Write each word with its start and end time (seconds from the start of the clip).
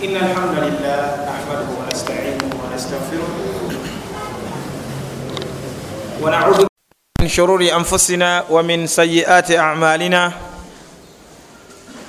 إن 0.00 0.16
الحمد 0.16 0.56
لله 0.64 1.00
نحمده 1.28 1.68
ونستعينه 1.76 2.48
ونستغفره. 2.56 3.32
ونعوذ 6.22 6.64
من 7.20 7.28
شرور 7.28 7.60
أنفسنا 7.60 8.44
ومن 8.50 8.86
سيئات 8.86 9.52
أعمالنا. 9.52 10.32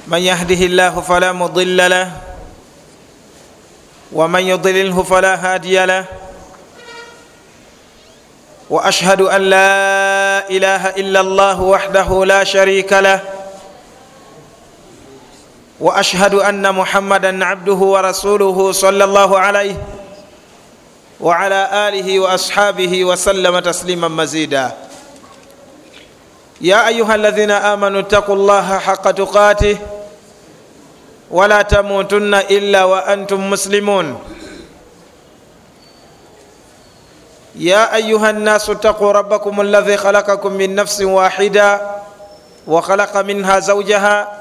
من 0.08 0.22
يهده 0.24 0.62
الله 0.66 1.02
فلا 1.02 1.32
مضل 1.32 1.90
له 1.90 2.12
ومن 4.12 4.44
يضلله 4.44 5.04
فلا 5.04 5.36
هادي 5.36 5.86
له. 5.86 6.06
وأشهد 8.70 9.22
أن 9.22 9.42
لا 9.42 9.72
إله 10.48 10.84
إلا 10.96 11.20
الله 11.20 11.62
وحده 11.62 12.26
لا 12.26 12.44
شريك 12.44 12.94
له. 12.94 13.41
واشهد 15.82 16.34
ان 16.34 16.72
محمدا 16.76 17.46
عبده 17.46 17.74
ورسوله 17.74 18.72
صلى 18.72 19.04
الله 19.04 19.40
عليه 19.40 19.76
وعلى 21.22 21.70
اله 21.88 22.20
واصحابه 22.20 23.06
وسلم 23.06 23.60
تسليما 23.60 24.08
مزيدا 24.08 24.72
يا 26.62 26.88
ايها 26.88 27.16
الذين 27.16 27.52
امنوا 27.52 28.00
اتقوا 28.00 28.36
الله 28.36 28.78
حق 28.80 29.12
تقاته 29.12 29.78
ولا 31.32 31.62
تموتن 31.62 32.34
الا 32.36 32.84
وانتم 32.84 33.50
مسلمون 33.50 34.20
يا 37.56 37.96
ايها 37.96 38.30
الناس 38.30 38.70
اتقوا 38.70 39.12
ربكم 39.12 39.62
الذي 39.62 39.98
خلقكم 39.98 40.52
من 40.54 40.76
نفس 40.76 41.02
واحده 41.02 41.82
وخلق 42.68 43.18
منها 43.18 43.60
زوجها 43.60 44.41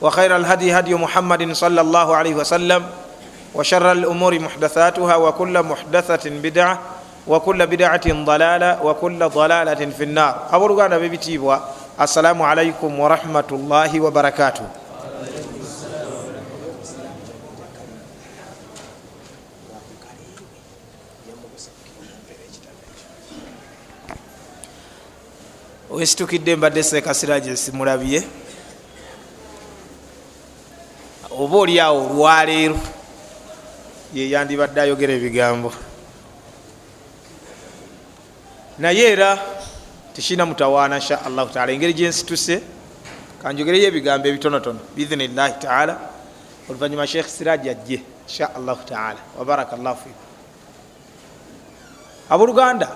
وخير 0.00 0.36
الهدي 0.36 0.78
هدي 0.78 0.94
محمد 0.94 1.52
صلى 1.52 1.80
الله 1.80 2.16
عليه 2.16 2.34
وسلم 2.34 2.86
وشر 3.54 3.92
الأمور 3.92 4.38
محدثاتها 4.38 5.16
وكل 5.16 5.62
محدثة 5.62 6.30
بدعة 6.30 6.78
وكل 7.26 7.66
بدعة 7.66 8.24
ضلالة 8.24 8.82
وكل 8.82 9.28
ضلالة 9.28 9.82
في 9.90 10.04
النار 10.04 10.34
abooluganda 10.52 10.98
bebitiibwa 10.98 11.68
assalamu 11.98 12.46
alaikum 12.46 13.00
warahmatullahi 13.00 14.00
wabarakatuh 14.00 14.64
wesitukidde 25.90 26.56
mbadde 26.56 26.82
seekasira 26.82 27.40
gye 27.40 27.56
simulabye 27.56 28.22
oba 31.44 31.56
oli 31.58 31.80
awo 31.80 32.00
olwaleero 32.08 32.76
yeyandibadde 34.14 34.80
ayogera 34.80 35.12
ebigambo. 35.12 35.72
Naye 38.78 39.12
era 39.12 39.38
tekirina 40.14 40.46
mutawaana 40.46 40.96
insha 40.96 41.20
allahu 41.26 41.52
taala. 41.52 41.72
Engeri 41.72 41.92
gyensituse 41.92 42.62
kanjogereyo 43.42 43.88
ebigambo 43.88 44.28
ebitonotono 44.28 44.80
biidhinillahi 44.96 45.54
taala 45.60 45.94
oluvanyuma 46.68 47.06
sheekh 47.06 47.28
siraji 47.28 47.68
ajje 47.70 48.02
insha 48.26 48.54
allahu 48.56 48.82
taala 48.88 49.20
wabaraka 49.38 49.76
llahu 49.76 49.96
fikum 49.96 50.24
abooluganda 52.30 52.88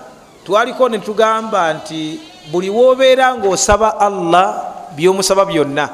twaliko 0.45 0.89
netugamba 0.89 1.73
nti 1.73 2.19
buli 2.51 2.69
wobeera 2.69 3.35
ngaosaba 3.35 3.99
allah 3.99 4.47
byomusaba 4.95 5.45
byonna. 5.45 5.89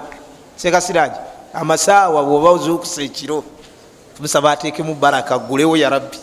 Sekasiraji 0.55 1.34
amasaawa 1.55 2.23
bwoba 2.23 2.49
ozukusa 2.49 3.01
ekiro 3.01 3.43
tumusaba 4.16 4.51
ateekemu 4.51 4.95
baraka 4.95 5.38
gulewo 5.39 5.77
ya 5.77 5.89
rabbi. 5.89 6.17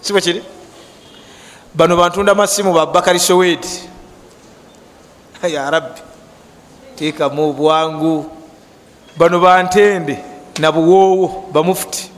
Sibwe 0.00 0.20
kiri? 0.20 0.42
Bano 1.74 1.96
bantunda 1.96 2.34
masimu 2.34 2.72
babakari 2.72 3.20
sowedi 3.20 3.68
ya 5.54 5.70
rabbi 5.70 6.00
teekamu 6.96 7.50
obwangu. 7.50 8.30
Bano 9.16 9.40
bantende 9.40 10.18
nabuwoowo 10.58 11.44
bamufuti 11.52 12.10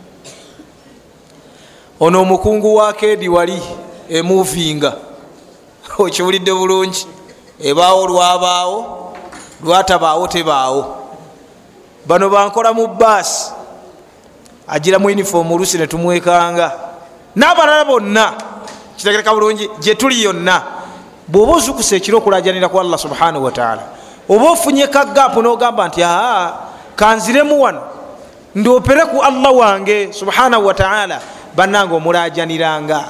ono 2.00 2.22
omukungu 2.22 2.74
wa 2.74 2.92
kedi 2.92 3.28
wali 3.28 3.62
emuvinga 4.08 4.96
okiwulidde 5.98 6.52
bulungi. 6.52 7.06
Ebaawo 7.60 8.06
lwabaawo 8.06 9.14
lwatabaawo 9.64 10.28
tebaawo 10.28 11.07
bano 12.08 12.30
bankola 12.32 12.72
mu 12.72 12.88
baasi 12.88 13.52
agira 14.64 14.96
mu 14.98 15.12
uniform 15.12 15.52
olusi 15.52 15.76
netumwekanga 15.76 16.72
n'abalala 17.36 17.84
bonna 17.84 18.32
kitegereka 18.96 19.34
bulungi 19.36 19.68
gyetuli 19.80 20.24
yonna 20.24 20.62
bwoba 21.28 21.60
ozukusa 21.60 22.00
ekiro 22.00 22.18
okulajanira 22.18 22.72
ku 22.72 22.80
allah 22.80 22.96
subhanahu 22.96 23.44
wataala 23.44 23.82
oba 24.24 24.56
ofunye 24.56 24.88
kagapu 24.88 25.44
nogamba 25.44 25.88
nti 25.88 26.00
aa 26.00 26.72
kanziremu 26.96 27.60
wano 27.60 27.82
ndiopere 28.56 29.04
ku 29.12 29.20
allah 29.20 29.52
wange 29.52 30.12
subhanahu 30.12 30.64
wataala 30.66 31.20
bannanga 31.52 31.92
omulajaniranga 31.94 33.04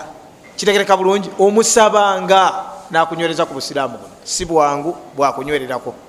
kitegereka 0.58 0.98
bulungi 0.98 1.31
omusabanga 1.38 2.53
nakunywereza 2.91 3.47
ku 3.47 3.54
busiraamu 3.54 3.98
buno. 3.98 4.14
Si 4.25 4.44
bwangu 4.44 4.97
bwakunywererako 5.14 6.07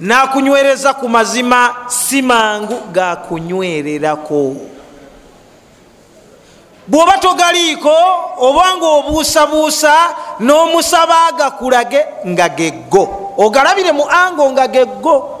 nakunywereza 0.00 0.94
ku 0.94 1.08
mazima 1.08 1.74
si 1.88 2.22
mangu 2.22 2.76
gakunywererako 2.92 4.56
bwoba 6.88 7.18
togaliiko 7.18 7.94
obanga 8.38 8.86
obuusabuusa 8.86 9.92
n'omusaba 10.40 11.26
agakulage 11.26 12.06
nga 12.26 12.48
geggo. 12.48 13.34
Ogalabire 13.36 13.92
mu 13.92 14.06
ango 14.10 14.50
nga 14.52 14.68
geggo 14.68 15.40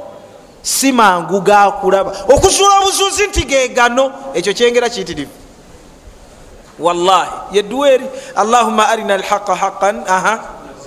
si 0.62 0.92
mangu 0.92 1.40
gakulaba 1.40 2.12
okuzuula 2.28 2.78
obuzuuzi 2.82 3.26
nti 3.26 3.42
gegano 3.44 4.12
ekyo 4.34 4.52
kyengera 4.52 4.90
kiyitirivu. 4.90 5.30
Wallahi 6.78 7.30
yeduweeri 7.52 8.06
allahuma 8.36 8.88
arina 8.88 9.14
alhaqa 9.14 9.54
haqan 9.54 10.02
aha 10.08 10.40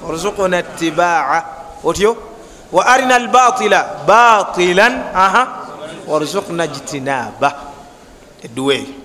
orzukuna 0.08 0.64
tibaa 0.64 1.44
otyo 1.84 2.29
wa 2.72 2.86
arina 2.86 3.16
albatila 3.16 4.04
batilan 4.08 5.04
aha 5.16 5.48
warzukna 6.08 6.68
jitinaba 6.68 7.54
eduweeri 8.44 8.96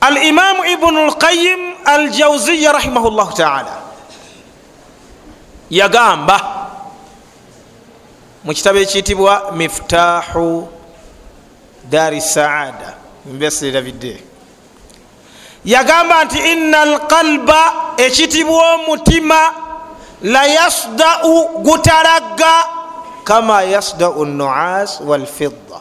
alimamu 0.00 0.64
ibnu 0.64 1.06
lqayim 1.06 1.74
aljauziya 1.84 2.72
rahimahu 2.72 3.10
llahu 3.10 3.32
taala. 3.32 3.74
Yagamba 5.70 6.36
mu 8.44 8.54
kitabo 8.54 8.78
ekiyitibwa 8.78 9.52
miftahu 9.52 10.68
dari 11.90 12.20
saada. 12.20 12.94
Mbesirabidde 13.26 14.22
yagamba 15.64 16.24
nti 16.24 16.38
ina 16.52 16.80
alqalba 16.80 17.72
ekitibwa 17.96 18.74
omutima 18.74 19.52
la 20.22 20.46
yasdau 20.46 21.62
gutalagga 21.62 22.54
kama 23.24 23.62
yasdau 23.62 24.24
nuas 24.24 25.00
walfidda. 25.00 25.80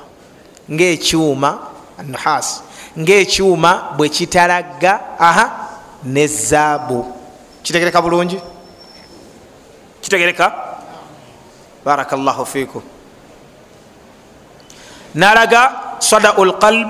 Ngaekyuma 0.72 1.60
nuhas 2.04 2.64
ngaekyuma 2.98 3.96
bwe 3.98 4.10
kitalagga 4.10 5.00
aha 5.20 5.46
nezaabu 6.04 7.06
kitegereka 7.64 8.02
bulungi? 8.02 8.42
Kitegereka? 10.02 10.54
Baraka 11.86 12.18
llahu 12.18 12.46
fikum 12.46 12.84
nalaga 15.16 15.98
sadau 16.00 16.46
lqalb 16.46 16.90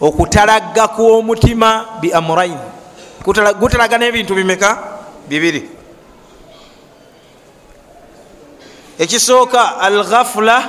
okutalagga 0.00 0.94
kw'omutima 0.94 1.98
bi 1.98 2.12
amurain 2.12 2.60
gutalaga 3.58 3.98
n'ebintu 3.98 4.36
bimeka 4.36 4.95
bibiri. 5.28 5.70
Ekisooka 8.98 9.76
al 9.80 10.04
ghafula 10.04 10.62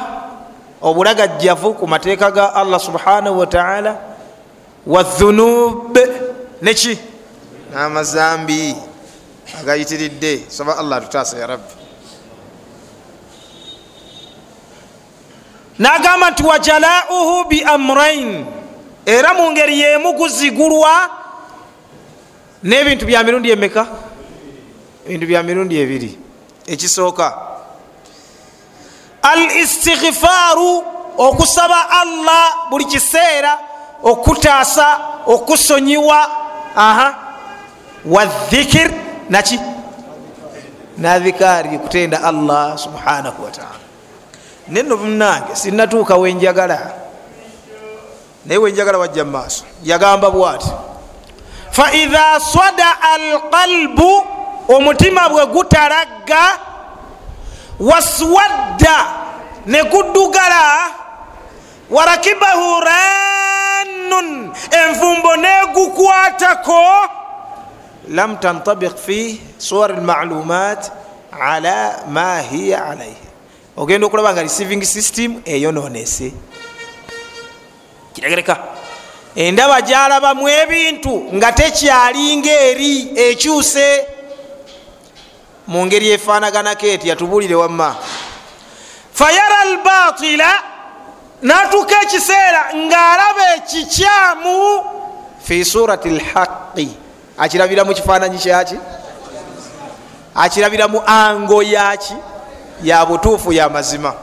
obulagajjavu 0.81 1.73
ku 1.73 1.87
mateeka 1.87 2.31
ga 2.31 2.53
allah 2.53 2.79
subhanahu 2.79 3.39
wataala 3.39 3.97
wathunub 4.85 5.97
neki 6.61 6.99
n'amazambi 7.73 8.75
agayitiridde. 9.59 10.45
Soba 10.49 10.77
allah 10.77 10.97
atutaasa 10.97 11.37
ya 11.37 11.47
rabbi. 11.47 11.73
Nagamba 15.79 16.31
nti 16.31 16.43
wajalauhu 16.43 17.45
biamrain 17.49 18.45
era 19.05 19.33
mu 19.33 19.51
ngeri 19.51 19.79
yemu 19.79 20.13
guzigulwa 20.13 21.09
n'ebintu 22.63 23.05
bya 23.05 23.23
mirundi 23.23 23.51
emeka 23.51 23.87
ebintu 25.07 25.25
bya 25.27 25.43
mirundi 25.43 25.79
ebiri 25.79 26.19
ekisooka. 26.67 27.37
Al 29.21 29.41
istighfaaru 29.63 30.83
okusaba 31.17 31.89
allah 31.89 32.67
buli 32.69 32.85
kiseera 32.85 33.59
okutaasa 34.03 34.99
okusonyiwa 35.25 36.19
aha. 36.75 37.15
Wadhikir 38.05 38.91
naki? 39.29 39.59
Nadhikaari 40.97 41.79
kutenda 41.79 42.23
allah 42.23 42.77
subhanahu 42.77 43.43
wataala 43.43 43.79
neno 44.67 44.97
munange 44.97 45.55
sinatuuka 45.55 46.15
wenjagala 46.15 46.93
naye 48.45 48.57
wenjagala 48.57 48.97
wajja 48.97 49.25
mumaaso 49.25 49.63
yagamba 49.83 50.31
bwati 50.31 50.71
faidha 51.71 52.39
sada 52.39 53.01
alqalbu 53.01 54.36
omutima 54.67 55.29
bwe 55.29 55.45
gutalagga 55.45 56.59
waswadda 57.79 58.97
ne 59.65 59.83
guddugala 59.83 60.91
warakibahu 61.89 62.79
rannun 62.79 64.51
envumbo 64.71 65.35
negukwatako 65.35 66.83
lam 68.09 68.37
tantabik 68.37 68.97
fi 68.97 69.41
suwar 69.57 69.91
lmalumat 69.91 70.91
ala 71.41 72.03
ma 72.07 72.39
hiya 72.41 72.85
alaihi 72.85 73.27
ogenda 73.77 74.07
okulaba 74.07 74.33
nga 74.33 74.41
receiving 74.43 74.83
system 74.83 75.41
eyononese 75.45 76.33
kitegereka 78.13 78.57
endaba 79.35 79.81
gyalabamu 79.81 80.49
ebintu 80.49 81.13
nga 81.33 81.51
tekyalinga 81.51 82.51
eri 82.51 82.93
ekyuse 83.15 84.16
mu 85.67 85.85
ngeri 85.85 86.09
efaanaganako 86.11 86.85
eti 86.85 87.09
yatubulire 87.09 87.55
wamma. 87.55 87.95
Fayara 89.13 89.59
albatila 89.59 90.49
natuuka 91.41 92.01
ekiseera 92.01 92.61
ng'alaba 92.75 93.55
ekikyamu 93.55 94.83
fi 95.43 95.65
surati 95.65 96.09
lhaqi 96.09 96.89
akirabira 97.37 97.83
mu 97.85 97.93
kifaananyi 97.93 98.37
kyaki 98.37 98.77
akirabira 100.35 100.87
mu 100.87 101.01
ango 101.05 101.63
yaki 101.63 102.13
ya 102.83 103.05
butuufu 103.05 103.53
ya 103.53 103.69
mazima. 103.69 104.13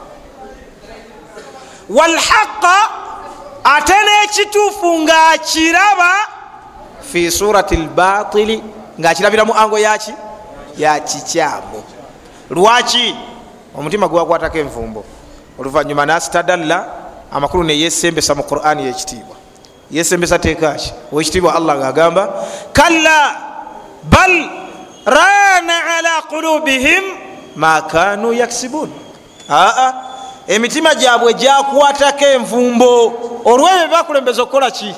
Walhaqa 1.89 2.77
ate 3.63 3.93
n'ekituufu 3.93 4.99
ng'akiraba 4.99 6.11
fi 7.11 7.31
surati 7.31 7.75
lbatili 7.77 8.63
ng'akirabira 8.99 9.45
mu 9.45 9.53
ango 9.53 9.77
yaki 9.77 10.13
yakikyamu 10.77 11.83
lwaki? 12.49 13.15
Omutima 13.77 14.07
gwewakwatako 14.07 14.57
envumbo. 14.57 15.05
Oluvanyuma 15.59 16.05
nasitadalla 16.05 16.85
amakulu 17.31 17.63
neyesembesa 17.63 18.35
mu 18.35 18.43
qurani 18.43 18.85
yekitiibwa. 18.85 19.35
Yesembesa 19.91 20.39
teekaki 20.39 20.93
owekitiibwa 21.11 21.55
allah 21.55 21.77
ngaagamba 21.77 22.33
kalla 22.73 23.35
bal 24.03 24.49
rana 25.05 25.97
ala 25.97 26.21
qulubihim 26.29 27.03
ma 27.55 27.81
kanu 27.81 28.33
yaksibun. 28.33 28.89
Aa 29.49 29.93
emitima 30.47 30.95
gyabwe 30.95 31.33
gyakwatako 31.33 32.25
envumbo. 32.25 33.13
Olwebyo 33.45 33.87
bakulembeza 33.91 34.43
okukola 34.43 34.71
ki? 34.71 34.95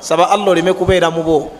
Saba 0.00 0.30
allah 0.30 0.48
oleme 0.48 0.72
kubeera 0.72 1.10
mubo 1.10 1.50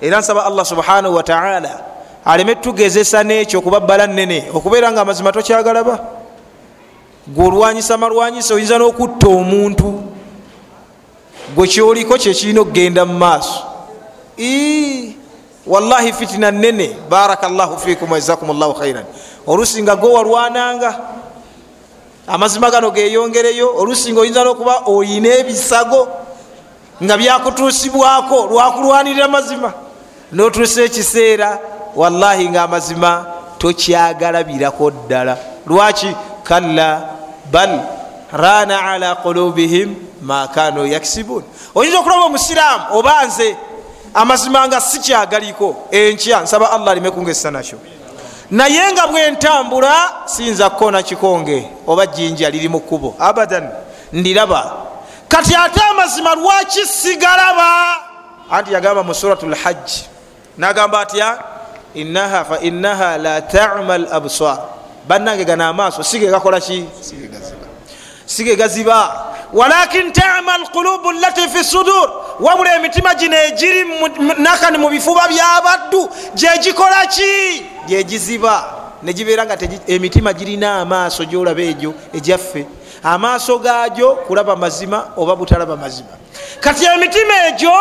era 0.00 0.18
nsaba 0.18 0.44
allah 0.44 0.64
subhanahu 0.64 1.14
wataala 1.14 1.80
aleme 2.24 2.54
tugezesa 2.54 3.22
nekyo 3.22 3.58
okubabbala 3.58 4.06
nene 4.06 4.48
okubeera 4.54 4.92
nga 4.92 5.00
amazima 5.00 5.32
tokyagalaba 5.32 5.98
gwe 7.26 7.46
olwanyisa 7.46 7.98
malwanyisa 7.98 8.54
oyinza 8.54 8.78
n'okutta 8.78 9.28
omuntu 9.28 10.02
gwe 11.54 11.66
kyoliko 11.68 12.18
kyekirina 12.18 12.60
okugenda 12.60 13.04
mu 13.04 13.14
maaso. 13.18 13.62
Wallahi 15.66 16.12
fitina 16.12 16.50
nene 16.50 16.96
baraka 17.08 17.48
llahu 17.48 17.78
fikum 17.78 18.10
wajazakum 18.10 18.58
llahu 18.58 18.74
khairan 18.74 19.04
olusinga 19.46 19.96
gwe 19.96 20.10
walwananga 20.10 21.00
amazima 22.26 22.70
gano 22.70 22.90
geyongereyo 22.90 23.76
olusinga 23.76 24.20
oyinza 24.20 24.44
n'okuba 24.44 24.82
oyina 24.86 25.28
ebisago 25.28 26.08
nga 27.02 27.16
byakutuusibwako 27.16 28.46
lwakulwanirira 28.50 29.28
mazima 29.28 29.72
notuusa 30.32 30.82
ekiseera 30.82 31.58
wallahi 31.96 32.48
nga 32.48 32.62
amazima 32.62 33.26
tokyagalabirako 33.58 34.90
ddala. 34.90 35.36
Lwaki? 35.66 36.16
Kalla 36.44 37.08
bal 37.50 37.80
rana 38.32 38.82
ala 38.82 39.14
qulubihim 39.14 39.94
ma 40.22 40.48
kanu 40.48 40.86
yaksibun. 40.86 41.42
Oyinza 41.74 41.98
okulaba 41.98 42.24
omusiraamu 42.24 42.84
oba 42.90 43.26
nze 43.26 43.56
amazima 44.14 44.68
nga 44.68 44.80
sikyagaliko 44.80 45.76
enkya 45.90 46.40
nsaba 46.40 46.70
allah 46.70 46.92
alime 46.92 47.10
kungesa 47.10 47.50
nakyo. 47.50 47.78
Naye 48.50 48.92
nga 48.92 49.06
bwentambula 49.06 50.12
siyinza 50.24 50.70
kukona 50.70 51.02
kikonge 51.02 51.68
oba 51.86 52.06
jinja 52.06 52.50
liri 52.50 52.68
mu 52.68 52.80
kkubo. 52.80 53.14
Abadan 53.18 53.70
ndiraba 54.12 54.72
kati 55.28 55.54
ate 55.54 55.80
amazima 55.90 56.34
lwaki 56.34 56.86
sigalaba? 56.86 57.96
Anti 58.50 58.72
yagamba 58.72 59.02
mu 59.02 59.14
surat 59.14 59.42
lhajji 59.42 60.04
nagamba 60.58 61.00
atya 61.00 61.38
inaha 61.94 62.44
fainaha 62.44 63.18
la 63.18 63.40
tama 63.42 63.94
l 63.98 64.06
absar 64.12 64.58
bannange 65.08 65.44
gana 65.44 65.68
amaaso 65.68 66.02
sigegakolaki 66.02 66.84
sigegaziba 68.26 69.26
walakin 69.52 70.12
tama 70.12 70.58
lqulubu 70.58 71.12
lati 71.12 71.48
fi 71.48 71.64
sudur 71.64 72.10
wabula 72.40 72.74
emitima 72.76 73.14
gino 73.14 73.36
egiri 73.36 73.84
nakani 74.38 74.78
mu 74.78 74.88
bifuba 74.90 75.28
byabaddu 75.28 76.08
gyegikolaki 76.34 77.64
gyegiziba 77.86 78.64
negibeera 79.02 79.44
nga 79.46 79.56
emitima 79.86 80.32
girina 80.32 80.80
amaaso 80.80 81.24
gyolaba 81.24 81.62
egyo 81.62 81.94
egyaffe 82.14 82.66
amaaso 83.02 83.58
gagyo 83.58 84.14
kulaba 84.26 84.56
mazima 84.56 85.08
oba 85.16 85.36
butalaba 85.36 85.76
mazima 85.76 86.08
kati 86.60 86.84
emitima 86.84 87.46
egyo 87.48 87.72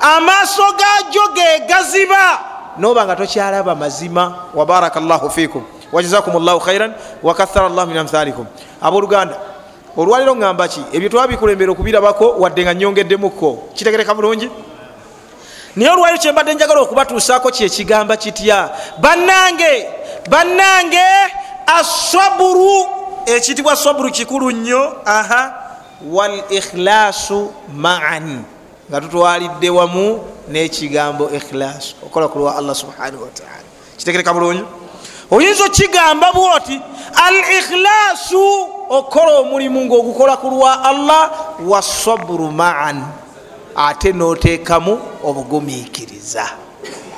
amaaso 0.00 0.62
gagyo 0.72 1.22
gegaziba 1.34 2.40
noba 2.78 3.04
nga 3.04 3.16
tokyalaba 3.16 3.74
mazima. 3.74 4.48
Wabaraka 4.54 5.00
llahu 5.00 5.30
fikum 5.30 5.62
wajazakum 5.92 6.44
llahu 6.44 6.60
khairan 6.60 6.94
wakathara 7.22 7.68
llahu 7.68 7.88
min 7.88 7.98
amthalikum. 7.98 8.46
Abooluganda 8.80 9.36
olwaliro 9.96 10.34
ŋŋamba 10.34 10.68
ki? 10.68 10.80
Ebyo 10.92 11.08
twabikulembera 11.08 11.72
okubirabako 11.72 12.40
wadde 12.40 12.62
nga 12.62 12.74
nyongeddemukko 12.74 13.68
kitegereka 13.74 14.14
bulungi? 14.14 14.50
Naye 15.76 15.90
olwaliro 15.90 16.18
kyembadde 16.18 16.54
njagala 16.54 16.80
okubatuusaako 16.80 17.50
kyekigamba 17.50 18.16
kitya? 18.16 18.70
Bannange 18.98 19.86
bannange 20.30 21.04
asaburu 21.66 22.86
ekitibwa 23.26 23.76
saburu 23.76 24.10
kikulu 24.10 24.50
nnyo. 24.50 24.92
Aha. 25.04 25.54
Wal 26.10 26.42
ikhlasu 26.50 27.52
maan 27.74 28.44
nga 28.92 29.00
tutwalidde 29.00 29.70
wamu 29.70 30.20
n'ekigambo 30.48 31.30
ikhlasu 31.30 31.96
okola 32.06 32.28
kulwa 32.28 32.56
allah 32.56 32.74
subhanahu 32.74 33.22
wataala 33.22 33.64
kitegereka 33.96 34.34
bulungi? 34.34 34.64
Oyinza 35.30 35.64
okigamba 35.64 36.32
bwoti 36.32 36.80
al 37.24 37.36
ikhlasu 37.58 38.68
okola 38.88 39.32
omulimu 39.38 39.84
ngaogukola 39.84 40.36
ku 40.36 40.50
lwa 40.50 40.84
allah 40.84 41.30
wasaburu 41.64 42.52
maan 42.52 43.04
ate 43.76 44.12
noteekamu 44.12 45.00
obugumiikiriza. 45.24 46.44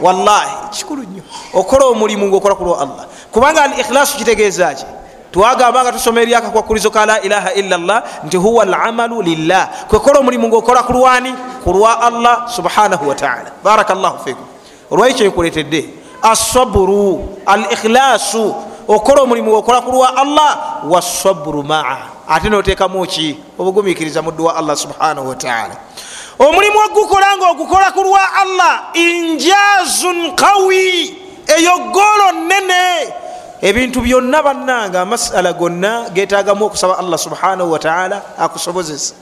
Wallahi 0.00 0.71
kikulu 0.71 1.02
nnyo. 1.02 1.23
Okola 1.54 1.87
omulimu 1.87 2.28
ngaokola 2.28 2.54
ku 2.54 2.64
lwa 2.64 2.78
allah. 2.81 3.07
Kubanga 3.33 3.62
al 3.62 3.81
ikhlasu 3.81 4.16
kitegeeza 4.16 4.75
ki 4.75 4.85
twagamba 5.34 5.82
nga 5.82 5.92
tusoma 5.92 6.22
eri 6.22 6.34
akakwakulizo 6.34 6.90
ka 6.94 7.06
la 7.06 7.18
ilaha 7.20 7.50
illa 7.58 7.78
llah 7.78 8.02
nti 8.24 8.36
huwa 8.36 8.64
lamalu 8.64 9.22
lillah. 9.22 9.90
Kwekola 9.90 10.20
omulimu 10.22 10.48
ngaokola 10.48 10.82
ku 10.86 10.92
lwani 10.92 11.34
ku 11.64 11.72
lwa 11.72 11.98
allah 12.02 12.46
subhanahu 12.46 13.08
wataala 13.08 13.50
baraka 13.64 13.94
llahu 13.94 14.18
fikum. 14.24 14.46
Olwekyo 14.90 15.26
nkuletedde. 15.26 15.90
Asaburu 16.22 17.28
al 17.46 17.66
ikhlasu 17.72 18.54
okola 18.88 19.22
omulimu 19.22 19.50
ngaokola 19.50 19.80
ku 19.80 19.90
lwa 19.90 20.16
allah 20.16 20.50
wasaburu 20.86 21.62
maa. 21.66 21.98
Ate 22.28 22.48
notekamu 22.48 23.06
ki? 23.06 23.38
Obugumikiriza 23.58 24.22
muddu 24.22 24.44
wa 24.44 24.56
allah 24.56 24.76
subhanahu 24.76 25.28
wataala 25.28 25.76
omulimu 26.38 26.78
ogukola 26.78 27.36
nga 27.36 27.50
ogukola 27.50 27.92
ku 27.92 28.02
lwa 28.02 28.22
allah 28.42 28.82
injazun 28.94 30.34
qawi 30.34 31.14
eyo 31.46 31.78
golo 31.92 32.32
nene 32.48 33.12
ebintu 33.64 34.04
byonna 34.04 34.42
bannanga 34.42 35.00
amasala 35.00 35.52
gonna 35.56 36.11
getagamu 36.12 36.68
okusaba 36.68 37.00
allah 37.00 37.16
subhanahu 37.16 37.73
wataala 37.73 38.37
akusobozesa. 38.37 39.14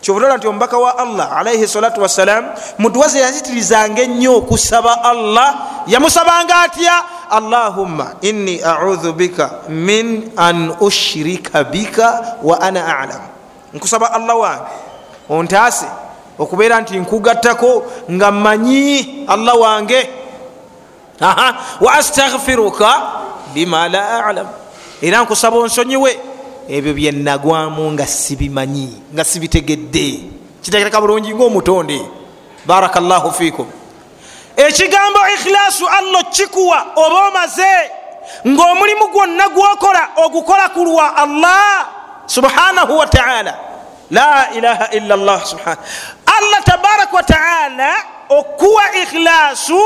Kyobutola 0.00 0.36
nti 0.36 0.48
omubaka 0.48 0.78
wa 0.78 0.98
allah 0.98 1.36
alaihi 1.36 1.68
salatu 1.68 2.00
wassalam 2.00 2.44
muduwaze 2.78 3.20
yazitirizanga 3.20 4.02
ennyo 4.02 4.36
okusaba 4.36 5.04
allah 5.04 5.54
yamusabanga 5.86 6.60
atya? 6.60 7.04
Allahumma 7.30 8.16
inni 8.22 8.62
audhu 8.62 9.12
bika 9.12 9.68
min 9.68 10.32
an 10.36 10.72
ushirika 10.80 11.64
bika 11.64 12.36
wa 12.42 12.60
ana 12.60 12.98
alamu 12.98 13.28
nkusaba 13.74 14.12
allah 14.12 14.38
wange 14.38 14.72
ontaase 15.28 15.86
okubeera 16.38 16.80
nti 16.80 16.96
nkugattako 16.98 17.84
nga 18.10 18.32
mmanyi 18.32 19.24
allah 19.28 19.60
wange. 19.60 20.10
Wa 21.80 21.92
astaghfiruka 21.92 23.02
bima 23.54 23.88
la 23.88 24.26
alam. 24.26 24.48
Era 25.02 25.22
nkusaba 25.22 25.56
onsonyiwe. 25.56 26.18
Ebyo 26.68 26.94
byenagwamu 26.94 27.92
nga 27.92 28.06
sibimanyi 28.06 29.02
nga 29.14 29.24
sibitegedde. 29.24 30.20
Kitegereka 30.62 31.00
bulungi 31.00 31.34
ngaomutonde 31.34 32.20
barakallahu 32.66 33.32
fikum 33.32 33.66
ekigambo 34.56 35.20
ikhilasu 35.34 35.88
allah 35.88 36.24
kikuwa 36.30 36.86
oba 36.96 37.28
omaze 37.28 37.90
ngaomulimu 38.48 39.06
gwonna 39.08 39.48
gwokola 39.48 40.08
ogukola 40.16 40.68
ku 40.68 40.84
lwa 40.84 41.16
allah 41.16 41.86
subhanahu 42.26 42.98
wataala 42.98 43.54
la 44.10 44.50
ilaha 44.54 44.90
illa 44.90 45.16
llah 45.16 45.44
subhana 45.46 45.76
allah 46.26 46.62
tabaraka 46.64 47.16
wataala 47.16 47.94
okuwa 48.28 48.96
ikhilasu 49.02 49.80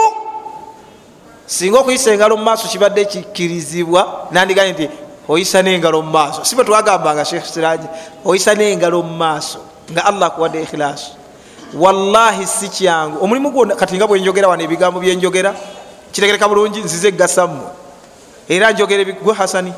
singa 1.46 1.78
okuyisa 1.78 2.10
engalo 2.12 2.36
mumaaso 2.36 2.68
kibadde 2.68 3.04
kikkirizibwa 3.04 4.28
nandiganye 4.30 4.72
nti 4.72 4.88
oyisa 5.28 5.62
nengalo 5.62 6.02
mumaaso 6.02 6.44
si 6.44 6.54
bwe 6.54 6.64
twagambanga 6.64 7.24
shekh 7.24 7.46
siraji 7.46 7.86
oyisa 8.24 8.54
nengalo 8.54 9.02
mumaaso 9.02 9.58
nga 9.92 10.04
allah 10.04 10.26
akuwadde 10.26 10.62
ikhilasu 10.62 11.24
wallahi 11.74 12.46
si 12.46 12.68
kyangu. 12.68 13.24
Omulimu 13.24 13.50
gwona 13.50 13.76
kati 13.76 13.96
nga 13.96 14.06
bwenjogera 14.06 14.48
wano 14.48 14.62
ebigambo 14.62 15.00
byenjogera 15.00 15.54
kitegereka 16.12 16.48
bulungi 16.48 16.80
nzize 16.80 17.08
egasammwe 17.08 17.66
era 18.48 18.72
njogera 18.72 19.04
gwe 19.12 19.34
hasani? 19.34 19.72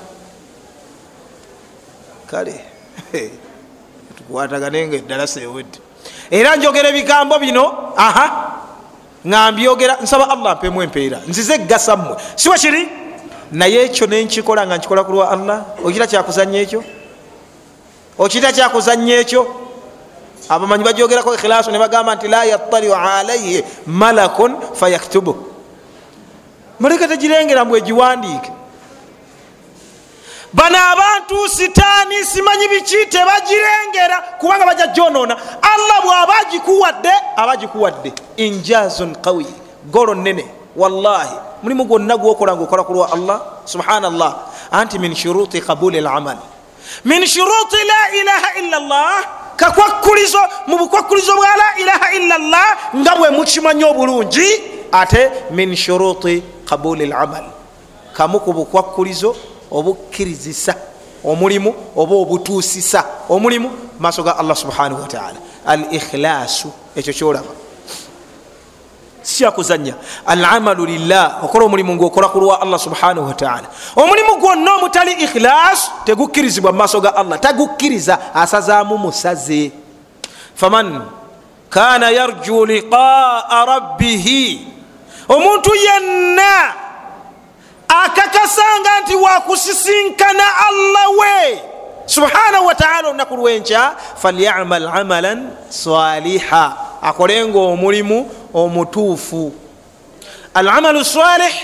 Kale 2.30 2.61
tukwataganenga 4.16 4.96
eddala 4.96 5.26
sewedde. 5.26 5.78
Era 6.30 6.56
njogera 6.56 6.88
ebigambo 6.88 7.38
bino 7.38 7.94
aha 7.96 8.26
nga 9.26 9.52
mbyogera 9.52 9.97
nsaba 10.02 10.30
allah 10.30 10.56
mpemu 10.56 10.83
empeera 10.83 11.18
nzize 11.28 11.54
egasammwe 11.54 12.16
siwe 12.37 12.59
kiri? 12.59 12.88
Naye 13.52 13.85
ekyo 13.85 14.06
nenkikola 14.06 14.66
nga 14.66 14.76
nkikola 14.76 15.04
ku 15.04 15.12
lwa 15.12 15.30
allah. 15.30 15.59
Okita 15.85 16.06
kyakuzanya 16.06 16.61
ekyo? 16.61 16.85
Okita 18.18 18.52
kyakuzanya 18.52 19.14
ekyo? 19.23 19.47
Abamanyi 20.49 20.85
bajogerako 20.85 21.35
ikhilasu 21.35 21.71
nebagamba 21.71 22.14
nti 22.14 22.28
la 22.28 22.45
yattaliu 22.45 22.95
alaihi 22.95 23.64
malakun 23.87 24.56
fayaktubu 24.75 25.37
maleka 26.78 27.09
tegirengera 27.09 27.64
mbwe 27.64 27.78
egiwandiike 27.78 28.50
bano 30.53 30.79
abantu 30.93 31.49
sitaani 31.49 32.25
simanyi 32.25 32.69
biki 32.69 33.07
tebagirengera 33.07 34.21
kubanga 34.41 34.67
bajja 34.67 34.87
jonona 34.87 35.37
allah 35.62 36.03
bwaba 36.05 36.35
agikuwadde 36.47 37.11
aba 37.37 37.53
agikuwadde. 37.53 38.12
Injazun 38.37 39.15
qawi 39.17 39.47
golo 39.91 40.15
nene 40.15 40.45
wallahi 40.76 41.37
mulimu 41.62 41.85
gwonna 41.85 42.17
gwokola 42.17 42.57
nga 42.57 42.62
okola 42.62 42.85
ku 42.85 42.93
lwa 42.93 43.12
allah? 43.12 43.41
Subhanallah. 43.65 44.37
Anti 44.73 44.99
min 44.99 45.15
shuruti 45.15 45.61
qabuli 45.61 46.00
lamal 46.00 46.37
min 47.05 47.26
shuruti 47.26 47.76
la 47.87 48.00
ilaha 48.21 48.49
illa 48.61 48.79
llah 48.81 49.25
kakwakulizo 49.57 50.38
mu 50.67 50.79
bukwakulizo 50.79 51.35
bwa 51.37 51.47
la 51.57 51.69
ilaha 51.81 52.12
illa 52.15 52.38
llah 52.38 52.71
nga 52.97 53.17
bwe 53.17 53.31
mukimanyi 53.31 53.85
obulungi 53.85 54.49
ate 54.93 55.31
min 55.50 55.76
shuruti 55.76 56.43
qabuli 56.69 57.07
lamal 57.07 57.45
kamu 58.12 58.41
ku 58.41 58.53
bukwakulizo 58.53 59.37
obukkirizisa 59.70 60.75
omulimu 61.25 61.75
oba 61.96 62.14
obutuusisa 62.14 63.04
omulimu 63.28 63.70
maaso 63.99 64.23
ga 64.23 64.38
allah 64.38 64.56
subhanahu 64.56 65.02
wataala 65.02 65.38
al 65.66 65.85
ikhilasu 65.90 66.73
ekyo 66.96 67.12
kyolaba. 67.12 67.52
Sikyakuzanya 69.23 69.94
alamalu 70.26 70.87
lillah 70.87 71.44
okola 71.44 71.64
omulimu 71.64 71.94
ngaokola 71.94 72.28
ku 72.28 72.40
lwa 72.40 72.61
allah 72.62 72.78
subhanahu 72.78 73.26
wataala 73.26 73.66
omulimu 73.96 74.37
gwonna 74.38 74.75
omutali 74.75 75.12
ikhilas 75.12 75.90
tegukkirizibwa 76.04 76.73
mu 76.73 76.78
maaso 76.78 77.00
ga 77.00 77.16
allah. 77.16 77.40
Tagukkiriza 77.40 78.35
asazaamu 78.35 78.99
musaze. 78.99 79.73
Faman 80.54 81.02
kana 81.70 82.11
yarju 82.11 82.64
liqaa 82.66 83.64
rabbihi 83.66 84.68
omuntu 85.28 85.75
yenna 85.75 86.86
akakasanga 88.05 89.00
nti 89.03 89.15
wakusisinkana 89.15 90.45
allah 90.69 91.11
we. 91.19 91.61
Subhanahu 92.07 92.67
wataala 92.67 93.09
olunaku 93.09 93.37
lwenkya 93.37 93.93
falyamal 94.23 94.88
amalan 94.88 95.50
saliha 95.69 96.76
akolenga 97.03 97.59
omulimu 97.59 98.31
omutuufu. 98.55 99.53
Alamalu 100.55 101.05
salih 101.05 101.55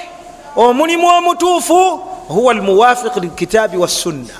omulimu 0.56 1.06
omutuufu 1.08 1.96
huwa 2.28 2.52
almuwafiq 2.52 3.16
lilkitabi 3.16 3.76
wassunna 3.76 4.34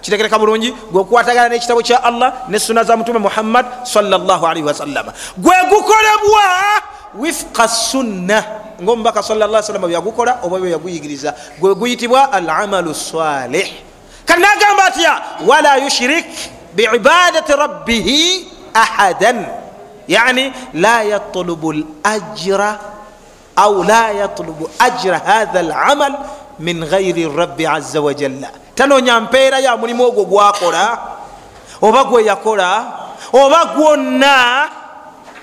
kitegereka 0.00 0.38
bulungi 0.38 0.70
gwekukwatagana 0.92 1.48
nekitabo 1.48 1.82
kya 1.82 2.04
allah 2.04 2.32
ne 2.48 2.58
sunna 2.58 2.84
za 2.84 2.96
mutume 2.96 3.18
muhammad 3.18 3.66
salllahalihi 3.82 4.66
wasallama 4.66 5.12
gwe 5.36 5.54
gukolebwa 5.68 6.42
wifqa 7.18 7.68
sunna 7.68 8.44
ngaomubaka 8.82 9.22
salama 9.22 9.88
byagukola 9.88 10.38
oba 10.42 10.58
byo 10.58 10.68
yaguyigiriza 10.70 11.34
gwe 11.60 11.74
guyitibwa 11.74 12.32
alamalu 12.32 12.94
salih. 12.94 13.68
Kati 14.24 14.40
nagamba 14.40 14.84
atya 14.84 15.22
wala 15.46 15.76
yushrik 15.76 16.26
biibadati 16.74 17.52
rabbihi 17.52 18.48
ahadan. 18.74 19.46
Yani 20.08 20.52
la 20.74 21.02
yatlubu 21.02 21.72
lajra 21.72 22.78
au 23.56 23.82
la 23.82 24.12
yatlubu 24.12 24.70
ajra 24.78 25.18
hatha 25.18 25.62
lamal 25.62 26.12
min 26.58 26.84
gairi 26.84 27.26
rabbi 27.28 27.66
aza 27.66 28.00
wajalla 28.00 28.50
tanonya 28.74 29.20
mpeera 29.20 29.58
ya 29.58 29.76
mulimu 29.76 30.04
ogwo 30.04 30.24
gwakola 30.24 30.98
oba 31.82 32.04
gwe 32.04 32.24
yakola 32.24 32.86
oba 33.32 33.64
gwonna 33.64 34.68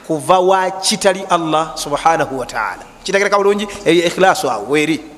kuva 0.07 0.39
wa 0.39 0.72
kitali 0.72 1.25
allah 1.29 1.72
subhanahu 1.75 2.39
wataala 2.39 2.83
kitegereka 3.03 3.38
bulungi 3.38 3.67
eyo 3.86 4.07
ikhilasu 4.07 4.51
awo 4.51 4.65
weri 4.69 5.13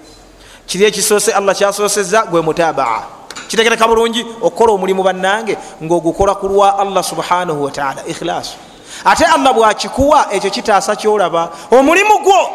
kiri 0.65 0.85
ekisoose 0.85 1.31
allah 1.31 1.55
kyasoseza 1.55 2.25
gwe 2.25 2.41
mutabaa. 2.41 3.03
Kitegereka 3.47 3.87
bulungi 3.87 4.25
okukola 4.41 4.73
omulimu 4.73 5.03
bannange 5.03 5.57
ngaogukola 5.83 6.35
ku 6.35 6.47
lwa 6.47 6.79
allah 6.79 7.03
subhanahu 7.03 7.63
wataala 7.63 8.01
ikhilasu 8.07 8.57
ate 9.05 9.25
allah 9.25 9.53
bwakikuwa 9.53 10.33
ekyo 10.33 10.49
kitaasa 10.49 10.95
kyolaba 10.95 11.49
omulimu 11.71 12.17
gwo 12.19 12.49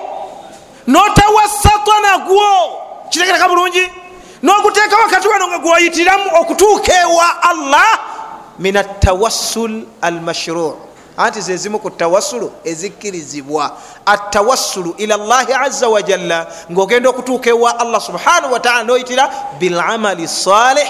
notawasata 0.86 2.00
nagwo. 2.02 2.42
Kitegereka 3.10 3.48
bulungi 3.48 3.88
noguteeka 4.42 4.96
wakati 4.96 5.28
wano 5.28 5.48
nga 5.48 5.58
gwoyitiramu 5.58 6.30
okutuuka 6.40 6.92
ewa 7.00 7.42
allah 7.42 7.98
min 8.58 8.76
atawassul 8.76 9.82
almashruu 10.02 10.89
anti 11.20 11.40
zezimu 11.40 11.78
ku 11.78 11.90
tawassulu 11.90 12.52
ezikkirizibwa. 12.64 13.76
Atawassulu 14.06 14.94
ila 14.98 15.16
llahi 15.16 15.52
aza 15.52 15.88
wajalla 15.88 16.46
ngaogenda 16.72 17.10
okutuuka 17.10 17.50
ewa 17.50 17.80
allah 17.80 18.00
subhanahu 18.00 18.52
wataala 18.52 18.82
noyitira 18.82 19.30
bilamali 19.58 20.28
salih 20.28 20.88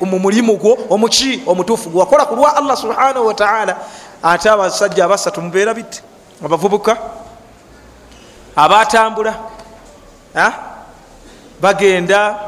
mu 0.00 0.18
mulimu 0.18 0.56
gwo 0.56 0.78
omuki 0.90 1.42
omutuufu 1.46 1.90
gwewakola 1.90 2.26
ku 2.26 2.34
lwa 2.36 2.56
allah 2.56 2.76
subhanahu 2.76 3.26
wataala 3.26 3.76
ate 4.22 4.50
abasajja 4.50 5.04
abasatu 5.04 5.42
mubeera 5.42 5.74
bitte 5.74 6.02
abavubuka? 6.44 6.96
Abatambula 8.56 9.34
bagenda 11.60 12.38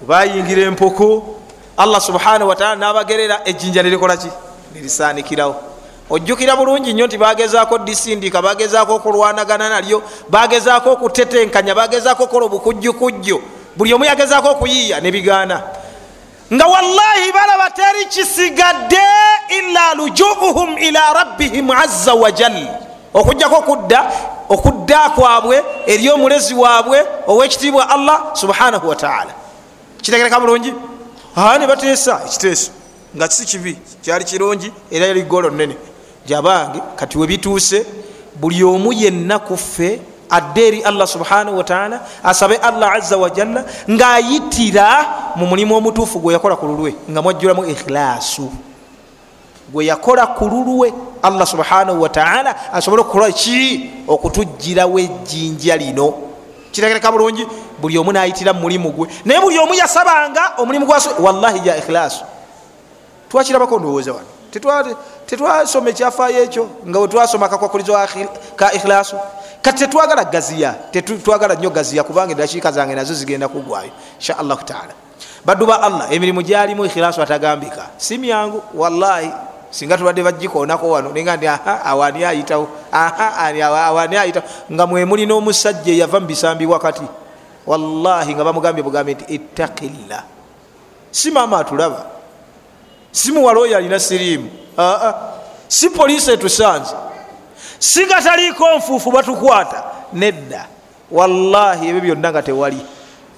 bayingira 0.00 0.62
empoko 0.62 1.38
allah 1.76 2.00
subhanahu 2.00 2.48
wataala 2.48 2.76
nabagerera 2.76 3.40
ejjinja 3.44 3.82
nerikolaki 3.82 4.28
nerisanikirawo 4.74 5.56
ojjukira 6.10 6.56
bulungi 6.56 6.92
nnyo 6.92 7.06
nti 7.06 7.18
bagezaako 7.18 7.78
disindika 7.78 8.42
bagezaako 8.42 8.94
okulwanagana 8.94 9.68
nalyo 9.68 10.02
bagezaako 10.28 10.92
okutetenkanya 10.92 11.74
bagezaako 11.74 12.22
okukola 12.22 12.46
obukujjukujjo 12.46 13.40
buli 13.76 13.94
omu 13.94 14.04
yagezaako 14.04 14.48
okuyiiya 14.50 15.00
nebigaana 15.00 15.62
nga 16.52 16.66
wallahi 16.66 17.32
balaba 17.32 17.70
teri 17.70 18.04
kisigadde 18.04 19.08
ila 19.48 19.94
lujuuhum 19.94 20.78
ila 20.78 21.12
rabbihim 21.12 21.70
aza 21.70 22.14
wajal 22.14 22.68
okujjako 23.14 23.56
okudda 23.56 24.12
okudda 24.48 25.10
kwabwe 25.10 25.64
eri 25.86 26.10
omulezi 26.10 26.54
waabwe 26.54 27.06
owekitiibwa 27.26 27.90
allah 27.90 28.20
subhanahu 28.32 28.88
wataala 28.88 29.32
kitegereka 30.02 30.40
bulungi? 30.40 30.74
Ne 31.58 31.66
bateesa 31.66 32.20
ekiteeso 32.26 32.70
nga 33.16 33.28
kisi 33.28 33.44
kibi 33.44 33.78
kyali 34.02 34.24
kirungi 34.24 34.72
era 34.90 35.06
yali 35.06 35.22
golo 35.22 35.50
nene 35.50 35.76
jabange 36.26 36.80
kati 36.96 37.18
webituuse 37.18 37.86
buli 38.40 38.64
omu 38.64 38.92
yenna 38.92 39.38
kuffe 39.38 40.00
adde 40.30 40.68
eri 40.68 40.82
allah 40.82 41.06
subhanahu 41.06 41.58
wataala 41.58 42.00
asabe 42.24 42.56
allah 42.56 42.92
aza 42.92 43.16
wajalla 43.16 43.64
ngaayitira 43.90 45.06
mu 45.36 45.46
mulimu 45.46 45.76
omutuufu 45.76 46.18
gwe 46.18 46.32
yakola 46.32 46.56
ku 46.56 46.66
lulwe 46.66 46.94
nga 47.10 47.22
mwajjulamu 47.22 47.64
ikhilaasu 47.64 48.52
gwe 49.72 49.86
yakola 49.86 50.26
ku 50.26 50.48
lulwe 50.48 50.92
allah 51.22 51.46
subhanahu 51.46 52.02
wataala 52.02 52.72
asobole 52.72 53.02
okukola 53.02 53.32
ki? 53.32 53.90
Okutugirawo 54.08 54.98
ejjinja 54.98 55.76
lino. 55.76 56.14
Kitegereka 56.72 57.12
bulungi 57.12 57.46
buli 57.80 57.98
omu 57.98 58.12
nayitira 58.12 58.52
mumulimu 58.52 58.90
gwe. 58.90 59.08
Naye 59.24 59.40
buli 59.40 59.58
omu 59.58 59.74
yasabanga 59.74 60.52
omulimu 60.58 60.86
gwa 60.86 61.02
wallahi 61.20 61.60
ja 61.60 61.76
ikhilaasu 61.76 62.24
twakirabako 63.32 63.78
ndowooza 63.78 64.12
wano. 64.12 64.26
Tetwasoma 65.26 65.90
ekyafaayo 65.90 66.42
ekyo 66.44 66.68
nga 66.88 66.98
wetwasoma 66.98 67.46
akakwakulizo 67.46 67.96
ka 68.56 68.72
ikhilaasu 68.72 69.16
kati 69.62 69.78
tetwagala 69.78 70.24
gaziya 70.24 70.74
tetwagala 70.92 71.54
nnyo 71.54 71.70
gaziya 71.70 72.04
kubanga 72.04 72.32
edakiika 72.32 72.72
zange 72.72 72.94
nazo 72.94 73.14
zigenda 73.14 73.48
kugwayo 73.48 73.90
inshaallahu 74.20 74.64
taala. 74.64 74.92
Baddu 75.44 75.66
ba 75.66 75.80
allah 75.82 76.12
emirimu 76.12 76.42
gyalimu 76.42 76.84
ikhilaasu 76.84 77.22
atagambika. 77.22 77.88
Si 77.96 78.18
myangu 78.18 78.62
wallahi 78.74 79.32
singa 79.70 79.98
tubadde 79.98 80.22
bagikoonako 80.22 80.90
wano 80.90 81.12
nenga 81.12 81.36
ndi 81.36 81.46
awani 81.84 82.24
ayitawo 82.24 82.68
awani 82.92 84.16
ayitawo. 84.16 84.44
Nga 84.72 84.86
mwemuli 84.86 85.26
n'omusajja 85.26 85.92
eyava 85.92 86.20
mu 86.20 86.26
bisambi 86.26 86.66
wakati 86.66 87.02
wallahi 87.66 88.34
nga 88.34 88.44
bamugambye 88.44 88.82
bugambe 88.82 89.14
nti 89.14 89.24
ittaqillah. 89.34 90.22
Si 91.10 91.30
maama 91.30 91.58
atulaba 91.58 92.06
si 93.12 93.32
muwala 93.32 93.60
oyo 93.60 93.76
alina 93.76 94.00
siriimu. 94.00 94.50
Aa 94.78 95.14
si 95.68 95.90
poliisi 95.90 96.30
etusanze. 96.30 96.94
Si 97.78 98.06
gataliiko 98.06 98.76
nfuufu 98.76 99.10
batukwata 99.12 99.84
nedda. 100.12 100.66
Wallahi 101.10 101.88
ebyo 101.88 102.00
byonna 102.00 102.30
nga 102.30 102.42
tewali. 102.42 102.80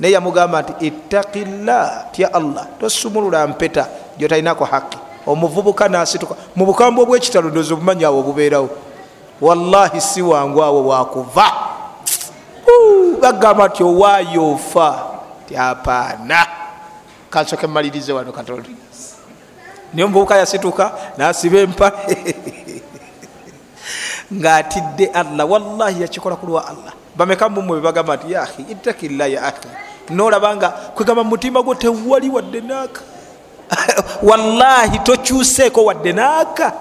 Naye 0.00 0.14
yamugamba 0.14 0.62
nti 0.62 0.86
ittaqillah 0.86 2.10
tya 2.12 2.34
allah. 2.34 2.66
Tosumulula 2.80 3.46
mpeta 3.46 3.88
gyotalinako 4.18 4.64
haqi 4.64 4.98
omuvubuka 5.26 5.88
nasituka. 5.88 6.34
Mu 6.56 6.66
bukambwe 6.66 7.02
obwekitalo 7.02 7.50
ndozi 7.50 7.72
obumanyi 7.72 8.04
awo 8.04 8.18
obubeerawo. 8.20 8.70
Wallahi 9.40 10.00
si 10.00 10.22
wangu 10.22 10.62
awo 10.62 10.86
wakuva. 10.86 11.52
Bagamba 13.20 13.68
nti 13.68 13.82
owaayo 13.82 14.52
ofa. 14.52 15.04
Tyapana 15.48 16.46
kansoke 17.30 17.66
mmalirize 17.66 18.12
wano 18.12 18.32
katonda 18.32 18.68
niye 19.94 20.04
omuvubuka 20.04 20.36
yasituka 20.36 20.92
nasiba 21.16 21.58
empale 21.58 22.34
ngaatidde 24.34 25.06
allah 25.06 25.50
wallahi 25.50 26.02
yakikola 26.02 26.36
kulwa 26.36 26.66
allah. 26.66 26.92
Bameka 27.16 27.48
mumwe 27.48 27.76
bebagamba 27.76 28.16
nti 28.16 28.32
yahi 28.32 28.62
ittakillah 28.70 29.32
ya 29.32 29.42
ahi 29.42 29.68
nolabanga 30.10 30.68
kwegamba 30.68 31.24
mumutima 31.24 31.62
gwo 31.62 31.74
tewali 31.74 32.28
wadde 32.28 32.60
naaka 32.60 33.00
wallahi 34.28 34.98
tokyuseeko 34.98 35.84
wadde 35.84 36.12
naaka 36.12 36.72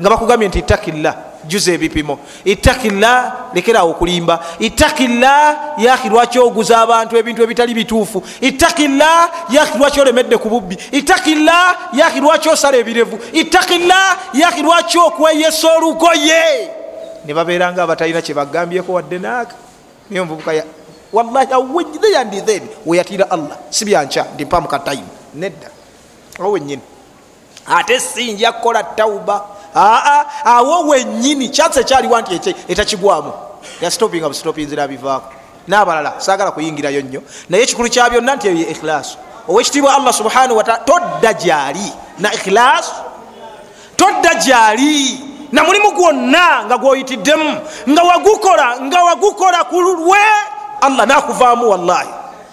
nga 0.00 0.10
bakugambye 0.10 0.48
nti 0.48 0.58
ittakillah 0.58 1.14
juza 1.48 1.72
ebipimo. 1.72 2.18
Ittakillah 2.44 3.50
lekerawo 3.54 3.90
okulimba. 3.90 4.40
Ittakillah 4.58 5.74
yahi 5.78 6.08
lwaki 6.08 6.38
oguza 6.38 6.80
abantu 6.80 7.16
ebintu 7.16 7.42
ebitali 7.42 7.74
bituufu. 7.74 8.22
Ittakillah 8.40 9.30
yahi 9.50 9.78
lwaki 9.78 10.00
olemedde 10.00 10.36
ku 10.38 10.48
bubbi. 10.48 10.78
Ittakillah 10.92 11.90
yahi 11.92 12.20
lwaki 12.20 12.48
osala 12.48 12.76
ebirevu. 12.76 13.18
Ittakillah 13.32 14.18
yahi 14.34 14.62
lwaki 14.62 14.98
okweyesa 14.98 15.68
olugoye. 15.76 16.70
Ne 17.24 17.34
babeeranga 17.34 17.82
abatalina 17.82 18.22
kyebagambyeko 18.22 18.92
wadde 18.92 19.18
naaka 19.18 19.54
niye 20.10 20.20
omuvubuka 20.20 20.64
wallahi 21.12 21.52
aweyandithen 21.52 22.62
weyatira 22.86 23.30
allah. 23.30 23.56
Si 23.70 23.84
byanca 23.84 24.26
ndi 24.34 24.44
mpamuka 24.44 24.78
time. 24.78 25.08
Nedda. 25.34 25.68
Awo 26.40 26.52
wenyini 26.52 26.82
ate 27.68 28.00
sinja 28.00 28.52
kukola 28.52 28.82
tauba 28.82 29.44
aa 29.78 30.24
awo 30.44 30.88
wenyini 30.88 31.48
kyansi 31.48 31.80
ekyaliwa 31.80 32.22
nti 32.22 32.54
etakigwamu. 32.68 33.32
Yastopinga 33.80 34.28
busitopinzira 34.28 34.88
bivaako. 34.88 35.32
Nabalala 35.68 36.14
sagala 36.18 36.50
kuyingirayo 36.50 37.00
nnyo. 37.02 37.22
Naye 37.48 37.62
ekikulu 37.62 37.88
kya 37.88 38.10
byonna 38.10 38.36
nti 38.36 38.48
eyo 38.48 38.68
ikhilaasu 38.74 39.16
owekitiibwa 39.48 39.96
allah 39.96 40.12
subhanahu 40.12 40.56
wataala 40.56 40.84
todda 40.84 41.32
gyali 41.32 41.92
na 42.18 42.34
ikhilaasu 42.34 42.92
todda 43.96 44.34
gyali 44.34 45.20
na 45.52 45.64
mulimu 45.64 45.90
gwonna 45.92 46.64
nga 46.64 46.78
gwoyitiddemu 46.78 47.50
nga 47.88 48.02
wagukola 48.02 48.80
nga 48.80 49.02
wagukola 49.04 49.64
ku 49.64 49.80
lwe 49.80 50.18
allah 50.80 51.06
nakuvaamu 51.06 51.70
wallahi. 51.70 52.08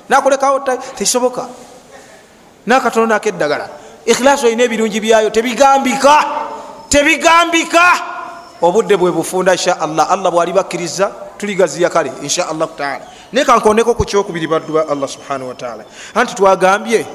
Nakulekawo 0.09 0.59
tekisoboka. 0.59 1.47
Nakatonda 2.65 3.15
akeddagala 3.15 3.69
ikhilaasu 4.05 4.45
olina 4.47 4.63
ebirungi 4.63 4.99
byayo 4.99 5.29
tebigambika 5.29 6.44
tebigambika. 6.89 7.91
Obudde 8.61 8.97
bwe 8.97 9.11
bufunda 9.11 9.51
insha 9.51 9.79
allah 9.81 10.07
allah 10.11 10.31
bwali 10.31 10.53
bakkiriza 10.53 11.11
tuligaziya 11.37 11.89
kale 11.89 12.11
insha 12.23 12.49
allahu 12.49 12.71
taala. 12.77 13.05
Naye 13.31 13.45
kankondeko 13.45 13.93
ku 13.93 14.05
kyokubiri 14.05 14.47
baddu 14.47 14.73
ba 14.73 14.85
allah 14.89 15.07
subhanahu 15.09 15.49
wataala 15.49 15.83
anti 16.15 16.35
twagambye 16.35 17.05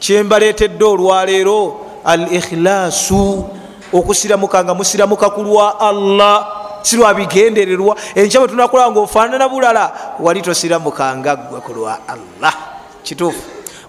kyembaleetedde 0.00 0.84
olwaleero 0.84 1.86
al 2.04 2.32
ikhilaasu 2.32 3.44
okusiramuka 3.92 4.64
nga 4.64 4.74
musiramuka 4.74 5.30
ku 5.30 5.42
lwa 5.42 5.80
allah 5.80 6.46
silwabigendererwa 6.82 7.96
enkya 8.14 8.40
bwe 8.40 8.48
tunakola 8.48 8.90
nga 8.90 9.00
ofaanana 9.00 9.48
bulala 9.48 9.92
wali 10.18 10.42
tosiramukanga 10.42 11.36
gwe 11.36 11.60
ku 11.60 11.72
lwa 11.72 11.98
allah. 12.08 12.54
Kituufu. 13.02 13.40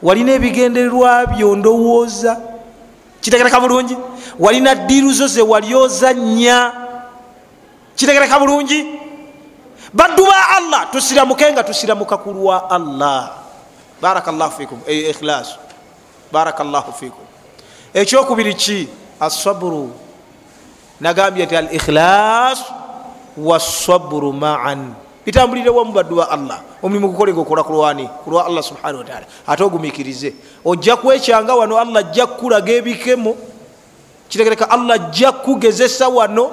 Walina 0.02 0.32
ebigendererwa 0.34 1.26
byo 1.26 1.56
ndowooza 1.56 2.38
kitegereka 3.21 3.62
bulungi? 3.62 3.95
Walina 4.39 4.75
ddiiruzo 4.75 5.27
ze 5.29 5.41
walyozanya 5.41 6.73
kitegereka 7.95 8.36
bulungi? 8.41 8.99
Baddu 9.93 10.23
ba 10.23 10.57
allah 10.57 10.81
tusiramuke 10.91 11.45
nga 11.51 11.63
tusiramuka 11.63 12.17
ku 12.17 12.31
lwa 12.34 12.65
allah. 12.71 13.43
Barakallahu 14.01 14.51
fikum 14.57 14.79
ikhilaasu 14.89 15.62
barakallahu 16.34 16.89
fikum 16.97 17.21
ekyokubiri 17.93 18.55
ki? 18.57 18.89
Asaburu 19.21 19.93
nagambye 20.97 21.45
nti 21.45 21.55
al 21.55 21.69
ikhilaasu 21.69 22.65
wasaburu 23.38 24.34
maan. 24.34 24.97
Bitambulire 25.21 25.69
wamu 25.69 25.93
baddu 25.93 26.17
ba 26.17 26.25
allah 26.34 26.70
omulimu 26.84 27.10
gukole 27.10 27.34
gokola 27.34 27.63
kulwani 27.63 28.10
kulwa 28.24 28.46
allah 28.46 28.63
subhanahu 28.63 28.98
wataala 28.98 29.26
ate 29.48 29.63
ogumikirize. 29.63 30.34
Ojja 30.65 30.96
kwekyanga 30.96 31.56
wano 31.56 31.80
allah 31.80 32.00
ajja 32.00 32.28
kukulaga 32.28 32.74
ebikemo 32.74 33.36
kitegereka 34.30 34.70
allah 34.70 34.96
ajja 34.96 35.32
kugezesa 35.32 36.08
wano. 36.08 36.52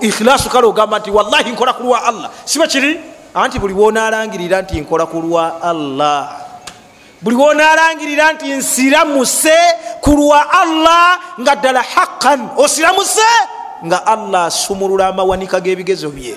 Ikhilaasu 0.00 0.50
kale 0.50 0.66
ogamba 0.66 0.98
nti 0.98 1.10
wallahi 1.10 1.50
nkola 1.50 1.72
kulwa 1.72 2.04
allah. 2.04 2.30
Siba 2.44 2.66
kiri? 2.66 3.00
Anti 3.34 3.58
buli 3.58 3.74
wonalangirira 3.74 4.62
nti 4.62 4.80
nkola 4.80 5.06
kulwa 5.06 5.62
allah. 5.62 6.36
Buli 7.22 7.36
wonalangirira 7.36 8.32
nti 8.32 8.52
nsiramuse 8.52 9.58
kulwa 10.00 10.50
allah 10.50 11.18
nga 11.40 11.56
ddala 11.56 11.82
haqan 11.82 12.48
osiramuse 12.56 13.30
nga 13.86 14.06
allah 14.06 14.44
asumulula 14.44 15.06
amawanika 15.08 15.60
g'ebigezo 15.60 16.10
bye. 16.10 16.36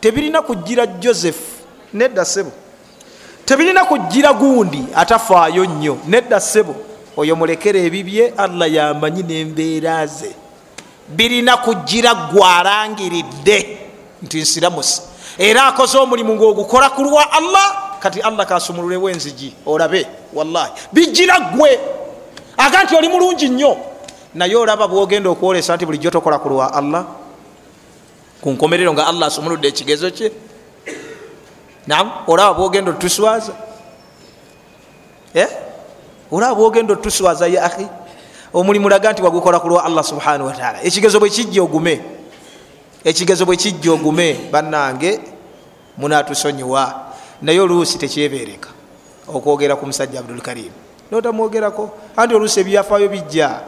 Tebirina 0.00 0.42
kugira 0.42 0.86
joseph 0.86 1.57
nedda 1.94 2.24
sebo 2.24 2.52
tebirina 3.44 3.84
kugira 3.84 4.32
gundi 4.32 4.84
atafaayo 4.94 5.64
nnyo 5.64 5.98
nedda 6.06 6.40
sebo 6.40 6.74
oyo 7.16 7.36
mulekere 7.36 7.82
ebibye 7.86 8.32
allah 8.36 8.72
yamanyi 8.72 9.22
nembeera 9.22 10.06
ze. 10.06 10.30
Birina 11.08 11.56
kugira 11.56 12.14
gwalangiridde 12.14 13.78
nti 14.22 14.40
nsiramusi. 14.40 15.02
Era 15.38 15.66
akoze 15.66 15.98
omulimu 15.98 16.34
ngaogukola 16.34 16.90
ku 16.90 17.02
lwa 17.02 17.32
allah 17.32 17.98
kati 18.00 18.20
allah 18.20 18.46
kasumululewo 18.46 19.10
enzigi 19.10 19.54
olabe 19.66 20.06
wallahi. 20.34 20.72
Bigira 20.92 21.40
gwe 21.40 21.80
aga 22.56 22.84
nti 22.84 22.96
oli 22.96 23.08
mulungi 23.08 23.48
nnyo. 23.48 23.76
Naye 24.34 24.56
olaba 24.56 24.88
bwogenda 24.88 25.30
okwolesa 25.30 25.76
nti 25.76 25.86
bulijjo 25.86 26.10
tokola 26.10 26.38
ku 26.38 26.48
lwa 26.48 26.74
allah 26.74 27.04
ku 28.40 28.50
nkomerero 28.50 28.92
nga 28.92 29.06
allah 29.06 29.26
asumuludde 29.28 29.68
ekigezo 29.68 30.10
kye 30.10 30.32
nam 31.88 32.12
olaba 32.26 32.54
bwogenda 32.54 32.90
otuswaza 32.90 33.52
olaba 36.30 36.60
ogenda 36.62 36.92
otuswaza 36.92 37.46
ya 37.48 37.64
ahi 37.64 37.86
omulimu 38.54 38.88
laga 38.88 39.12
nti 39.12 39.22
wagukola 39.22 39.60
kulwa 39.60 39.84
allah 39.84 40.04
subhanahu 40.04 40.46
wataala 40.46 40.82
ekigezo 40.82 41.20
bwe 41.20 41.30
kijja 41.30 41.62
ogume. 41.62 42.00
Ekigezo 43.04 43.46
bwe 43.46 43.56
kijja 43.56 43.92
ogume 43.92 44.36
bannange 44.52 45.20
munatusonyiwa 45.98 46.94
naye 47.42 47.60
oluusi 47.60 47.98
tekyebereka. 47.98 48.68
Okwogera 49.28 49.76
ku 49.76 49.86
musajja 49.86 50.20
abdulkarim 50.20 50.72
notamwogerako 51.10 51.90
anti 52.16 52.34
oluusi 52.34 52.60
ebyafaayo 52.60 53.08
bijja. 53.08 53.60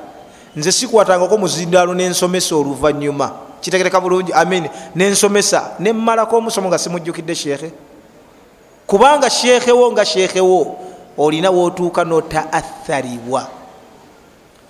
Nze 0.56 0.72
sikwatangako 0.72 1.38
muzindaalo 1.38 1.94
nensomesa 1.94 2.56
oluvanyuma 2.56 3.32
kitegereka 3.60 4.00
bulungi. 4.00 4.32
Amin. 4.32 4.68
Nensomesa. 4.94 5.76
Nemmalako 5.78 6.36
omusomo 6.36 6.68
nga 6.68 6.78
simujjukidde 6.78 7.34
sheekhe 7.34 7.72
kubanga 8.90 9.30
sheekhewo 9.30 9.92
nga 9.92 10.04
sheekhewo 10.04 10.76
olina 11.18 11.50
wootuuka 11.50 12.04
notaatharibwa 12.04 13.48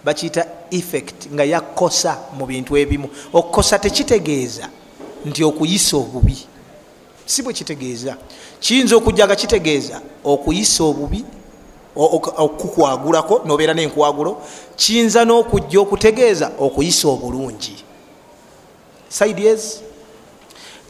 bakiyita 0.05 0.47
effect 0.71 1.27
nga 1.33 1.45
yakosa 1.45 2.19
mu 2.39 2.47
bintu 2.47 2.77
ebimu. 2.77 3.09
Okukosa 3.33 3.79
tekitegeeza 3.79 4.69
nti 5.25 5.45
okuyisa 5.45 5.97
obubi. 5.97 6.47
Si 7.27 7.43
bwe 7.43 7.53
kitegeeza. 7.53 8.17
Kiyinza 8.61 8.97
okujja 8.97 9.27
nga 9.27 9.37
kitegeeza 9.37 10.01
okuyisa 10.25 10.85
obubi 10.85 11.25
okukwagulako 11.97 13.41
nobeera 13.45 13.75
nenkwagulo. 13.75 14.43
Kiyinza 14.77 15.25
n'okujja 15.25 15.81
okutegeeza 15.81 16.51
okuyisa 16.59 17.09
obulungi. 17.09 17.85
Sides 19.09 19.81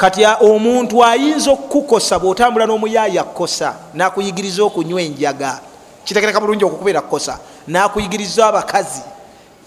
kati 0.01 0.25
omuntu 0.41 1.05
ayinza 1.05 1.51
okukukosa 1.51 2.19
bwotambula 2.19 2.67
n'omuyaaya 2.67 3.25
kukosa 3.25 3.75
nakuyigiriza 3.95 4.65
okunywa 4.65 5.03
enjaga 5.03 5.61
kitegereka 6.05 6.41
bulungi 6.41 6.65
okukubeera 6.65 7.01
kukosa 7.01 7.39
nakuyigiriza 7.69 8.47
abakazi 8.47 9.03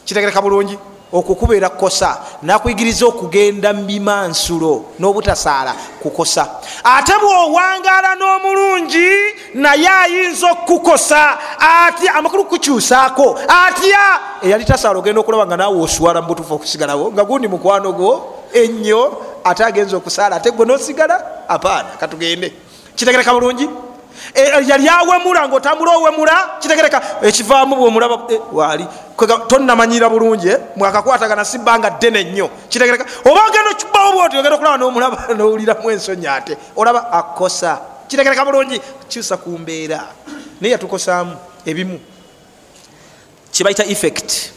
kitegereka 0.05 0.41
bulungi 0.41 0.77
okukubeera 1.13 1.69
kukosa 1.69 2.17
nakuyigiriza 2.41 3.05
okugenda 3.05 3.73
mubimansulo 3.73 4.97
n'obutasaala 4.99 5.75
kukosa. 6.01 6.49
Ate 6.83 7.13
bwowangala 7.21 8.15
n'omulungi 8.17 9.09
naye 9.53 9.87
ayinza 9.87 10.51
okukukosa 10.51 11.37
atya 11.59 12.15
amakulu 12.15 12.45
kukyusaako 12.45 13.37
atya? 13.47 14.05
Eyali 14.41 14.65
tasaala 14.65 14.99
ogenda 14.99 15.21
okulaba 15.21 15.45
nga 15.45 15.57
naawe 15.57 15.81
oswala 15.81 16.21
mubutufu 16.21 16.53
okusigalawo 16.53 17.11
nga 17.13 17.23
gundi 17.23 17.47
mukwano 17.47 17.91
gwo 17.93 18.11
ennyo 18.53 19.32
ate 19.43 19.63
agenza 19.63 19.97
okusaala 19.97 20.35
ate 20.35 20.51
gwe 20.51 20.65
nosigala? 20.65 21.47
Apaana 21.47 21.89
katugende 21.99 22.53
kitegereka 22.95 23.33
bulungi? 23.33 23.69
E, 24.33 24.41
yali 24.67 24.89
awemula 24.89 25.47
ngaotambula 25.47 25.91
owemula? 25.97 26.57
Kitegereka 26.59 27.01
ekivaamu 27.21 27.75
bwemulaba 27.75 28.33
e, 28.33 28.39
wali 28.51 28.85
tonamanyira 29.47 30.09
bulungi 30.09 30.47
e, 30.47 30.57
mwakakwatagana 30.75 31.45
sibanga 31.45 31.89
ddene 31.89 32.23
nnyo. 32.23 32.49
Kitegereka 32.69 33.05
oba 33.25 33.41
ogenda 33.47 33.71
okibawo 33.71 34.11
bwoti 34.13 34.37
ogenda 34.37 34.55
okulaba 34.55 34.77
nomulaba 34.77 35.17
nowuliramu 35.37 35.91
ensonyi 35.91 36.27
ate 36.27 36.57
olaba 36.75 37.11
akosa. 37.11 37.79
Kitegereka 38.07 38.45
bulungi? 38.45 38.81
Kyusa 39.09 39.37
ku 39.37 39.49
mbeera. 39.49 40.07
Naye 40.61 40.71
yatukosaamu 40.71 41.35
ebimu. 41.65 41.99
Kibaita 43.51 43.85
effect. 43.85 44.51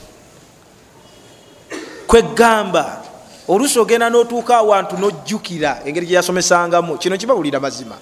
Kwegamba 2.07 3.03
oluusi 3.48 3.78
ogenda 3.78 4.11
notuuka 4.11 4.56
awantu 4.56 4.96
nojjukira 4.98 5.80
engeri 5.85 6.06
gyeyasomesangamu 6.06 6.98
kino 6.98 7.16
kibawulira 7.16 7.61
mazima. 7.61 7.96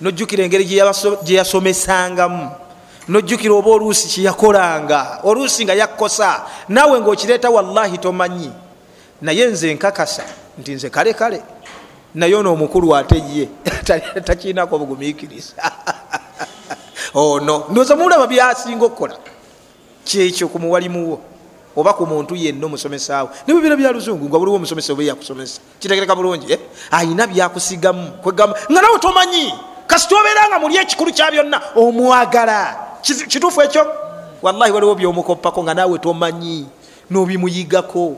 Nojjukira 0.00 0.44
engeri 0.44 0.64
gyeyasomesangamu 1.24 2.50
nojjukira 3.08 3.54
oba 3.54 3.70
oluusi 3.70 4.08
kyeyakolanga 4.08 5.20
oluusi 5.22 5.64
nga 5.64 5.74
yakkosa. 5.74 6.42
Naawe 6.68 7.00
ngaokireeta 7.00 7.50
wallahi 7.50 7.98
tomanyi. 7.98 8.50
Naye 9.22 9.46
nze 9.46 9.74
nkakasa 9.74 10.24
nti 10.58 10.74
nze 10.74 10.90
kale 10.90 11.14
kale. 11.14 11.42
Naye 12.14 12.34
ono 12.34 12.52
omukulu 12.52 12.96
ate 12.96 13.22
ye. 13.32 13.48
Takiinako 14.26 14.78
bugumiikiriza 14.78 15.54
ono. 17.14 17.64
Ndoza 17.70 17.96
mulaba 17.96 18.26
byasinga 18.26 18.84
okukola 18.84 19.16
kyekyo 20.04 20.48
ku 20.48 20.58
muwalimuwo 20.58 21.20
oba 21.76 21.92
ku 21.92 22.06
muntu 22.06 22.34
yenna 22.34 22.66
omusomesaawo. 22.66 23.30
Ne 23.46 23.54
bibira 23.54 23.76
bya 23.76 23.92
luzungu 23.92 24.28
nga 24.28 24.38
buliwo 24.38 24.56
omusomesa 24.56 24.92
oba 24.92 25.02
yakusomesa 25.02 25.60
kitegereka 25.78 26.14
bulungi 26.16 26.52
eh? 26.52 26.60
ayina 26.90 27.26
byakusigamu 27.26 28.22
kwegamba 28.22 28.56
nga 28.70 28.80
nawe 28.82 28.98
tomanyi 28.98 29.54
kasita 29.86 30.16
obeera 30.16 30.48
nga 30.48 30.58
muli 30.58 30.76
ekikulu 30.76 31.12
kya 31.12 31.30
byonna 31.30 31.58
omwagala. 31.76 32.76
Kituufu 33.02 33.62
ekyo? 33.62 33.86
Wallahi 34.42 34.72
waliwo 34.72 34.94
byomukoppako 34.94 35.62
nga 35.62 35.74
naawe 35.74 35.98
tomanyi 35.98 36.66
nobimuyigako. 37.10 38.16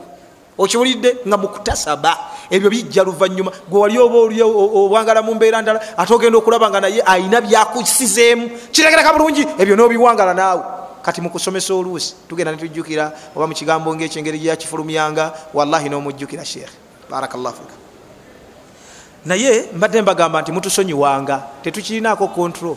Okiwulidde? 0.57 1.23
Nga 1.27 1.37
mukutasaba. 1.37 2.17
Ebyo 2.49 2.69
bijja 2.69 3.03
luvanyuma. 3.03 3.51
Gwe 3.69 3.79
wali 3.79 3.97
oba 3.99 4.17
oli 4.17 4.41
owangala 4.41 5.21
mu 5.21 5.35
mbeera 5.35 5.61
ndala 5.61 5.79
ate 5.97 6.13
ogenda 6.13 6.37
okulaba 6.37 6.69
nga 6.69 6.81
naye 6.81 7.01
ayina 7.05 7.41
byakusizeemu. 7.41 8.49
Kitegereka 8.71 9.13
bulungi 9.13 9.47
ebyo 9.57 9.75
nobiwangala 9.75 10.33
naawe 10.33 10.80
kati 11.01 11.21
mukusomesa 11.21 11.73
oluusi 11.73 12.15
tugenda 12.29 12.51
netujjukira 12.51 13.11
oba 13.35 13.47
mukigambo 13.47 13.95
ngaekyengeri 13.95 14.39
gyakifulumyanga 14.39 15.33
wallahi 15.53 15.89
nomujjukira 15.89 16.45
sheekh 16.45 16.71
barakllah 17.09 17.53
fika. 17.53 17.73
Naye 19.25 19.65
mbadde 19.75 20.01
mbagamba 20.01 20.41
nti 20.41 20.51
mutusonyiwanga 20.51 21.43
tetukirinako 21.63 22.27
kontrol 22.27 22.75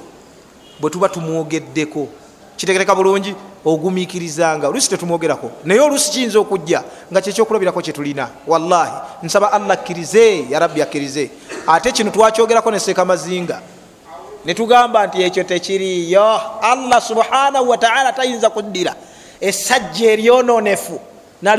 bwe 0.81 0.91
tuba 0.91 1.09
tumwogeddeko. 1.09 2.09
Kitegereka 2.57 2.95
bulungi 2.95 3.35
ogumiikirizanga 3.65 4.69
oluusi 4.69 4.91
tetumwogerako. 4.91 5.51
Naye 5.65 5.81
oluusi 5.81 6.11
kiyinza 6.11 6.39
okujja 6.39 6.85
nga 7.13 7.21
kyekyokulabirako 7.21 7.81
kyetulina 7.83 8.29
wallahi 8.47 8.93
nsaba 9.23 9.53
allah 9.53 9.71
akkirize 9.71 10.47
yarabbi 10.51 10.83
akkirize. 10.83 11.31
Ate 11.67 11.93
kino 11.93 12.11
twakyogerako 12.11 12.71
neseeka 12.71 13.05
mazinga 13.05 13.61
netugamba 14.45 15.07
nti 15.07 15.23
ekyo 15.23 15.45
tekiriyo 15.45 16.41
allah 16.63 17.01
subhanahu 17.03 17.69
wataala 17.69 18.13
tayinza 18.13 18.51
kuddira. 18.51 18.95
Esajja 19.41 20.11
eryononefu 20.13 21.01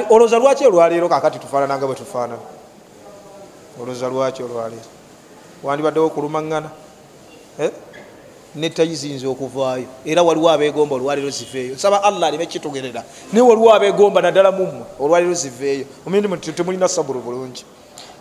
olwoza 0.09 0.39
lwaki 0.39 0.65
olwaleero 0.65 1.09
kakati 1.09 1.39
tufaanananga 1.39 1.85
bwe 1.87 1.95
tufaanana? 1.95 2.41
Olwoza 3.81 4.07
lwaki 4.07 4.43
olwaleero? 4.43 4.89
Wandibaddewo 5.63 6.07
okulumaŋŋana 6.07 6.69
eh? 7.59 7.71
netayiziyinza 8.55 9.27
okuvaayo. 9.27 9.85
Era 10.05 10.23
waliwo 10.23 10.49
abegomba 10.49 10.95
olwaleero 10.95 11.29
ziveeyo 11.29 11.75
nsaba 11.75 12.03
allah 12.03 12.27
alime 12.29 12.45
kitugerera 12.45 13.03
naye 13.33 13.47
waliwo 13.47 13.73
abegomba 13.73 14.21
naddala 14.21 14.51
mummwe 14.51 14.85
olwaleero 14.99 15.33
ziveeyo 15.33 15.85
omindi 16.07 16.51
temulina 16.53 16.87
sabulu 16.87 17.19
bulungi. 17.19 17.65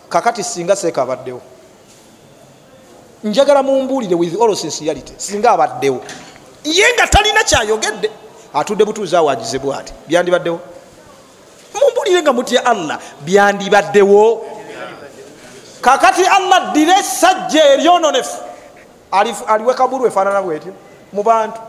Kakati 0.09 0.43
singa 0.43 0.75
seeka 0.75 1.01
abaddewo 1.01 1.41
njagala 3.25 3.63
mumbulire 3.63 4.15
with 4.15 4.41
all 4.41 4.55
sincerity 4.55 5.13
singa 5.17 5.51
abaddewo. 5.51 6.01
Ye 6.63 6.85
nga 6.93 7.07
talina 7.07 7.43
kyayogedde 7.43 8.09
atudde 8.53 8.85
butuuzi 8.85 9.15
awagize 9.15 9.59
bwati. 9.59 9.93
Byandibaddewo? 10.07 10.59
Mumbulire 11.73 12.21
nga 12.21 12.33
mutya 12.33 12.65
allah 12.65 12.99
byandibaddewo. 13.21 14.45
Kakati 15.81 16.23
allah 16.25 16.71
ddire 16.71 16.93
esajja 16.99 17.65
eryononefu. 17.73 18.37
Aliwe 19.47 19.73
kabulu 19.73 20.07
efaanana 20.07 20.41
bwetyo 20.41 20.73
mu 21.13 21.23
bantu. 21.23 21.59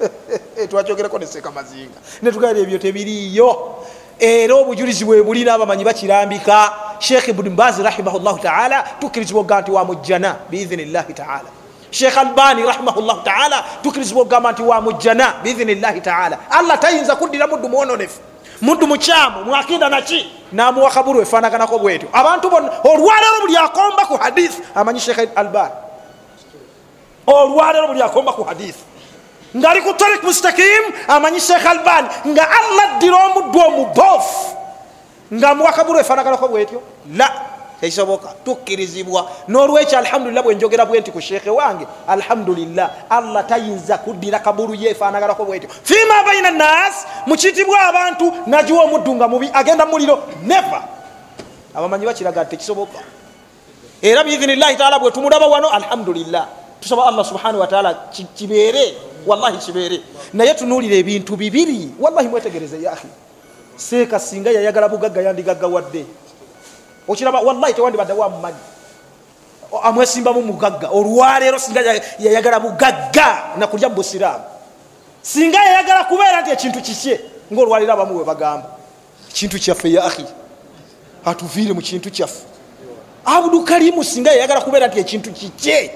Twakyogereko 0.70 1.18
neseeka 1.18 1.50
mazinga 1.50 1.98
netugaira 2.22 2.58
ebyo 2.60 2.78
tebiriyo 2.78 3.76
era 4.20 4.54
obujulizi 4.54 5.04
bwebuli 5.04 5.44
n'abamanyi 5.44 5.84
bakirambika. 5.84 6.72
Sheekh 6.98 7.28
ibuni 7.28 7.50
mbazi 7.50 7.82
rahimahullahu 7.82 8.38
taala 8.38 8.82
tukkirizibwa 9.00 9.40
oga 9.40 9.60
nti 9.60 9.70
wamujjana 9.70 10.36
biidhinillahi 10.50 11.14
taala. 11.14 11.48
Sheekh 11.90 12.18
albani 12.18 12.62
rahimahullahu 12.62 13.20
taala 13.20 13.64
tukkirizibwa 13.82 14.22
ogamba 14.22 14.52
nti 14.52 14.62
wamujjana 14.62 15.34
biidhinillahi 15.42 16.00
taala. 16.00 16.38
Allah 16.50 16.78
tayinza 16.78 17.16
kuddira 17.16 17.46
muddu 17.46 17.68
mwononefu 17.68 18.20
muddu 18.60 18.86
mukyamu 18.86 19.44
mwakida 19.44 19.88
naki 19.88 20.32
namuwa 20.52 20.90
kaburu 20.90 21.20
efanaganako 21.20 21.78
bwetyo. 21.78 22.08
Abantu 22.12 22.50
bonna 22.50 22.70
olwaleero 22.84 23.40
buli 23.40 23.56
akomba 23.56 24.06
ku 24.06 24.16
hadisi 24.16 24.58
amanyi 24.74 25.00
sheekh 25.00 25.28
albani. 25.36 25.72
Olwaleero 27.26 27.86
buli 27.86 28.02
akomba 28.02 28.32
ku 28.32 28.42
hadisi 28.42 28.89
ngaali 29.56 29.80
ku 29.82 29.92
tarik 29.94 30.22
mustakim 30.22 30.84
amanyi 31.08 31.40
sheekh 31.40 31.66
albani 31.66 32.08
nga 32.26 32.44
allah 32.58 32.86
ddira 32.98 33.16
omuddu 33.26 33.58
omubofu 33.58 34.56
nga 35.34 35.54
muwakabulu 35.54 35.98
efanaganako 35.98 36.48
bwetyo 36.48 36.82
la 37.16 37.30
tekisoboka 37.80 38.28
tukkirizibwa 38.44 39.30
nolwekyo 39.48 39.98
alhamdulillah 39.98 40.44
bwenjogera 40.44 40.86
bwenti 40.86 41.10
ku 41.10 41.20
sheekhe 41.20 41.50
wange 41.50 41.86
alhamdulillah 42.08 42.90
allah 43.10 43.46
tayinza 43.46 43.98
kuddira 43.98 44.38
kabulu 44.38 44.74
ye 44.74 44.90
efanaganako 44.90 45.44
bwetyo 45.44 45.68
fima 45.82 46.22
baina 46.24 46.50
nas 46.50 47.06
mukitibwa 47.26 47.80
abantu 47.80 48.32
nagiwa 48.46 48.84
omuddu 48.84 49.14
nga 49.14 49.28
mubi 49.28 49.50
agenda 49.54 49.86
muliro. 49.86 50.22
Neva 50.42 50.82
abamanyi 51.74 52.06
bakiraga 52.06 52.44
tekisoboka 52.44 52.98
era 54.02 54.24
biidhinillahi 54.24 54.76
taala 54.76 54.98
bwetumulaba 54.98 55.46
wano 55.46 55.70
alhamdulillah. 55.70 56.46
Tusaba 56.80 57.06
allah 57.06 57.24
subhanahu 57.24 57.60
wataala 57.60 57.94
kibeere 58.34 59.09
wallahi 59.26 59.58
kibeere. 59.58 60.00
Naye 60.32 60.54
tunuulira 60.54 60.96
ebintu 60.96 61.36
bibiri. 61.36 61.90
Wallahi 62.00 62.28
mwetegereze 62.28 62.82
yahi 62.82 63.08
seeka 63.76 64.18
singa 64.18 64.50
yayagala 64.50 64.88
bugagga 64.88 65.22
yandigaggawadde. 65.22 66.04
Okiraba 67.08 67.40
wallahi 67.40 67.74
tewandibadde 67.74 68.12
wamumanyi 68.12 68.56
amwesimbamu 69.82 70.42
mugagga. 70.42 70.88
Olwaleero 70.88 71.58
singa 71.58 71.80
yayagala 72.18 72.60
bugagga 72.60 73.56
nakulya 73.58 73.88
mubusiraamu 73.88 74.44
singa 75.22 75.58
yayagala 75.58 76.04
kubeera 76.04 76.40
nti 76.40 76.50
ekintu 76.50 76.80
kikye 76.80 77.20
ngaolwaleero 77.52 77.92
abamu 77.92 78.18
we 78.18 78.24
bagamba 78.24 78.66
ekintu 79.30 79.58
kyaffe 79.58 79.92
yahi 79.92 80.26
atuviire 81.24 81.72
mu 81.72 81.80
kintu 81.80 82.10
kyaffe. 82.10 82.44
Abudukalimu 83.24 84.04
singa 84.04 84.30
yayagala 84.30 84.60
kubeera 84.60 84.88
nti 84.88 84.98
ekintu 84.98 85.32
kikye 85.32 85.90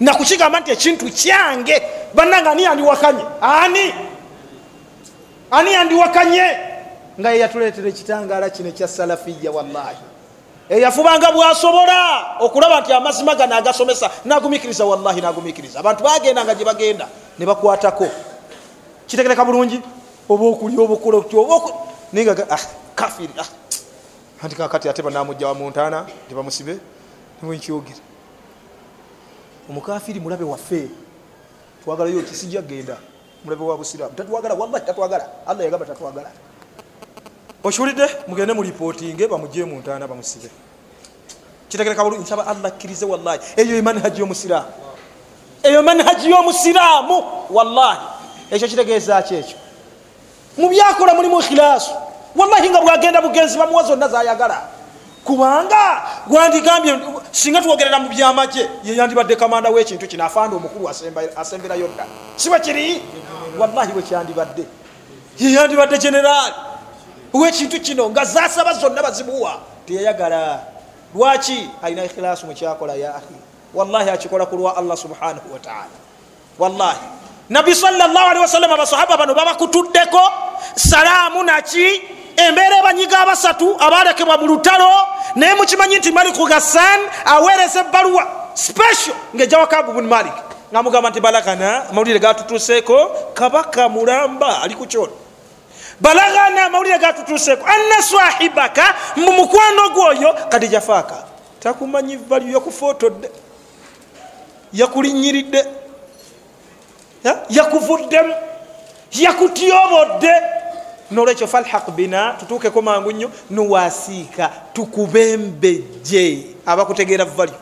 nakukigamba 0.00 0.60
nti 0.60 0.70
ekintu 0.70 1.06
kyange 1.10 1.82
bannanga 2.14 2.50
ani 2.50 2.62
yandiwakanye 2.62 3.24
ani? 3.40 3.94
Ani 5.50 5.72
yandiwakanye 5.72 6.44
nga 7.20 7.30
yeyatuleetera 7.30 7.88
ekitangaala 7.88 8.50
kino 8.50 8.68
ekya 8.68 8.88
salafiya 8.88 9.50
wallahi. 9.50 10.04
Eyafubanga 10.68 11.32
bwasobola 11.32 11.98
okulaba 12.40 12.80
nti 12.80 12.92
amazima 12.92 13.34
gano 13.34 13.54
agasomesa 13.56 14.10
nagumikiriza 14.24 14.84
wallahi 14.84 15.20
nagumikiriza 15.20 15.80
abantu 15.80 16.04
bagendanga 16.04 16.54
gye 16.54 16.64
bagenda 16.64 17.06
ne 17.38 17.46
bakwatako. 17.46 18.08
Kitegereka 19.06 19.44
bulungi? 19.44 19.80
Oba 20.28 20.44
okulya 20.44 20.80
obukula 20.82 21.22
naye 22.12 22.26
nga 22.26 22.46
ah, 22.50 22.58
kafiri 22.94 23.34
ah. 23.38 23.46
anti 24.42 24.56
kakati 24.56 24.88
ate 24.88 25.02
banamujja 25.02 25.46
wa 25.48 25.54
muntana 25.54 26.06
tebamusibe 26.28 26.78
niwenkyogera 27.42 27.98
omukafiri 29.70 30.20
mulabe 30.20 30.44
waffe. 30.44 30.88
Twagalayo 31.84 32.22
kisijja 32.22 32.62
genda 32.62 32.96
mulabe 33.44 33.64
wa 33.64 33.76
busiramu 33.76 34.14
tatwagala 34.14 34.54
wallahi 34.54 34.86
tatwagala. 34.86 35.26
Allah 35.46 35.64
yagamba 35.64 35.86
tatwagala. 35.86 36.30
Okiwulidde? 37.64 38.06
Mugende 38.28 38.52
mulipootinge 38.52 39.26
bamugye 39.26 39.64
muntana 39.64 40.06
bamusibe. 40.08 40.50
Kitegereka 41.68 42.04
bulungi 42.04 42.22
nsaba 42.22 42.46
allah 42.46 42.66
akkirize 42.66 43.06
wallahi. 43.06 43.40
Eyo 43.56 43.76
emanhaji 43.76 44.20
yomusiraamu. 44.20 44.72
Eyo 45.62 45.82
manhaji 45.82 46.30
yomusiraamu 46.30 47.24
wallahi. 47.50 48.00
Ekyo 48.50 48.68
kitegeeza 48.68 49.22
ki 49.22 49.34
ekyo? 49.34 49.56
Mubyakola 50.58 51.14
mulimu 51.14 51.38
khilaasu 51.42 51.90
wallahi 52.36 52.70
nga 52.70 52.80
bwagenda 52.80 53.22
bugenzi 53.22 53.58
bamuwa 53.58 53.82
zonna 53.82 54.08
zayagala 54.08 54.75
kubanga 55.26 56.02
gwandigambye 56.26 56.98
singa 57.32 57.60
twogerera 57.62 57.98
mu 57.98 58.08
byamagye 58.08 58.68
yeyandibadde 58.84 59.36
kamanda 59.36 59.70
wekintu 59.70 60.06
kino 60.08 60.24
afanda 60.24 60.56
omukulu 60.56 60.88
asemberayo 61.36 61.88
dda 61.88 62.06
siwe 62.36 62.60
kiri? 62.60 63.02
Wallahi 63.58 63.92
wekyandibadde 63.96 64.64
yeyandibadde 65.38 65.98
generaali 65.98 66.54
wekintu 67.34 67.80
kino 67.80 68.10
nga 68.10 68.24
zasaba 68.24 68.72
zonna 68.74 69.02
bazimuwa 69.02 69.58
teyayagala. 69.86 70.60
Lwaki 71.14 71.70
alina 71.82 72.04
ikhilaasu 72.04 72.46
mukyakola 72.46 72.94
ya 72.94 73.14
ahi 73.14 73.36
wallahi 73.74 74.10
akikola 74.10 74.46
kulwa 74.46 74.76
allah 74.76 74.96
subhanahu 74.96 75.52
wataala 75.52 75.96
wallahi. 76.58 76.98
Nabbi 77.48 77.74
salllahalihi 77.74 78.40
wasallam 78.40 78.72
abasahaba 78.72 79.16
bano 79.16 79.34
babakutuddeko 79.34 80.20
salaamu 80.74 81.42
naki 81.42 82.02
embeera 82.36 82.78
ebanyiga 82.78 83.18
abasatu 83.18 83.76
abalekebwa 83.80 84.36
mu 84.38 84.46
lutalo 84.46 84.90
naye 85.34 85.54
mukimanyi 85.54 85.96
nti 85.96 86.12
maliku 86.12 86.44
gassan 86.46 87.00
aweereza 87.24 87.80
ebbaluwa 87.80 88.26
special 88.54 89.16
ngaejawakabu 89.34 89.92
buni 89.92 90.08
malik 90.08 90.32
ngamugamba 90.72 91.10
nti 91.10 91.20
balagana 91.20 91.88
amawulire 91.88 92.18
gatutuseeko 92.18 92.98
kabaka 93.34 93.88
mulamba 93.88 94.62
ali 94.62 94.74
ku 94.74 94.86
kyono 94.86 95.12
balagana 96.00 96.64
amawulire 96.64 96.98
gatutuseeko 96.98 97.64
anna 97.66 98.02
swahibaka 98.02 98.94
mu 99.16 99.32
mukwano 99.32 99.90
gwoyo 99.94 100.34
kati 100.48 100.68
jafaaka 100.68 101.24
takumanyi 101.60 102.16
valyu 102.16 102.52
yakufotodde 102.52 103.30
yakulinyiridde 104.72 105.64
yakuvuddemu 107.50 108.34
yakutyobodde 109.12 110.32
nolwekyo 111.10 111.46
falhaq 111.46 111.90
bina 111.90 112.32
tutuukeko 112.32 112.82
mangu 112.82 113.12
nnyo 113.12 113.30
nuwasiika 113.50 114.50
tukubembejje 114.72 116.46
abakutegeera 116.66 117.24
valyu 117.24 117.54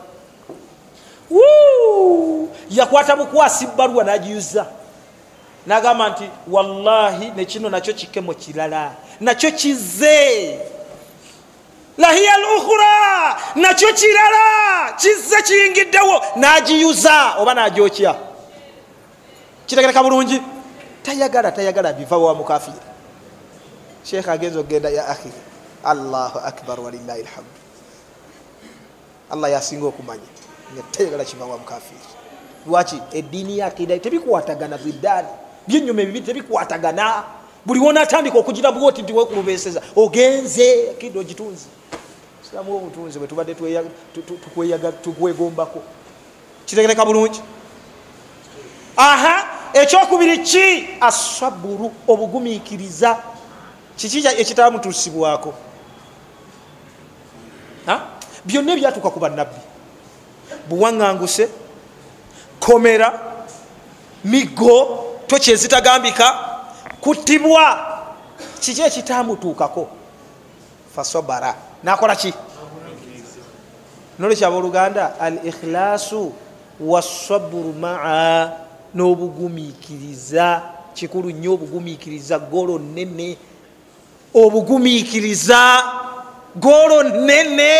yakwata 2.69 3.15
bukwasi 3.15 3.67
baluwa 3.67 4.03
nagiyuza 4.03 4.65
nagamba 5.67 6.09
nti 6.09 6.29
wallahi 6.47 7.31
nekino 7.35 7.69
nakyo 7.69 7.93
kikemo 7.93 8.33
kirala 8.33 8.91
nakyo 9.19 9.51
kize. 9.51 10.59
Lahiya 11.97 12.37
lukhura 12.37 13.37
nakyo 13.55 13.93
kirala 13.93 14.93
kize 14.97 15.41
kiyingiddewo 15.41 16.21
nagiyuza 16.35 17.35
oba 17.39 17.53
nagyokya 17.53 18.15
kitegereka 19.65 20.03
bulungi? 20.03 20.41
Tayagala 21.03 21.51
tayagala 21.51 21.93
biva 21.93 22.17
wa 22.17 22.35
mukafiri 22.35 22.77
sheekh 24.05 24.29
agenza 24.29 24.59
okgenda 24.59 24.89
ya 24.89 25.07
ahi 25.07 25.31
allahu 25.83 26.39
akbar 26.39 26.79
walilahi 26.79 27.23
lhamdu 27.23 27.59
allah 29.31 29.51
yasinga 29.51 29.85
okumanya. 29.85 30.21
Tayagala 30.91 31.25
kiva 31.25 31.45
wa 31.45 31.57
mukafiri. 31.57 31.99
Lwaki? 32.67 33.01
Ediini 33.13 33.57
yakida 33.57 33.99
tebikwatagana 33.99 34.77
ziddaani 34.77 35.27
byenyuma 35.67 36.01
ebibiri 36.01 36.25
tebikwatagana 36.25 37.23
buli 37.65 37.79
wonatandika 37.79 38.37
okugira 38.37 38.71
bwoti 38.71 39.01
nti 39.01 39.13
wekulubeseza 39.13 39.81
ogenze 39.95 40.91
akida 40.91 41.19
ogitunzi 41.19 41.65
silamu 42.49 42.73
wobutunzi 42.73 43.19
bwetubadde 43.19 43.55
tukwegombako 45.03 45.81
kitegereka 46.65 47.05
bulungi? 47.05 47.41
Aha 48.97 49.47
ekyokubiri 49.73 50.37
ki? 50.37 50.89
Asaburu 51.01 51.91
obugumikiriza 52.07 53.17
kiki 53.97 54.27
ekitamutusibwako 54.27 55.53
byonna 58.45 58.73
ebyatuuka 58.73 59.09
ku 59.09 59.19
bannabbi. 59.19 59.59
Buwaŋŋanguse 60.69 61.49
komera 62.59 63.09
miggo 64.23 64.77
tokyezitagambika 65.27 66.27
kuttibwa. 67.01 67.95
Kiki 68.61 68.81
ekitamutuukako 68.81 69.87
fasobara 70.95 71.55
nakola 71.83 72.15
ki? 72.15 72.33
Nolwekyaba 74.19 74.55
oluganda? 74.55 75.19
Al 75.19 75.39
ikhlaasu 75.43 76.33
wasaburu 76.79 77.73
maa. 77.73 78.51
N'obugumikiriza 78.95 80.61
kikulu 80.93 81.29
nnyo 81.29 81.53
obugumikiriza 81.53 82.39
golo 82.39 82.79
nene 82.79 83.37
obugumikiriza 84.35 85.83
golo 86.55 87.03
nene 87.03 87.71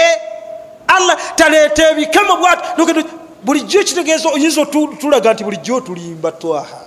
allah 0.88 1.18
taleeta 1.36 1.90
ebikemo 1.92 2.36
bwat 2.38 2.60
bulijjo 3.44 3.80
ekitegeeza 3.80 4.30
oyinza 4.30 4.62
otulaga 4.62 5.34
nti 5.34 5.44
bulijjo 5.44 5.76
otulimba 5.76 6.32
twaha. 6.32 6.82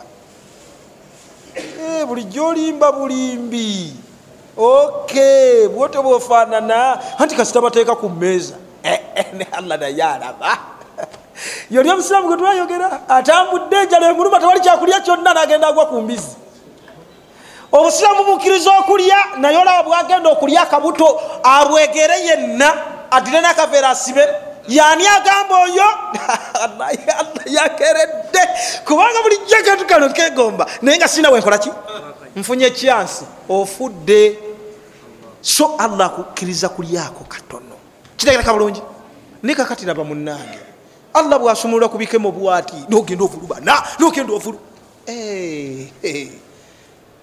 Bulijjo 2.06 2.46
olimba 2.46 2.92
bulimbi. 2.92 3.92
Ok 4.56 5.14
bwote 5.68 5.98
bwofaanana. 6.02 6.98
Anti 7.18 7.36
kasita 7.36 7.60
bateeka 7.60 7.94
ku 7.96 8.08
mmeeza. 8.08 8.54
Ne 9.32 9.46
allah 9.52 9.78
naye 9.78 10.02
alaba. 10.02 10.58
Yoli 11.70 11.90
omusiraamu 11.90 12.26
gwe 12.28 12.36
twayogera 12.36 13.08
atambudde 13.08 13.76
enjala 13.76 14.10
emuluma 14.10 14.40
tewali 14.40 14.60
kyakulya 14.60 15.00
kyonna 15.00 15.34
nagenda 15.34 15.68
agwa 15.68 15.86
ku 15.86 16.00
mbizi 16.02 16.36
obusiraamu 17.72 18.24
bukkiriza 18.24 18.70
okulya 18.78 19.16
naye 19.38 19.56
olaba 19.56 19.82
bwagenda 19.82 20.28
okulya 20.30 20.62
akabuto 20.62 21.20
abwegere 21.42 22.20
yenna 22.26 22.68
adire 23.10 23.40
nakaveera 23.40 23.90
asibe. 23.90 24.24
Yani 24.68 25.06
agamba 25.06 25.54
oyo 25.64 25.88
yakeredde. 27.56 28.42
Kubanga 28.84 29.22
bulijjo 29.22 29.56
akantu 29.60 29.86
kano 29.86 30.08
kegomba 30.08 30.66
naye 30.82 30.98
nga 30.98 31.08
sina 31.08 31.30
wenkolaki 31.30 31.70
nfunye 32.36 32.70
kyansi 32.70 33.24
ofudde. 33.48 34.38
So 35.40 35.76
allah 35.78 36.06
akukkiriza 36.06 36.68
kulyako 36.68 37.24
katono. 37.24 37.76
Kitegereka 38.16 38.52
bulungi? 38.52 38.82
Nikakatiraba 39.42 40.04
munange 40.04 40.68
allah 41.14 41.38
bwasumulula 41.38 41.88
kubikemo 41.88 42.30
bwati 42.32 42.76
nogenda 42.88 43.24
ovulubana 43.24 43.82
nogenda 43.98 44.32
ovulu 44.32 44.58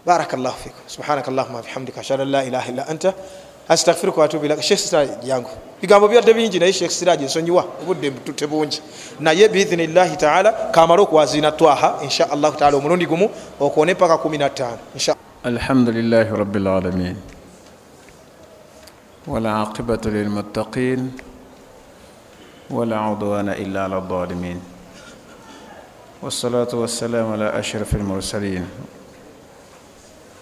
barakallahu 0.05 0.57
fikum. 0.63 0.83
Subhanaka 0.87 1.31
allahuma 1.31 1.61
bihamdika 1.61 1.99
ashhadu 1.99 2.21
an 2.23 2.31
la 2.31 2.43
ilaha 2.43 2.71
illa 2.71 2.83
anta 2.87 3.13
astaghfiruka 3.69 4.21
watubu 4.21 4.45
ilaika 4.45 4.61
sheekh 4.61 4.79
siraji 4.79 5.11
jangu 5.27 5.49
bigambo 5.81 6.07
byadde 6.07 6.33
bingi 6.33 6.59
naye 6.59 6.73
sheekh 6.73 6.91
siraji 6.91 7.23
ensonyiwa 7.23 7.65
obudde 7.81 8.11
tebungi 8.11 8.81
naye 9.19 9.47
biidhinillahi 9.49 10.17
taala 10.17 10.51
kamale 10.71 11.01
okuwaziina 11.01 11.51
twaha 11.51 11.99
insha 12.03 12.29
allahu 12.31 12.57
taala 12.57 12.77
omulundi 12.77 13.05
gumu 13.05 13.29
okone 13.59 13.95
paka 13.95 14.13
15 14.13 15.15
alhamdulilahi 15.43 16.29
rabilalamin 16.29 17.15
والعاقبة 19.27 20.01
للمتقين 20.05 21.11
ولا 22.69 22.97
عدوان 22.97 23.49
إلا 23.49 23.83
على 23.83 23.97
الظالمين 23.97 24.61
والصلاة 26.21 26.67
والسلام 26.73 27.31
على 27.31 27.59
أشرف 27.59 27.95
المرسلين 27.95 28.65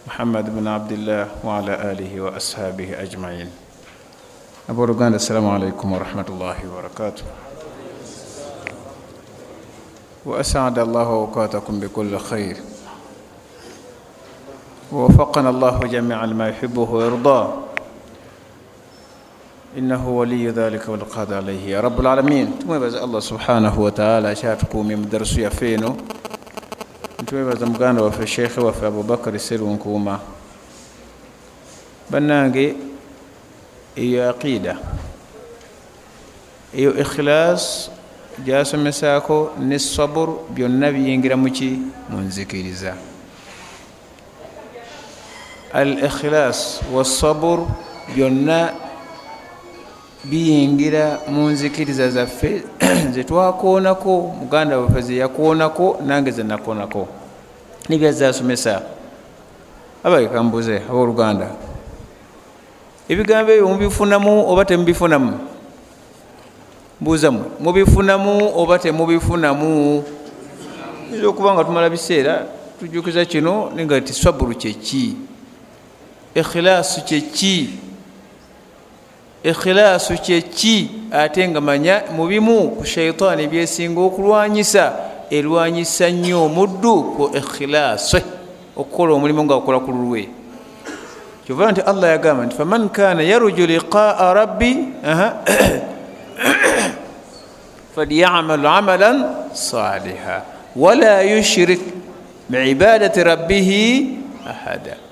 muhammad 0.08 0.46
buni 0.52 0.70
abdillah 0.70 1.28
waala 1.44 1.80
alihi 1.90 2.20
wa 2.20 2.36
ashaabihi 2.36 2.96
ajmain. 2.96 3.48
Abooluganda 4.70 5.16
assalamu 5.18 5.52
alaikum 5.52 5.92
warahmatullahi 5.92 6.64
wabarakatuh 6.68 7.24
وأسعد 10.26 10.80
الله 10.80 11.04
أوقاتكم 11.08 11.80
بكل 11.80 12.18
خير 12.20 12.58
ووفقنا 14.92 15.50
الله 15.50 15.80
جميعا 15.80 16.26
ما 16.26 16.50
يحبه 16.50 16.82
ويرضاه 16.92 17.54
إنه 19.78 20.10
ولي 20.10 20.48
ذلك 20.50 20.90
والقادر 20.90 21.36
عليه 21.36 21.76
يا 21.76 21.80
رب 21.82 22.00
العالمين 22.00 22.60
تمبز 22.60 22.96
الله 22.96 23.20
سبحانه 23.20 23.80
وتعالى 23.80 24.36
شاتكم 24.36 24.88
من 24.88 25.10
درس 25.12 25.38
يفينه 25.38 25.98
eno 27.24 27.32
ntwebaza 27.32 27.66
muganda 27.66 28.04
waffe 28.04 28.28
sheekhe 28.28 28.60
waffe 28.62 28.86
abubakari 28.86 29.40
serunkuuma 29.40 30.20
bannange 32.10 32.76
eyo 33.96 34.30
aqida 34.30 34.78
eyo 36.76 36.92
ikhilas 37.00 37.90
gyasomesaako 38.46 39.56
ne 39.60 39.80
sabur 39.80 40.30
byonna 40.50 40.92
biyingira 40.92 41.38
muki 41.38 41.80
mu 42.10 42.20
nzikiriza. 42.20 42.96
Al 45.74 46.04
ikhilas 46.04 46.82
wasabur 46.92 47.68
byonna 48.16 48.74
biyingira 50.24 51.20
mu 51.28 51.50
nzikiriza 51.50 52.10
zaffe 52.10 52.64
zetwakoonako 53.14 54.36
muganda 54.40 54.80
waffe 54.80 55.02
zeyakoonako 55.02 56.00
nange 56.06 56.32
zenakoonako 56.32 57.08
nebyazasomesa 57.90 58.82
abaekambuze 60.04 60.82
abooluganda. 60.90 61.48
Ebigambo 63.10 63.52
ebyo 63.52 63.68
mubifunamu 63.68 64.50
oba 64.52 64.66
temubifunamu? 64.66 65.40
Mbuuzamu 67.02 67.44
mubifunamu 67.60 68.52
oba 68.56 68.80
temubifunamu? 68.80 70.04
Yinza 71.12 71.28
okuba 71.28 71.54
nga 71.54 71.64
tumala 71.64 71.90
biseera 71.90 72.46
tujukiza 72.80 73.26
kino 73.26 73.72
nenga 73.76 74.02
ti 74.02 74.14
saburu 74.14 74.56
kyeki 74.56 75.16
ikhilaasu 76.36 77.02
kyeki 77.02 77.70
ikhilaasu 79.44 80.18
kyeki 80.18 80.90
ate 81.12 81.48
nga 81.48 81.62
manya 81.62 82.04
mubimu 82.16 82.80
ku 82.80 82.86
shaitaani 82.86 83.48
byesinga 83.48 84.02
okulwanyisa 84.02 84.94
erwanyisa 85.30 86.10
nnyo 86.10 86.46
omuddu 86.46 86.96
ku 87.16 87.24
ikhilaase 87.36 88.24
okukola 88.76 89.14
omulimu 89.14 89.44
nga 89.44 89.56
akola 89.56 89.80
ku 89.84 89.92
lulwe. 89.92 90.30
Kyova 91.44 91.72
nti 91.72 91.82
allah 91.84 92.16
yagamba 92.16 92.48
nti 92.48 92.56
faman 92.56 92.88
kana 92.90 93.20
yaruju 93.20 93.68
liqaa 93.68 94.32
rabbi 94.32 94.72
falyamalu 97.96 98.68
amalan 98.68 99.18
saliha 99.52 100.42
wala 100.76 101.22
yushrik 101.22 101.84
biibadati 102.48 103.24
rabbihi 103.24 103.84
ahada 104.48 105.03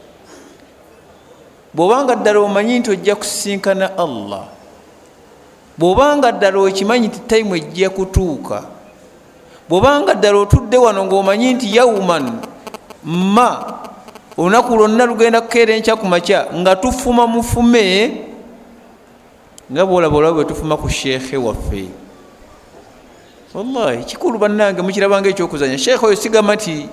bwobanga 1.73 2.15
ddala 2.15 2.39
omanyi 2.39 2.79
nti 2.79 2.91
ojja 2.91 3.15
kusisinkana 3.15 3.97
allah 3.97 4.43
bwobanga 5.77 6.31
ddala 6.31 6.59
okimanyi 6.59 7.07
nti 7.07 7.19
tayimu 7.19 7.55
ejja 7.55 7.89
kutuuka 7.89 8.63
bwobanga 9.69 10.13
ddala 10.13 10.37
otudde 10.37 10.77
wano 10.77 11.05
ngaomanyi 11.05 11.53
nti 11.53 11.75
yauman 11.75 12.39
ma 13.03 13.79
olunaku 14.37 14.75
lwonna 14.77 15.05
lugenda 15.05 15.41
kukeera 15.41 15.73
enkya 15.73 15.95
ku 15.95 16.05
makya 16.05 16.47
nga 16.53 16.75
tufuma 16.75 17.27
mufume 17.27 18.11
nga 19.71 19.85
bwolaba 19.85 20.17
olaba 20.17 20.33
bwe 20.33 20.45
tufuma 20.45 20.77
ku 20.77 20.89
sheekhe 20.89 21.37
waffe. 21.37 21.87
Wallahi 23.53 24.03
kikulu 24.03 24.37
bannange 24.39 24.81
mukirabanga 24.81 25.29
ekyokuzanya 25.29 25.77
sheekhe 25.77 26.05
oyo 26.05 26.15
sigamba 26.15 26.55
nti 26.55 26.87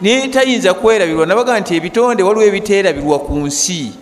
naye 0.00 0.28
tayinza 0.28 0.74
kwerabirwa. 0.74 1.26
Nabaga 1.26 1.60
nti 1.60 1.76
ebitonde 1.76 2.22
waliwo 2.22 2.44
ebiteerabirwa 2.46 3.18
ku 3.18 3.34
nsi. 3.34 3.92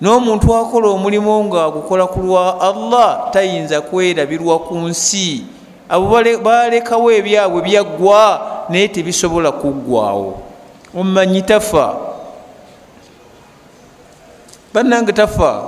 N'omuntu 0.00 0.54
akola 0.54 0.88
omulimu 0.88 1.44
nga 1.44 1.64
agukola 1.64 2.06
ku 2.06 2.20
lwa 2.20 2.60
allah 2.60 3.30
tayinza 3.30 3.80
kwerabirwa 3.80 4.58
ku 4.58 4.74
nsi. 4.74 5.44
Abo 5.88 6.08
balekawo 6.42 7.12
ebyabwe 7.12 7.62
byaggwa 7.62 8.40
naye 8.68 8.88
tebisobola 8.88 9.52
kuggwawo 9.52 10.40
omumanyi 10.94 11.42
tafa? 11.42 11.96
Bannange 14.74 15.12
tafa? 15.12 15.62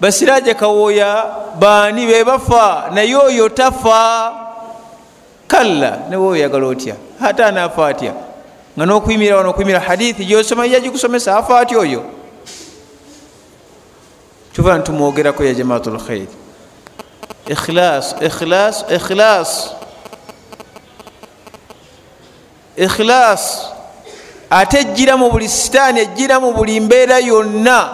Basiraje 0.00 0.54
kawooya 0.54 1.24
baani 1.58 2.06
bebafa 2.06 2.90
naye 2.94 3.16
oyo 3.16 3.48
tafa 3.48 4.32
kalla 5.48 5.98
newe 6.10 6.26
oyagala 6.26 6.66
otya? 6.66 6.94
Ate 7.20 7.44
anaafa 7.44 7.88
atya 7.88 8.14
nga 8.76 8.86
nokuyimira 8.86 9.36
wano 9.36 9.50
okuyimira 9.50 9.80
hadithi 9.80 10.24
gyosoma 10.24 10.66
yagikusomesa 10.66 11.36
afa 11.36 11.60
atya 11.60 11.78
oyo. 11.78 12.04
Tuva 14.52 14.78
nitumwogerako 14.78 15.44
ya 15.44 15.54
jamaatu 15.54 15.90
lkhairi 15.90 16.28
ikhilas 17.48 18.14
ikhilas 18.20 18.84
ikhilas 18.90 19.70
ikhilas 22.76 23.66
ate 24.50 24.78
ejjira 24.78 25.16
mu 25.16 25.30
buli 25.30 25.48
sitaani 25.48 26.00
ejjira 26.00 26.40
mu 26.40 26.52
buli 26.52 26.80
mbeera 26.80 27.18
yonna. 27.18 27.90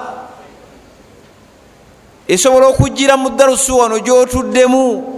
Esobola 2.29 2.67
okujjira 2.67 3.17
mu 3.17 3.31
darusu 3.31 3.79
wano 3.79 3.99
gyotuddemu 3.99 5.15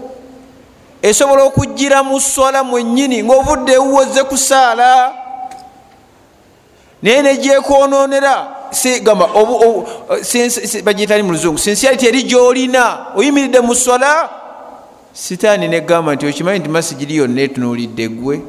esobola 1.09 1.45
okujjira 1.45 2.03
mu 2.03 2.21
swala 2.21 2.64
mwennyini 2.64 3.23
ngaovudde 3.23 3.73
ewuwoze 3.73 4.25
kusaala 4.25 5.14
naye 7.03 7.23
negyekononera 7.23 8.49
gamba 9.03 9.29
bagiyitani 10.85 11.23
mu 11.23 11.33
luzungu? 11.33 11.59
Sinsiality 11.59 12.07
eri 12.07 12.23
gyolina 12.23 13.14
oyimiridde 13.16 13.61
mu 13.61 13.75
swala? 13.75 14.31
Sitaani 15.12 15.69
negamba 15.69 16.14
nti 16.14 16.27
okimanyi 16.27 16.59
nti 16.59 16.69
masigiri 16.69 17.16
yonna 17.16 17.40
etunuulidde 17.42 18.09
gwe 18.09 18.42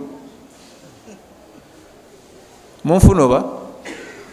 munfuna 2.84 3.24
oba? 3.24 3.43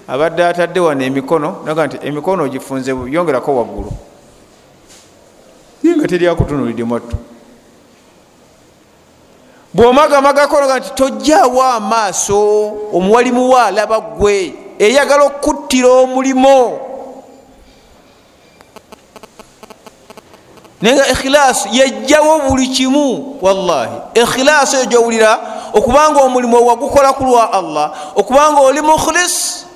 Abadde 0.08 0.44
atadde 0.44 0.80
wano 0.80 1.04
emikono 1.04 1.62
naga 1.64 1.86
nti 1.86 1.96
emikono 2.02 2.44
ogifunze 2.44 2.90
yongerako 2.90 3.56
waggulu. 3.56 3.92
Ye 5.82 5.96
nga 5.96 6.08
teryakutunuulidde 6.08 6.84
mwattu 6.84 7.16
bwomagamagako 9.74 10.60
naga 10.60 10.78
nti 10.78 10.90
tojjaawo 10.90 11.62
amaaso 11.62 12.72
omuwalimu 12.92 13.50
wa 13.50 13.66
alaba 13.66 14.00
gwe 14.00 14.54
eyagala 14.78 15.24
okuttira 15.24 15.88
omulimo 15.88 16.80
naye 20.82 20.96
nga 20.96 21.08
ikhilaasi 21.08 21.68
yejjawo 21.72 22.38
buli 22.48 22.66
kimu 22.66 23.38
wallahi. 23.42 23.96
Ikhilaasi 24.14 24.76
eyo 24.76 24.84
gyowulira 24.86 25.40
okubanga 25.72 26.20
omulimu 26.20 26.66
wagukola 26.66 27.12
ku 27.12 27.24
lwa 27.24 27.52
allah 27.52 27.92
okubanga 28.14 28.60
oli 28.60 28.80
mukhlis. 28.80 29.66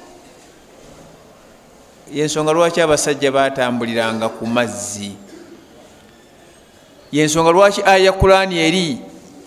Yensonga 2.12 2.52
lwaki 2.52 2.80
abasajja 2.80 3.32
batambuliranga 3.32 4.28
ku 4.28 4.46
mazzi? 4.46 5.12
Yensonga 7.12 7.50
lwaki 7.50 7.82
aya 7.82 8.12
kurani 8.12 8.58
eri 8.58 8.98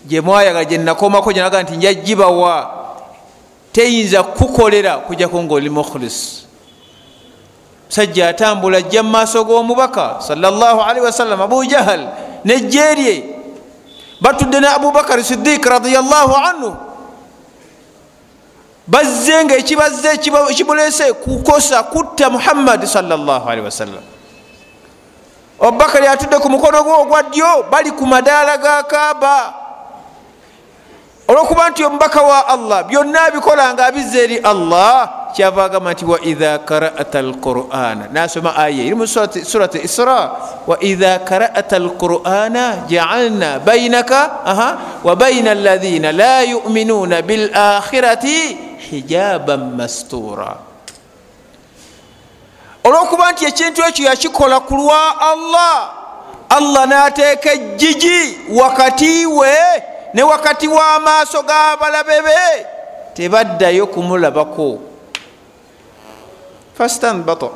gyemwayaga 0.06 0.64
gyenakomako 0.64 1.32
gyenaga 1.32 1.62
nti 1.62 1.76
njagibawa 1.76 2.70
teyinza 3.72 4.22
kukolera 4.22 4.96
kujjako 4.96 5.42
ngaoli 5.42 5.70
mukhlis. 5.70 6.42
Musajja 7.86 8.28
atambula 8.28 8.78
ajja 8.78 9.02
mumaaso 9.02 9.44
g'omubaka 9.44 10.16
salllahalihi 10.20 11.04
wasallam 11.06 11.40
abu 11.42 11.64
jahal 11.64 12.08
nejjeerye 12.44 13.24
batudde 14.20 14.60
ne 14.60 14.68
abubakari 14.68 15.24
sidiiki 15.24 15.68
radiallahu 15.68 16.34
anhu. 16.36 16.76
Bazze 18.86 19.44
nga 19.44 19.56
ekibazze 19.56 20.08
ekimulese 20.50 21.12
kukosa 21.12 21.82
kutta 21.82 22.30
muhammadi 22.30 22.86
salllahalihi 22.86 23.64
wasallam 23.64 24.02
abubakari 25.60 26.06
atudde 26.06 26.38
ku 26.38 26.50
mukono 26.50 26.82
gwe 26.82 26.92
ogwa 26.92 27.22
ddyo 27.22 27.66
bali 27.70 27.90
ku 27.90 28.06
madaala 28.06 28.58
ga 28.58 28.82
kaaba 28.82 29.61
olwokuba 31.28 31.70
nti 31.70 31.84
omubaka 31.84 32.22
wa 32.22 32.48
allah 32.48 32.84
byonna 32.84 33.30
bikola 33.30 33.74
nga 33.74 33.86
abizza 33.86 34.18
eri 34.18 34.38
allah 34.38 35.10
kyava 35.34 35.64
agamba 35.64 35.92
nti 35.92 36.04
waidha 36.04 36.58
karata 36.58 37.18
alqurana. 37.18 38.08
Nasoma 38.12 38.56
aya 38.56 38.84
iri 38.84 38.94
mu 38.94 39.06
surat 39.06 39.74
isra. 39.74 40.30
Waidha 40.66 41.18
karata 41.18 41.76
alqurana 41.76 42.84
jaalna 42.88 43.58
bainaka 43.58 44.30
wa 45.04 45.16
baina 45.16 45.50
alaina 45.50 46.12
la 46.12 46.42
yuminuna 46.42 47.22
bilakhirati 47.22 48.58
hijaban 48.90 49.72
mastura. 49.76 50.56
Olwokuba 52.84 53.32
nti 53.32 53.44
ekintu 53.44 53.82
ekyo 53.88 54.04
yakikola 54.06 54.60
ku 54.60 54.74
lwa 54.76 55.20
allah 55.20 55.90
allah 56.50 56.86
nateeka 56.86 57.52
ejjiji 57.52 58.38
wakati 58.52 59.26
we 59.26 59.56
ne 60.14 60.22
wakati 60.22 60.68
w'amaaso 60.68 61.42
g'abalabe 61.42 62.22
be 62.22 62.66
tebaddayo 63.14 63.86
kumulabako. 63.86 64.78
Fastanbato 66.78 67.52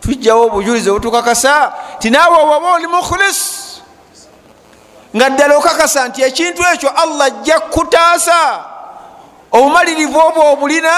tujjawo 0.00 0.46
obujulizi 0.46 0.90
obutukakasa 0.90 1.72
ti 1.98 2.10
naawe 2.10 2.36
waba 2.36 2.72
oli 2.72 2.86
mukhulis 2.86 3.62
nga 5.16 5.30
ddala 5.30 5.56
okakasa 5.56 6.08
nti 6.08 6.22
ekintu 6.22 6.62
ekyo 6.74 6.90
allah 6.90 7.26
ajja 7.26 7.60
kutaasa 7.60 8.64
obumalirivu 9.52 10.18
obwo 10.18 10.52
obulina 10.52 10.94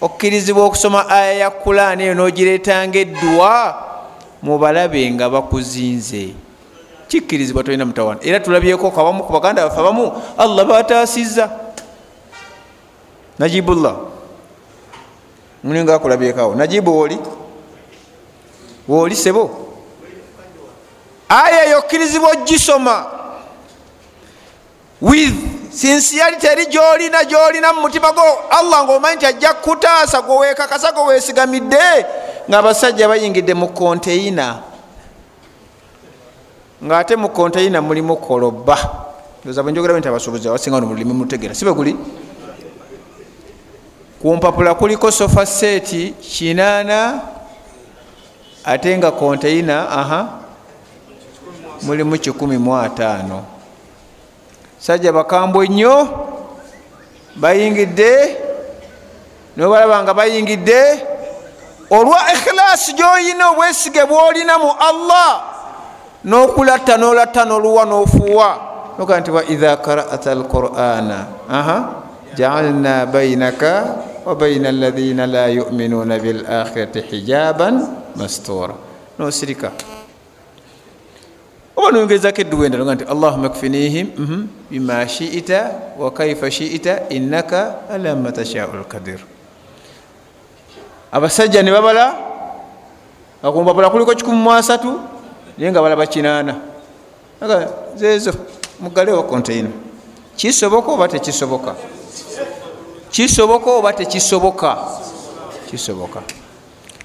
okkirizibwa 0.00 0.64
okusoma 0.64 1.08
aya 1.08 1.32
ya 1.32 1.50
kulaani 1.50 2.02
eyo 2.04 2.14
n'ogireetanga 2.14 2.98
eddwa 2.98 3.82
mubalabe 4.42 5.10
nga 5.10 5.30
bakuzinze 5.30 6.34
kikkirizibwa 7.08 7.64
tolina 7.64 7.84
mutawana 7.84 8.20
era 8.22 8.40
tulabyeko 8.40 8.90
kabamu 8.90 9.24
ku 9.24 9.32
baganda 9.32 9.68
baffe 9.68 9.80
abamu 9.80 10.12
allah 10.38 10.64
bataasiza 10.64 11.50
najibullah. 13.38 13.96
Mulinga 15.64 15.94
akulabyekaawo 15.94 16.54
najibu 16.54 16.96
wooli 16.98 17.18
wooli 18.88 19.16
sebo? 19.16 19.50
Aya 21.28 21.66
eyo 21.66 21.78
okkirizibwa 21.78 22.30
ogisoma 22.30 23.06
with 25.00 25.34
sincerity 25.72 26.46
eri 26.46 26.66
gyolina 26.66 27.24
gyolina 27.24 27.72
mu 27.72 27.80
mutima 27.80 28.12
gwo 28.12 28.22
allah 28.50 28.84
ngaomanyi 28.84 29.16
nti 29.16 29.26
ajja 29.26 29.54
kutaasa 29.54 30.22
gwewekakasa 30.22 30.92
gweweesigamidde 30.92 32.06
ngaabasajja 32.50 33.08
bayingidde 33.08 33.54
mu 33.54 33.68
konteina 33.68 34.58
ngaate 36.84 37.16
mu 37.16 37.28
konteina 37.28 37.82
mulimu 37.82 38.16
koloba. 38.16 38.78
Oza 39.48 39.62
bwenjogera 39.62 39.98
nti 39.98 40.08
abasuubuzi 40.08 40.48
abasinga 40.48 40.80
no 40.80 40.86
mulimi 40.86 41.12
mutegera 41.12 41.54
sibe 41.54 41.72
guli? 41.72 41.96
Ku 44.22 44.36
mpapula 44.36 44.74
kuliko 44.74 45.10
sofa 45.10 45.46
seeti 45.46 46.14
kinaana 46.20 47.20
ate 48.64 48.98
nga 48.98 49.10
konteina 49.10 49.88
aha 49.90 50.28
mulimu 51.82 52.18
kikumi 52.18 52.58
mu 52.58 52.76
ataano. 52.76 53.44
Sajja 54.78 55.12
bakambwe 55.12 55.68
nnyo 55.68 56.08
bayingidde 57.36 58.36
nobalaba 59.56 60.02
nga 60.02 60.14
bayingidde 60.14 61.06
olwa 61.90 62.18
ikhilaasi 62.32 62.92
gyoyina 62.92 63.50
obwesige 63.50 64.04
bwolina 64.04 64.58
mu 64.58 64.70
allah 64.74 65.55
nokulatta 66.26 66.96
nolatta 66.98 67.44
noluwa 67.44 67.84
nofuuwa. 67.84 68.50
Noga 68.98 69.20
nti 69.20 69.30
waidha 69.30 69.76
karata 69.76 70.32
alqurana. 70.32 71.26
Jaalna 72.36 73.06
bainaka 73.06 73.96
wa 74.26 74.34
baina 74.34 74.68
alaina 74.68 75.26
la 75.26 75.46
yuminuna 75.48 76.18
bilakhirati 76.18 77.00
hijaban 77.00 77.86
mastura. 78.16 78.74
Nosirika. 79.18 79.70
Oba 81.76 81.90
noyongerezako 81.92 82.40
edduwenda 82.40 82.78
noga 82.78 82.94
nti 82.94 83.04
allahuma 83.04 83.48
kfinihim 83.48 84.06
bima 84.70 85.08
shiita 85.08 85.70
wa 85.98 86.10
kaifa 86.10 86.50
shiita 86.50 87.08
innaka 87.08 87.74
ala 87.92 88.16
ma 88.16 88.32
tashau 88.32 88.72
lkadir 88.80 89.20
abasajja 91.12 91.62
ne 91.62 91.70
babala 91.70 92.14
akumpapula 93.42 93.90
kuliko 93.90 94.14
kikumi 94.14 94.36
mu 94.40 94.52
asatu 94.52 95.00
naye 95.58 95.70
nga 95.72 95.82
balaba 95.82 96.06
kinaana. 96.06 96.54
Zeezo 97.96 98.32
mugalewo 98.80 99.22
konteina 99.22 99.68
kisoboka 100.36 100.92
oba 100.92 101.08
tekisoboka? 101.08 101.74
Kisoboka 103.10 103.70
oba 103.70 103.92
tekisoboka? 103.92 104.76
Kisoboka. 105.70 106.22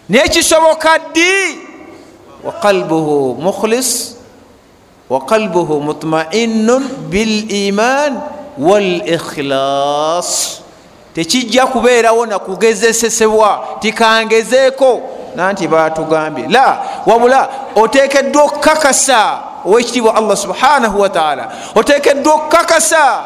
Naye 0.09 0.29
kisoboka 0.29 0.99
ddi? 0.99 1.57
Waqalbuhu 2.43 3.35
mukhlis 3.41 4.15
waqalbuhu 5.09 5.79
mutmainun 5.81 6.83
biliman 7.09 8.21
walikhilas 8.57 10.61
tekijja 11.15 11.67
kubeerawo 11.67 12.25
nakugezesesebwa 12.25 13.67
tikangezeeko 13.79 15.01
nanti 15.35 15.67
batugambye. 15.67 16.47
La 16.49 16.77
wabula 17.05 17.49
otekeddwa 17.75 18.43
okukakasa 18.43 19.39
owekitiibwa 19.65 20.15
allah 20.15 20.37
subhanahu 20.37 21.01
wataala 21.01 21.51
otekeddwa 21.75 22.33
okukakasa 22.33 23.19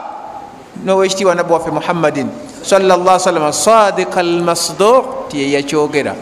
nowekitiibwa 0.84 1.36
nabbi 1.36 1.54
waffe 1.54 1.72
muhammadin 1.72 2.30
salla 2.62 3.20
salama 3.20 3.54
sadika 3.54 4.20
almasduq 4.20 5.06
tiyeyakyogera 5.30 6.16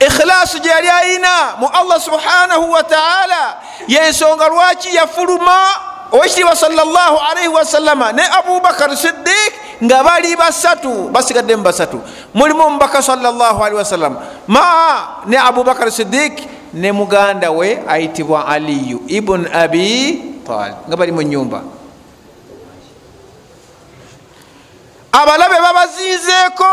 ikhilaasu 0.00 0.58
gyeyali 0.58 0.88
ayina 0.90 1.56
mu 1.58 1.68
allah 1.72 2.00
subhanahu 2.00 2.72
wataala 2.72 3.56
yensonga 3.88 4.48
lwaki 4.48 4.94
yafuluma 4.96 5.58
owekitiibwa 6.14 6.54
salllah 6.56 7.10
alaihi 7.30 7.50
wasallama 7.50 8.12
ne 8.14 8.22
abubakar 8.22 8.94
siddiq 8.96 9.52
nga 9.82 9.98
bali 10.06 10.36
basatu 10.38 11.10
basigaddemu 11.10 11.62
basatu. 11.66 11.98
Mulimu 12.34 12.62
omubaka 12.62 13.02
salllahalihi 13.02 13.76
wasallam 13.82 14.14
maa 14.46 15.26
ne 15.26 15.34
abubakar 15.36 15.90
sidik 15.90 16.38
ne 16.74 16.92
muganda 16.94 17.50
we 17.50 17.82
ayitibwa 17.88 18.46
aliyu 18.46 19.02
ibun 19.10 19.46
abi 19.50 20.40
talib 20.46 20.76
nga 20.88 20.96
bali 20.96 21.10
mu 21.12 21.22
nyumba 21.22 21.62
abalabe 25.12 25.58
babazinzeeko 25.62 26.72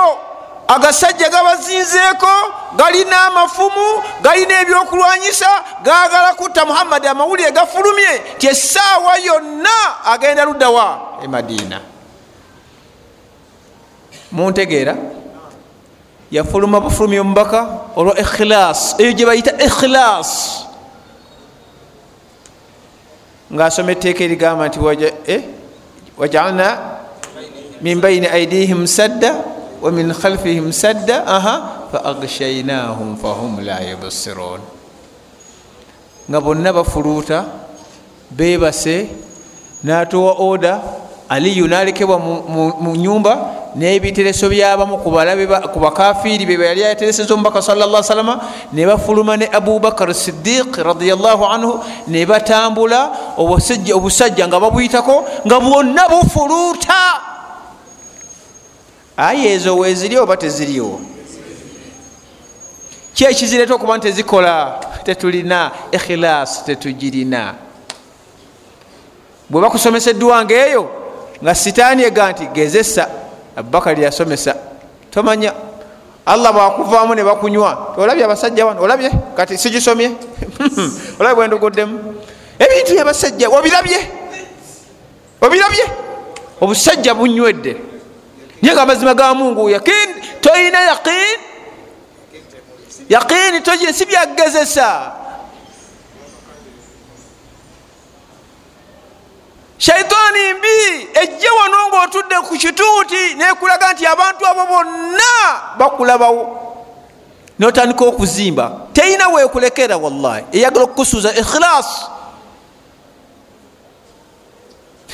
agasajja 0.76 1.30
gabazinzeeko 1.30 2.34
galina 2.76 3.26
amafumu 3.28 4.04
galina 4.22 4.62
ebyokulwanyisa 4.62 5.50
gagala 5.84 6.34
kutta 6.34 6.66
muhammadi 6.66 7.08
amawulire 7.08 7.52
gafulumye 7.52 8.14
ti 8.38 8.48
essaawa 8.48 9.18
yonna 9.18 10.06
agenda 10.06 10.46
luddawa 10.46 11.20
e 11.24 11.28
madiina. 11.28 11.80
Muntegeera 14.32 14.96
yafuluma 16.32 16.80
bufulumi 16.80 17.20
omubaka 17.20 17.68
olwa 17.96 18.20
ikhilas 18.20 18.96
eyo 19.00 19.12
gye 19.14 19.26
bayita 19.26 19.52
ikhilas 19.66 20.64
ngaasoma 23.54 23.92
etteeka 23.92 24.24
erigamba 24.24 24.68
nti 24.68 24.80
wajalna 26.18 26.68
min 27.82 28.00
baini 28.02 28.28
aidihim 28.28 28.88
sadda 28.88 29.51
wa 29.82 29.92
min 29.92 30.14
khalfihim 30.14 30.72
sadda 30.72 31.26
aha 31.26 31.88
fa 31.92 32.00
agshainahum 32.14 33.18
fahum 33.18 33.60
la 33.66 33.80
yubsirun 33.82 34.62
nga 36.30 36.40
bonna 36.42 36.74
bafuluuta 36.74 37.46
bebase 38.32 39.10
natowa 39.84 40.34
oda 40.40 40.82
aliyu 41.30 41.68
nalekebwa 41.68 42.20
mu 42.80 42.96
nyumba 42.96 43.62
nebitereso 43.76 44.50
byabamu 44.50 44.98
ku 45.00 45.80
bakafiiri 45.80 46.46
bye 46.46 46.68
yali 46.68 46.82
yatereseza 46.82 47.34
omubaka 47.34 47.62
salla 47.62 48.04
salama 48.04 48.40
ne 48.74 48.86
bafuluma 48.86 49.38
ne 49.38 49.48
abubakar 49.48 50.14
sidiq 50.14 50.76
radiallahu 50.78 51.46
anhu 51.46 51.80
ne 52.08 52.26
batambula 52.26 53.12
obusajja 53.38 54.48
nga 54.48 54.60
babwyitako 54.60 55.24
nga 55.48 55.60
bwonna 55.60 56.04
bufuluuta 56.10 57.02
aye 59.22 59.54
ezo 59.54 59.78
weziri 59.78 60.18
oba 60.18 60.38
teziriwo? 60.38 61.00
Ki 63.14 63.26
ekizireeta 63.26 63.76
okuba 63.76 63.98
nti 63.98 64.08
tezikola 64.08 64.80
tetulina 65.04 65.72
ikhilas 65.92 66.66
tetugirina. 66.66 67.54
Bwe 69.50 69.62
bakusomesa 69.62 70.10
eddwanga 70.10 70.56
eyo 70.68 70.90
nga 71.44 71.56
sitaani 71.56 72.04
ega 72.04 72.32
nti 72.32 72.46
gezesa 72.46 73.10
abubakari 73.56 74.04
yasomesa 74.04 74.56
tomanya. 75.12 75.54
Allah 76.26 76.54
bwakuvaamu 76.54 77.16
ne 77.16 77.24
bakunywa 77.24 77.94
olabye 77.98 78.26
abasajja 78.26 78.66
wano 78.66 78.82
olabye? 78.82 79.12
Kati 79.36 79.58
sigisomye? 79.58 80.12
Olabye 81.20 81.36
bwendogoddemu 81.36 81.98
ebintu 82.60 82.94
byabasajja 82.94 83.50
obirabye? 83.50 84.00
Obirabye? 85.42 85.86
Obusajja 86.62 87.14
bunywedde 87.14 87.91
naye 88.62 88.74
nga 88.74 88.82
amazima 88.82 89.14
ga 89.14 89.34
mungu 89.34 89.70
yakin 89.70 90.10
toyina 90.42 90.82
yaqin 90.82 91.40
yaqini 93.10 93.62
togire 93.62 93.94
si 93.94 94.06
byagezesa 94.06 95.12
shaitaani 99.78 100.54
mbi 100.54 101.08
ejje 101.22 101.50
wano 101.50 101.88
ngaotudde 101.90 102.36
ku 102.36 102.56
kituuti 102.58 103.34
nekulaga 103.36 103.94
nti 103.94 104.06
abantu 104.06 104.48
abo 104.48 104.66
bonna 104.66 105.34
bakulabawo. 105.78 106.44
Notandika 107.60 108.06
okuzimba. 108.06 108.72
Teina 108.94 109.28
wekulekera 109.28 109.98
wallahi. 109.98 110.46
Eyagala 110.52 110.84
okukusuuza 110.84 111.36
ikhilas 111.36 112.10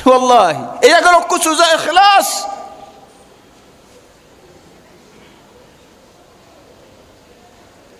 wallahi. 0.04 0.58
Eyagala 0.80 1.16
okukusuuza 1.16 1.64
ikhilas 1.74 2.46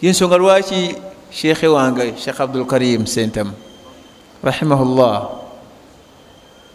yensonga 0.03 0.37
lwaki 0.37 0.95
sheekhe 1.31 1.67
wange 1.67 2.15
sheekh 2.17 2.41
abdulkarim 2.41 3.07
sentamu 3.07 3.51
rahimahullah. 4.43 5.29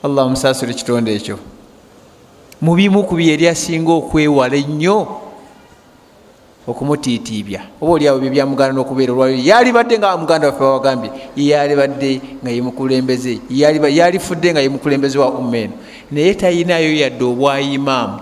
Allah 0.03 0.30
musasire 0.30 0.71
ekitonde 0.71 1.15
ekyo 1.15 1.39
mubimu 2.61 3.03
ku 3.03 3.15
byeri 3.15 3.47
asinga 3.47 3.91
okwewala 3.91 4.55
ennyo 4.55 5.07
okumutiitiibya 6.67 7.61
oba 7.82 7.91
oliawo 7.93 8.19
bye 8.19 8.30
byamuganda 8.30 8.76
n'okubeera 8.76 9.13
olwaliro 9.13 9.39
yalibadde 9.39 9.99
nga 9.99 10.17
muganda 10.17 10.47
waffe 10.47 10.59
bawagambye 10.59 11.09
yalibadde 11.36 12.21
nga 12.43 12.51
yemukulembeze 12.51 13.39
yalifudde 13.49 14.51
nga 14.51 14.61
yemukulembeze 14.61 15.19
wa 15.19 15.32
umma 15.32 15.57
eno 15.57 15.74
naye 16.11 16.34
tayinayo 16.36 16.91
yadde 16.95 17.24
obwayimaamu 17.24 18.19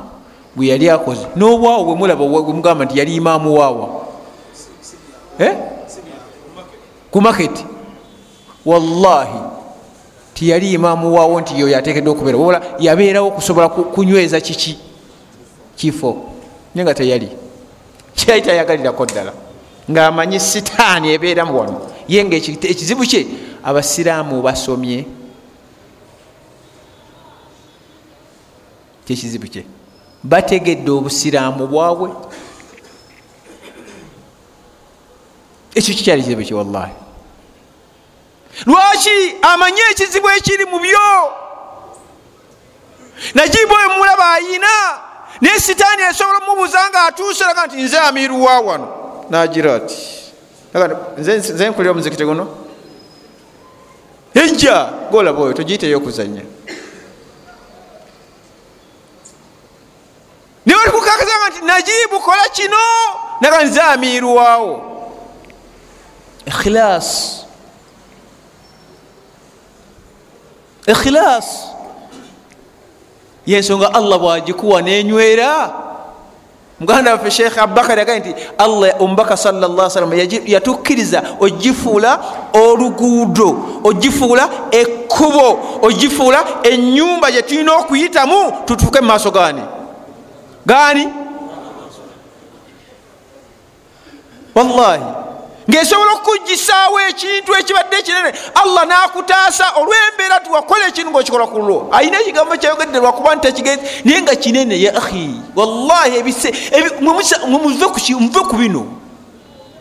bwe 0.56 0.68
yali 0.68 0.90
akoze. 0.90 1.26
N'obwawo 1.36 1.86
bwe 1.86 1.96
mulaba 1.96 2.26
bwemugamba 2.26 2.86
nti 2.86 3.00
yali 3.00 3.16
imaamu 3.16 3.58
waawa? 3.58 3.88
Ku 7.12 7.22
maketi 7.22 7.66
wallahi. 8.66 9.40
Tiyali 10.34 10.74
imaamu 10.74 11.16
waawo 11.16 11.42
nti 11.42 11.60
yoyo 11.60 11.78
atekedde 11.78 12.10
okubeera. 12.10 12.38
Obola 12.38 12.62
yabeerawo 12.80 13.28
okusobola 13.28 13.70
kunyweza 13.70 14.42
kiki? 14.42 14.78
Kifo. 15.76 16.18
Naye 16.76 16.86
nga 16.86 16.94
teyali. 16.94 17.30
Kyali 18.16 18.42
tayagalirako 18.42 19.06
ddala. 19.06 19.34
Ngaamanyi 19.92 20.40
sitaani 20.40 21.14
ebeeramu 21.14 21.60
wano. 21.60 21.82
Ye 22.08 22.26
nga 22.26 22.36
ekizibu 22.36 23.04
kye 23.04 23.28
abasiraamu 23.64 24.42
basomye. 24.42 25.06
Kyekizibu 29.06 29.48
kye. 29.48 29.66
Bategedde 30.24 30.92
obusiraamu 30.92 31.68
bwabwe 31.68 32.10
ekyo 35.76 35.96
kikyali 35.96 36.22
kizibu 36.24 36.44
kye 36.44 36.56
wallahi. 36.56 36.94
Lwaki 38.66 39.36
amanye 39.42 39.82
ekizibu 39.92 40.30
ekiri 40.30 40.66
mu 40.66 40.80
byo? 40.80 41.00
Najibu 43.34 43.74
oyo 43.74 43.90
mulaba 43.90 44.32
ayina 44.34 44.68
naye 45.42 45.60
sitaani 45.60 46.04
esobola 46.04 46.38
omubuuza 46.38 46.90
nga 46.90 47.04
atuuse 47.04 47.44
laga 47.44 47.66
nti 47.66 47.78
nze 47.78 47.98
amiruwa 48.00 48.60
wano. 48.60 48.88
Nagira 49.30 49.76
ati 49.76 49.98
nze 51.18 51.70
nkulira 51.70 51.92
omuzikiti 51.92 52.26
guno. 52.26 52.58
Ejja 54.34 54.90
golaba 55.12 55.42
oyo 55.42 55.54
togiyiteyo 55.54 55.98
okuzanya 55.98 56.42
naye 60.66 60.80
olikukakazanga 60.82 61.50
nti 61.50 61.62
najibu 61.66 62.20
kola 62.20 62.50
kino. 62.50 62.78
Naga 63.42 63.64
nze 63.64 63.82
amiruwawo 63.82 64.91
ikhilas 66.46 67.38
ikhilas 70.88 71.68
yensonga 73.46 73.94
allah 73.94 74.20
bwagikuwa 74.20 74.82
nenywera 74.82 75.74
muganda 76.80 77.12
waffe 77.12 77.32
sheekh 77.32 77.58
abubakar 77.58 78.00
yagaye 78.00 78.20
nti 78.20 78.36
allah 78.58 79.02
omubaka 79.02 79.38
sallasalam 79.38 80.14
yatukkiriza 80.46 81.24
ogifuula 81.40 82.20
oluguudo 82.54 83.58
ogifuula 83.84 84.50
ekkubo 84.72 85.60
ogifuula 85.82 86.46
enyumba 86.64 87.32
gyetulina 87.32 87.74
okuyitamu 87.76 88.52
tutuuke 88.66 89.02
mu 89.02 89.08
maaso 89.08 89.32
gani 89.32 89.62
gani 90.66 91.08
wallahi 94.56 95.04
ngaesobola 95.72 96.12
okukuggisaawo 96.14 97.00
ekintu 97.10 97.52
ekibadde 97.60 97.96
ekinene 98.00 98.30
allah 98.62 98.84
nakutaasa 98.86 99.66
olwembeera 99.80 100.44
tiwakola 100.44 100.88
ekintu 100.88 101.12
ngaokikola 101.12 101.48
ku 101.48 101.60
lwo. 101.60 101.78
Ayina 101.96 102.20
ekigambo 102.20 102.58
kyayogedde 102.60 103.00
lwakuba 103.00 103.36
nti 103.36 103.48
takigenzi 103.48 103.84
naye 104.04 104.22
nga 104.22 104.36
kinene 104.36 104.76
ya 104.82 104.92
ahi 105.00 105.32
wallahi 105.56 106.18
muve 107.02 108.40
ku 108.50 108.56
bino. 108.60 108.84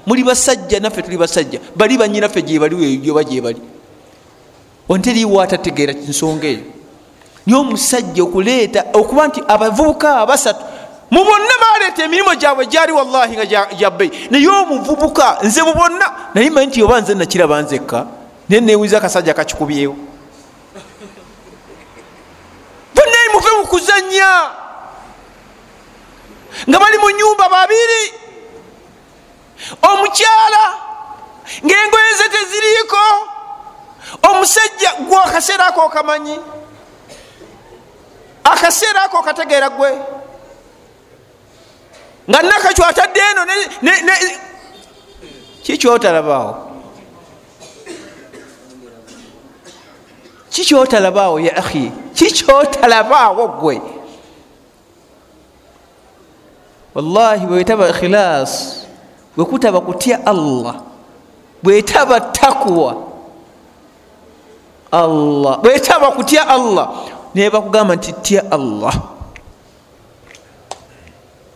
Muli 0.06 0.22
basajja 0.22 0.80
naffe 0.80 1.02
tuli 1.02 1.16
basajja 1.16 1.58
bali 1.76 1.98
banyinaffe 1.98 2.42
gyebaliyoba 2.42 3.24
gyebali 3.24 3.60
onteriiwo 4.88 5.42
atategeera 5.42 5.92
nsonga 5.92 6.46
eyo. 6.46 6.64
Naye 7.46 7.60
omusajja 7.60 8.22
okuleeta 8.22 8.84
okuba 8.92 9.26
nti 9.26 9.40
abavubuka 9.48 10.22
abasatu 10.22 10.62
mu 11.10 11.24
bonna 11.24 11.54
baleeta 11.60 12.02
emirimu 12.04 12.34
gyabwe 12.34 12.66
gyali 12.66 12.92
wallahi 12.92 13.36
nga 13.36 13.66
gyabbeyi 13.74 14.28
naye 14.30 14.48
omuvubuka 14.48 15.38
nze 15.42 15.62
mu 15.62 15.74
bonna 15.74 16.06
naye 16.34 16.50
manyi 16.50 16.66
nti 16.66 16.82
oba 16.82 17.00
nze 17.00 17.14
nakiraba 17.14 17.62
nzekka 17.62 18.06
naye 18.48 18.60
newiza 18.60 18.98
akasajja 18.98 19.34
kakikubyewo. 19.34 19.96
Bonna 22.94 23.18
muve 23.32 23.50
mu 23.58 23.66
kuzanya 23.66 24.30
nga 26.68 26.78
bali 26.78 26.98
mu 26.98 27.10
nyumba 27.10 27.48
babiri. 27.48 28.02
Omukyala 29.82 30.64
ngaengoye 31.64 32.10
ze 32.18 32.28
teziriiko. 32.28 33.02
Omusajja 34.30 34.90
gwe 35.08 35.18
akaseera 35.18 35.66
ako 35.66 35.80
okamanyi. 35.80 36.38
Akaseera 38.44 39.02
ako 39.04 39.18
okategeera 39.18 39.68
gwe 39.70 40.19
nga 42.30 42.42
nakakyo 42.42 42.84
atadde 42.86 43.20
eno 43.30 43.42
kikyotalabawo 45.62 46.52
kikyotalabawo 50.50 51.40
ya 51.40 51.56
ahi 51.56 51.92
kikyotalabawo 52.14 53.48
gwe 53.48 53.82
wallahi 56.94 57.46
bwetaba 57.46 57.88
ikhilas 57.88 58.82
bwekutaba 59.36 59.80
kutya 59.80 60.26
allah 60.26 60.74
bwetaba 61.62 62.20
takwa 62.20 62.96
allah 64.92 65.58
bwetaba 65.62 66.10
kutya 66.10 66.48
allah 66.48 66.90
naye 67.34 67.50
bakugamba 67.50 67.94
nti 67.96 68.12
tya 68.12 68.42
allah 68.50 68.94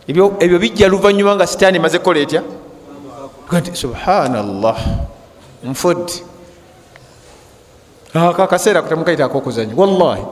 ebyo 0.07 0.59
bijja 0.59 0.87
luvanyuma 0.87 1.35
nga 1.35 1.47
sitaani 1.47 1.79
maze 1.79 1.99
kukola 1.99 2.19
etya? 2.19 2.43
Ti 3.63 3.75
subhanallah 3.75 4.77
nfudde 5.63 6.23
akaseera 8.13 8.81
kutemukaitako 8.81 9.37
okuzanya 9.37 9.73
wallahi. 9.75 10.25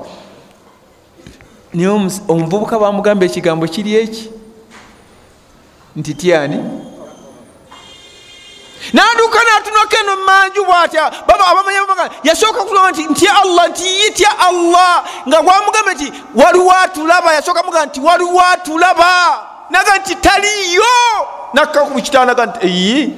Naye 1.74 1.90
omuvubuka 2.28 2.80
bamugamba 2.80 3.26
ekigambo 3.26 3.68
kiri 3.68 3.96
eki? 3.96 4.30
Nti 5.96 6.14
tyani 6.14 6.58
naduka 8.94 9.40
natunako 9.44 9.96
eno 10.00 10.16
mumanju 10.16 10.66
bwatya 10.66 11.12
abamanya 11.52 12.10
yasooka 12.24 12.64
kulaba 12.66 12.92
nti 12.92 13.04
ntya 13.04 13.42
allah 13.42 13.70
nti 13.70 13.84
yitya 13.84 14.40
allah? 14.40 15.04
Nga 15.28 15.42
gwamugamba 15.42 15.94
nti 15.94 16.14
waliwo 16.36 16.72
atulaba 16.72 17.34
yasooka 17.34 17.64
mugamba 17.64 17.86
nti 17.86 18.00
waliwo 18.00 18.42
atulaba 18.42 19.53
naga 19.70 19.98
nti 19.98 20.16
taliyo 20.16 20.84
nakakubukitanaga 21.54 22.46
nti 22.46 22.68
eyi 22.68 23.14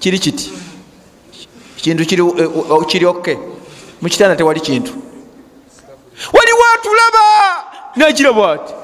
kiri 0.00 0.18
kiti? 0.18 0.52
Kintu 1.76 2.06
kiri 2.86 3.06
okke? 3.06 3.38
Mukitanda 4.02 4.36
tewali 4.36 4.60
kintu. 4.60 4.92
Waliwo 6.32 6.64
atulaba 6.74 7.20
nakiraba 7.96 8.52
ati 8.52 8.74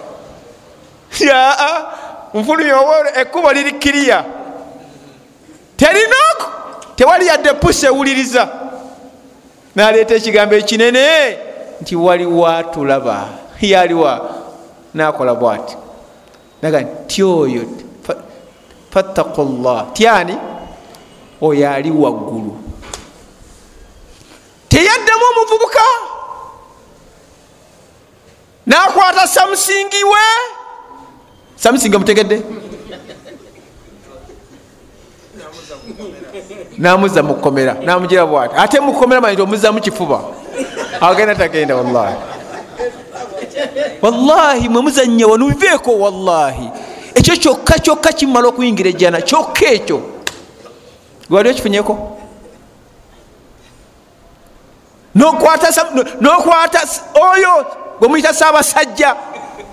yaa 1.26 1.92
nfulumya 2.34 2.80
oba 2.80 3.20
ekkubo 3.20 3.52
liri 3.52 3.72
kiriya. 3.72 4.24
Terinooko 5.76 6.46
tewali 6.96 7.26
yadde 7.26 7.52
pusa 7.52 7.86
ewuliriza. 7.86 8.48
Naleeta 9.74 10.14
ekigambo 10.14 10.54
ekinene 10.54 11.38
nti 11.80 11.96
waliwo 11.96 12.48
atulaba 12.48 13.28
yaliwa 13.60 14.34
nakola 14.94 15.34
bwati 15.34 15.76
naga 16.62 16.80
nti 16.80 17.22
oyo 17.22 17.62
fattaku 18.90 19.42
llah 19.62 19.86
tyani? 19.92 20.36
Oyo 21.40 21.70
ali 21.70 21.90
waggulu. 21.90 22.56
Teyaddamu 24.68 25.24
omuvubuka? 25.30 25.84
Nakwata 28.66 29.26
samusingi 29.26 30.04
we? 30.04 30.26
Samusingi 31.56 31.96
omutegedde? 31.96 32.42
Namuza 36.78 37.22
mukomera 37.22 37.74
namugira 37.74 38.26
bwati. 38.26 38.54
Ate 38.56 38.80
mukomera 38.80 39.20
manyi 39.20 39.40
omuza 39.42 39.72
mukifuba 39.72 40.20
agenda 41.00 41.34
tagenda 41.34 41.76
wallahi 41.76 42.16
wallahi 44.02 44.68
mwemuzanya 44.68 45.26
wanubiveeko 45.26 45.98
wallahi. 45.98 46.70
Ekyo 47.14 47.36
kyokka 47.36 47.78
kyokka 47.78 48.12
kimala 48.12 48.48
okuyingira 48.48 48.90
ejjana 48.90 49.20
kyokka 49.20 49.66
ekyo. 49.66 50.02
Gwali 51.30 51.50
okifunyeko 51.50 52.18
nokwata 55.14 56.80
oyo 57.14 57.66
gwemuyita 57.98 58.34
saabasajja 58.34 59.16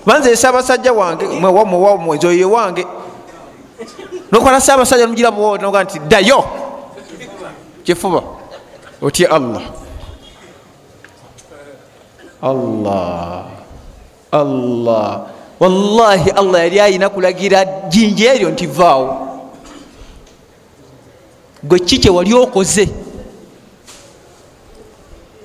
banze 0.05 0.35
saabasajja 0.35 0.93
wange 0.93 1.25
mwewamwezi 1.25 2.27
oyo 2.27 2.51
wange. 2.51 2.87
Nokwata 4.31 4.61
saabasajja 4.61 5.03
nomugira 5.05 5.31
noga 5.31 5.83
nti 5.83 5.99
ddayo! 5.99 6.43
Kifuba 7.83 8.21
otya 9.01 9.31
allah. 9.31 9.61
Allah 12.41 13.54
allah. 14.39 15.27
Wallahi 15.59 16.29
allah 16.31 16.59
yali 16.63 16.79
ayina 16.79 17.09
kulagira 17.09 17.65
jinja 17.89 18.33
eryo 18.33 18.49
nti 18.49 18.67
vaawo. 18.67 19.27
Gwe 21.63 21.79
ki 21.79 21.97
kyewali 21.99 22.33
okoze? 22.33 22.89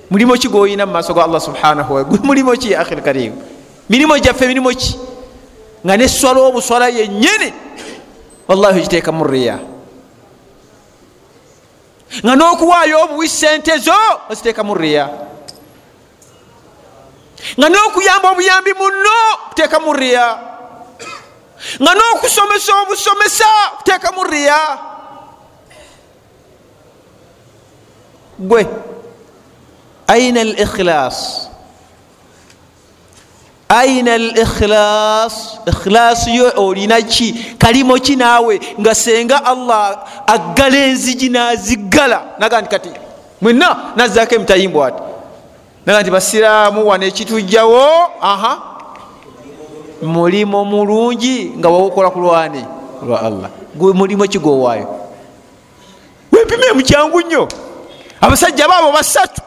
Mulimo 0.09 0.35
ki 0.35 0.47
gwoyina 0.47 0.85
mu 0.85 0.91
maaso 0.91 1.13
ga 1.13 1.23
allah 1.23 1.41
subhanahu 1.41 1.93
wa 1.93 2.03
mulimo 2.23 2.51
ki 2.51 2.75
akhi 2.75 2.95
lkarim 2.95 3.33
mirimo 3.89 4.17
gyaffe 4.19 4.47
mirimo 4.47 4.69
ki? 4.69 4.95
Nga 5.85 5.97
neswala 5.97 6.39
obuswala 6.41 6.89
yennyini? 6.89 7.53
Wallahi 8.47 8.79
ogiteekamu 8.79 9.23
riya. 9.23 9.59
Nga 12.25 12.35
n'okuwaayo 12.35 13.03
obuwi 13.03 13.29
sente 13.29 13.77
zo 13.77 13.95
oziteekamu 14.29 14.75
riya 14.75 15.30
nga 17.57 17.69
n'okuyamba 17.69 18.31
obuyambi 18.31 18.73
muno 18.73 19.17
kuteeka 19.49 19.79
mu 19.79 19.93
riya. 19.93 20.27
Nga 21.81 21.91
n'okusomesa 21.95 22.71
obusomesa 22.81 23.49
kuteeka 23.77 24.11
mu 24.11 24.23
riya. 24.23 24.61
Gwe 28.39 28.65
aina 30.07 30.41
al 30.41 30.53
ikhilas 30.57 31.47
aina 33.69 34.13
al 34.13 34.29
ikhilas 34.37 35.61
ikhilas 35.67 36.27
yo 36.27 36.49
olina 36.57 37.01
ki? 37.01 37.57
Kalimo 37.57 37.95
ki 38.01 38.15
naawe? 38.15 38.59
Nga 38.79 38.93
senga 38.95 39.37
allah 39.45 40.03
aggala 40.27 40.77
enzigi 40.89 41.29
naziggala. 41.29 42.35
Naga 42.39 42.61
nti 42.61 42.69
kati 42.69 42.89
mwena 43.41 43.93
nazaako 43.95 44.35
emitayimbw 44.35 44.83
ati 44.83 45.10
naga 45.85 46.01
nti 46.01 46.11
basiraamu 46.11 46.87
wano 46.87 47.05
ekitujjawo 47.05 47.85
aha 48.21 48.61
mulimo 50.01 50.65
mulungi 50.65 51.53
nga 51.57 51.69
wawokola 51.69 52.09
ku 52.09 52.19
lwani 52.19 52.65
lwa 53.05 53.21
allah. 53.21 53.49
Gwe 53.75 53.93
mulimo 53.93 54.27
kigowaayo 54.27 54.87
wempime 56.31 56.71
mukyangu 56.73 57.21
nnyo. 57.21 57.47
Abasajja 58.21 58.67
baabo 58.67 58.91
basatu. 58.91 59.41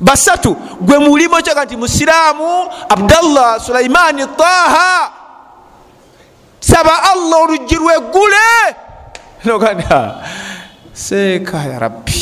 Basatu. 0.00 0.56
Gwe 0.80 0.98
mulimo 0.98 1.42
kyaga 1.42 1.64
nti 1.64 1.76
musiraamu 1.76 2.68
abdallah 2.88 3.60
sulaimani 3.60 4.26
taha. 4.26 5.12
Saba 6.60 7.02
allah 7.12 7.38
oluggi 7.42 7.74
lweggule 7.76 8.46
noganda 9.44 10.22
seeka 10.92 11.58
ya 11.58 11.78
rabbi 11.78 12.13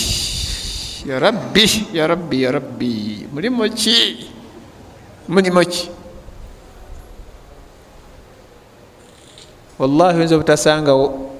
ya 1.06 1.18
rabbi 1.18 1.66
ya 1.92 2.06
rabbi 2.06 2.42
ya 2.42 2.50
rabbi. 2.52 3.26
Mulimo 3.32 3.66
ki 3.68 4.28
mulimo 5.28 5.60
ki 5.64 5.90
wallahi 9.78 10.18
oyinza 10.18 10.36
obutasangawo 10.36 11.32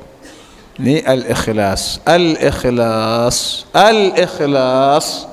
ni 0.78 0.98
al 1.04 1.22
ikhilas 1.30 2.00
al 2.06 2.34
ikhilas 2.40 3.66
al 3.70 4.10
ikhilas 4.18 5.26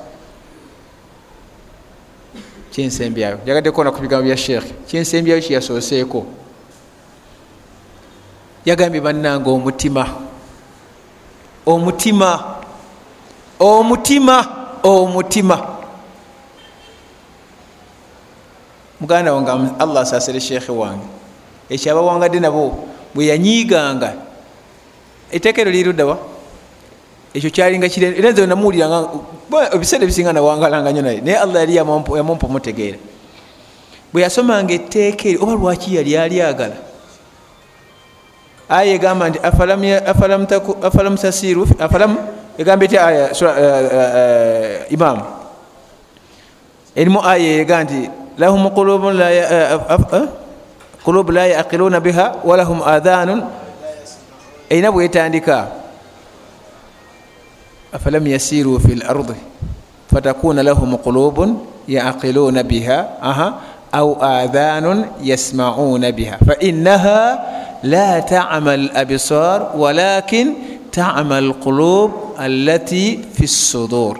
kinsembyayo 2.70 3.42
jagadde 3.46 3.72
kona 3.72 3.90
ku 3.90 3.98
bigambo 3.98 4.28
bya 4.30 4.36
sheekhe 4.36 4.74
kinsembyayo 4.86 5.40
kyeyasoseeko 5.42 6.26
yagambye 8.64 9.00
bannanga 9.00 9.50
omutima. 9.50 10.04
Omutima 11.66 12.59
omutima 13.60 14.46
omutima. 14.82 15.56
Muganda 19.00 19.32
wange 19.32 19.50
allah 19.78 20.00
asasire 20.02 20.40
sheekhe 20.40 20.72
wange. 20.72 21.04
Ekyo 21.70 21.92
abawangadde 21.92 22.40
nabo 22.40 22.88
bwe 23.14 23.26
yanyiiganga 23.26 24.14
eteekero 25.32 25.70
liruddawa 25.70 26.18
ekyo 27.34 27.50
kyalinga 27.50 27.88
kire 27.88 28.18
era 28.18 28.32
nze 28.32 28.46
namuwuliranga 28.46 29.08
ebiseera 29.72 30.04
ebisinga 30.04 30.32
nawangalanga 30.32 30.92
nyo 30.92 31.02
naye. 31.02 31.20
Naye 31.20 31.38
allah 31.38 31.60
yali 31.60 31.76
yamumpa 31.76 32.46
omutegeera. 32.46 32.98
Bwe 34.12 34.22
yasomanga 34.22 34.74
etteeka 34.74 35.28
eri 35.28 35.38
oba 35.38 35.52
lwaki 35.52 35.96
yali 35.96 36.16
alyagala 36.16 36.76
aya 38.68 38.94
egamba 38.94 39.28
nti 39.30 39.38
afalamu 40.82 41.16
tasiru 41.18 41.68
afalamu 41.78 42.18
egamba 42.58 42.84
ety 42.84 42.98
aya 42.98 43.30
imamu 44.90 45.24
erimu 46.96 47.20
aya 47.22 47.60
ega 47.62 47.84
nti 47.84 48.10
lahum 48.38 48.70
qulubu 48.70 49.10
la 51.32 51.44
yaqiluna 51.46 52.00
biha 52.00 52.40
walahum 52.44 52.82
adhanun. 52.82 53.42
Erina 54.70 54.92
bwetandika 54.94 55.66
afalam 57.90 58.22
yasiru 58.22 58.78
fi 58.78 58.94
lardi 58.94 59.34
fatakuna 60.06 60.62
lahum 60.62 60.94
qulubun 60.94 61.58
yaqiluna 61.90 62.62
biha 62.62 63.18
au 63.90 64.14
adhanun 64.22 65.18
yasmauna 65.18 66.14
biha. 66.14 66.38
Fainaha 66.38 67.38
la 67.82 68.22
tama 68.22 68.76
labsar 68.78 69.74
walakin 69.74 70.54
tama 70.94 71.42
lqulub 71.42 72.29
alati 72.40 73.20
fi 73.32 73.48
sudur. 73.48 74.16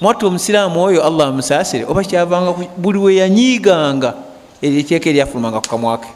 Mwati 0.00 0.26
omusiraamu 0.26 0.82
oyo 0.82 1.04
allah 1.04 1.32
musasire 1.32 1.84
oba 1.88 2.04
kyavanga 2.04 2.52
buli 2.76 2.98
we 2.98 3.16
yanyiiganga 3.16 4.14
eryo 4.62 4.80
ekyeka 4.80 5.08
eryafulumanga 5.10 5.60
ku 5.60 5.68
kamwake 5.68 6.08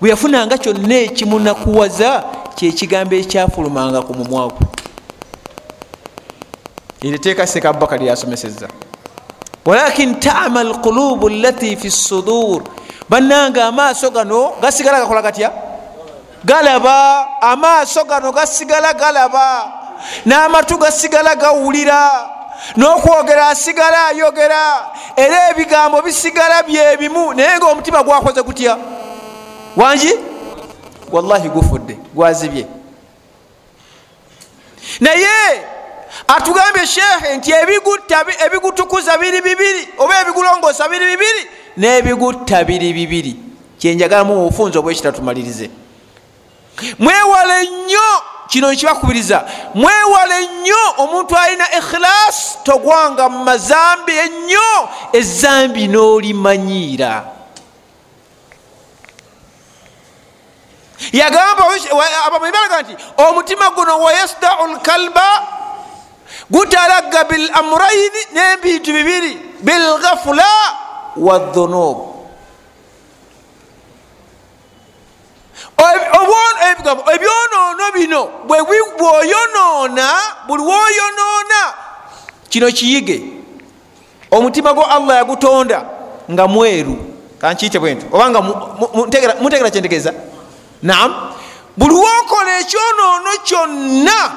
bwe 0.00 0.10
yafunanga 0.10 0.58
kyonna 0.58 0.96
ekimunakuwaza 1.08 2.24
kyekigambo 2.54 3.14
ekyafulumanga 3.14 4.02
ku 4.02 4.14
mumwagwe 4.14 4.62
eryo 7.02 7.18
teeka 7.18 7.46
seka 7.46 7.68
abubakar 7.70 7.98
lyasomeseza 7.98 8.68
walakin 9.64 10.20
tama 10.20 10.64
lqulubu 10.64 11.28
lati 11.28 11.76
fi 11.76 11.90
sudur. 11.90 12.62
Bannanga 13.08 13.64
amaaso 13.66 14.10
gano 14.10 14.52
gasigala 14.62 15.00
gakola 15.00 15.22
gatya 15.22 15.52
galaba 16.44 17.26
amaaso 17.40 18.04
gano 18.04 18.32
gasigala 18.32 18.92
galaba 18.94 19.72
n'amatu 20.26 20.78
gasigala 20.78 21.34
gawulira 21.36 22.30
n'okwogera 22.76 23.48
asigala 23.48 24.06
ayogera 24.06 24.90
era 25.16 25.50
ebigambo 25.50 26.02
bisigala 26.02 26.62
byebimu 26.62 27.34
naye 27.34 27.56
nga 27.56 27.66
omutima 27.66 28.02
gwakoze 28.02 28.42
gutya. 28.42 28.76
Wangi? 29.76 30.12
Wallahi 31.12 31.48
gufudde 31.48 31.98
gwazibye. 32.14 32.66
Naye 35.00 35.28
atugambye 36.28 36.86
sheekhe 36.86 37.36
nti 37.36 37.52
ebigutta 37.52 38.24
ebigutukuza 38.46 39.18
biri 39.18 39.40
bibiri 39.40 39.88
oba 39.98 40.20
ebigulongoosa 40.20 40.88
biri 40.88 41.06
bibiri 41.06 41.42
n'ebigutta 41.76 42.64
biri 42.64 42.92
bibiri. 42.92 43.36
Kyenjagalamu 43.78 44.34
mubufunza 44.34 44.78
obwekitatumalirize 44.78 45.70
mwewale 46.98 47.68
nnyo 47.68 48.22
kino 48.48 48.72
nkibakubiriza 48.72 49.44
mwewale 49.74 50.46
nnyo 50.46 50.76
omuntu 50.98 51.36
alina 51.36 51.76
ikhilas 51.78 52.58
togwanga 52.62 53.28
mu 53.28 53.44
mazambi 53.44 54.12
ennyo 54.12 54.88
ezambi 55.12 55.88
n'olimanyiira. 55.88 57.24
Yagamba 61.12 61.64
abamibalaga 62.26 62.82
nti 62.82 62.96
omutima 63.16 63.70
guno 63.70 63.98
wayasdau 64.00 64.66
lkalba 64.66 65.42
gutalagga 66.50 67.24
bil 67.24 67.50
amuraini 67.52 68.20
n'ebintu 68.34 68.92
bibiri 68.92 69.32
bilghafula 69.60 70.46
wadhunub 71.16 72.13
ebyonoono 77.14 77.92
bino 77.94 78.28
bwoyonoona 78.46 80.08
buli 80.46 80.62
woyonoona 80.62 81.60
kino 82.48 82.70
kiyige. 82.72 83.22
Omutima 84.30 84.72
gwo 84.74 84.84
allah 84.84 85.16
yagutonda 85.16 85.84
nga 86.30 86.48
mweru. 86.48 86.96
Kankiyite 87.38 87.78
bwenti 87.78 88.06
obanga 88.12 88.42
muntegera 89.40 89.70
kyentegeeza. 89.70 90.12
Naam. 90.82 91.32
Buli 91.76 91.94
wokola 91.94 92.60
ekyonoono 92.60 93.30
kyonna 93.44 94.32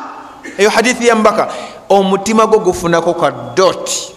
eyo 0.58 0.70
hadithi 0.70 1.08
yambaka 1.08 1.48
omutima 1.90 2.48
gwo 2.48 2.60
gufunako 2.60 3.14
ka 3.14 3.32
doti 3.32 4.14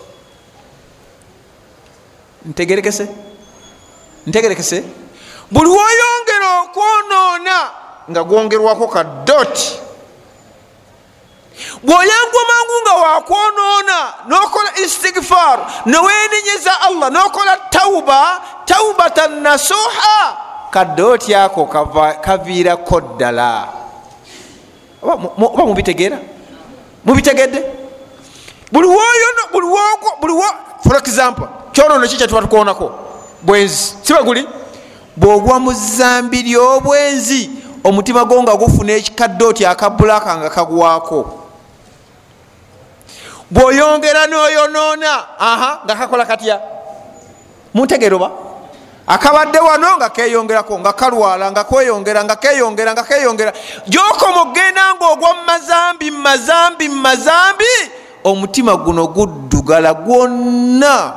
ntegerekese. 2.46 3.08
Ntegerekese 4.26 4.84
buli 5.50 5.70
woyongera 5.70 6.48
okwonoona 6.62 7.56
nga 8.10 8.24
gwongerwako 8.24 8.88
ka 8.88 9.04
doti. 9.04 9.78
Bwoyangwa 11.82 12.42
mangu 12.48 12.76
nga 12.82 12.94
wakwonoona 12.94 13.98
nokola 14.28 14.70
istigfar 14.84 15.58
nowenenyeza 15.86 16.80
allah 16.80 17.10
nokola 17.10 17.56
tauba 17.70 18.40
taubatan 18.64 19.42
nasuha 19.42 20.36
kadooti 20.70 21.34
ako 21.34 21.66
kaviirako 22.20 23.00
ddala. 23.00 23.68
Oba 25.02 25.64
mubitegeera? 25.66 26.18
Mubitegedde? 27.04 27.64
Buli 28.72 28.88
for 30.82 30.96
example 30.96 31.48
kyonono 31.72 32.06
ki 32.08 32.16
kyetuba 32.16 32.42
tukwonako? 32.42 32.92
Bwenzi 33.42 33.94
sibe 34.02 34.22
guli 34.22 34.48
bwogwa 35.20 35.60
mu 35.60 35.72
zambi 35.72 36.42
lyobwenzi 36.42 37.50
omutima 37.84 38.24
gwo 38.24 38.42
nga 38.42 38.56
gufuna 38.56 38.92
ekikadooti 38.92 39.66
akabulaka 39.66 40.36
nga 40.36 40.50
kagwako 40.50 41.20
bwoyongera 43.50 44.26
noyonoona 44.26 45.12
aha 45.38 45.80
nga 45.84 45.94
kakola 45.94 46.24
katya? 46.24 46.60
Muntegeera 47.74 48.16
oba 48.16 48.30
akabadde 49.06 49.58
wano 49.58 49.96
nga 49.96 50.08
keyongerako 50.08 50.78
nga 50.78 50.92
kalwala 50.92 51.50
nga 51.50 51.64
kweyongera 51.64 52.24
nga 52.24 52.36
keyongera 52.36 52.92
nga 52.92 53.02
keyongera. 53.02 53.52
Gyokoma 53.88 54.40
okgenda 54.40 54.94
nga 54.94 55.06
ogwa 55.06 55.34
mumazambi 55.34 56.10
mumazambi 56.10 56.88
mumazambi 56.88 57.74
omutima 58.24 58.76
guno 58.76 59.06
guddugala 59.06 59.94
gwonna. 59.94 61.12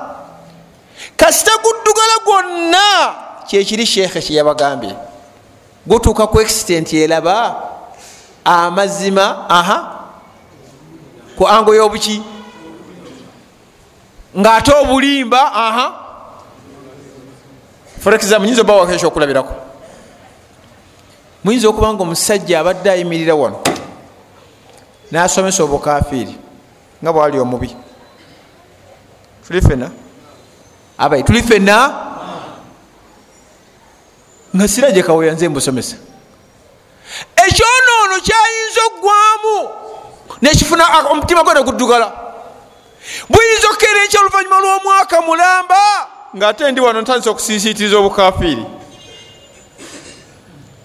Kasita 1.16 1.51
guddugala 1.64 2.16
gwonna 2.26 3.22
kyekiri 3.47 3.85
sheekhe 3.85 4.21
kyeyabagambye. 4.21 4.95
Gutuuka 5.87 6.27
ku 6.27 6.39
extent 6.39 6.93
eraba 6.93 7.55
amazima 8.45 9.45
aha 9.49 10.07
ku 11.37 11.47
ango 11.47 11.73
y'obuki. 11.73 12.21
Ngaate 14.37 14.71
obulimba 14.71 15.53
aha. 15.53 15.87
For 17.99 18.13
example 18.13 18.39
muyinza 18.39 18.61
oba 18.61 18.75
wakesha 18.75 19.07
okulabirako? 19.07 19.53
Muyinza 21.43 21.69
okuba 21.69 21.93
nga 21.93 22.03
omusajja 22.03 22.59
abadde 22.59 22.91
ayimirira 22.91 23.35
wano 23.35 23.59
nasomesa 25.11 25.63
obukafiiri 25.63 26.35
nga 27.03 27.13
bwali 27.13 27.39
omubi. 27.39 27.75
Tuli 29.47 29.61
fena 29.61 29.91
abai 30.97 31.23
tuli 31.23 31.43
fena 31.43 32.12
nga 34.56 34.68
siraje 34.68 35.04
kaweya 35.04 35.34
nze 35.34 35.49
mbusomesa. 35.49 35.95
Ekyonoono 37.36 38.16
kyayinza 38.26 38.82
okgwamu 38.88 39.70
nekifuna 40.41 40.84
omutima 41.12 41.43
gwe 41.43 41.54
neguddugala 41.54 42.12
buyinza 43.30 43.68
okukeera 43.70 44.04
ekya 44.04 44.20
oluvanyuma 44.20 44.60
lw'omwaka 44.60 45.22
mulamba 45.22 45.82
ngaate 46.36 46.72
ndi 46.72 46.82
wano 46.82 47.01
ntandisa 47.01 47.30
okusinsiitiriza 47.32 47.97
obukafiiri. 47.97 48.66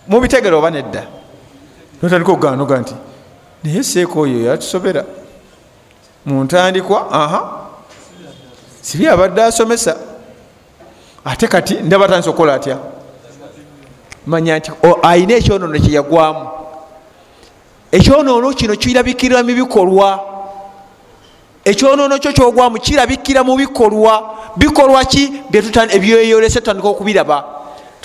Mubitegere 0.09 0.57
oba 0.57 0.71
nedda? 0.71 1.03
Notandika 2.03 2.33
okuganoga 2.33 2.79
nti 2.79 2.95
naye 3.65 3.83
seeka 3.83 4.21
oyo 4.21 4.39
yatusobera 4.49 5.05
muntandikwa 6.27 7.11
aha. 7.13 7.41
Sibi 8.81 9.09
abadde 9.09 9.43
asomesa. 9.43 9.97
Ate 11.25 11.49
kati 11.49 11.75
ndaba 11.75 12.05
atandisa 12.05 12.31
okukola 12.31 12.55
atya 12.55 12.79
manya 14.29 14.59
nti 14.59 14.71
ayina 15.03 15.35
ekyonoono 15.35 15.79
kyeyagwamu 15.79 16.59
ekyonoono 17.93 18.53
kino 18.53 18.77
kirabikira 18.77 19.43
mu 19.43 19.55
bikolwa. 19.55 20.21
Ekyonoono 21.65 22.19
kyo 22.19 22.33
kyogwamu 22.33 22.79
kirabikira 22.79 23.45
mu 23.45 23.57
bikolwa. 23.57 24.37
Bikolwa 24.57 25.05
ki? 25.05 25.43
Ebyeyolese 25.53 26.61
tutandika 26.61 26.89
okubiraba. 26.89 27.45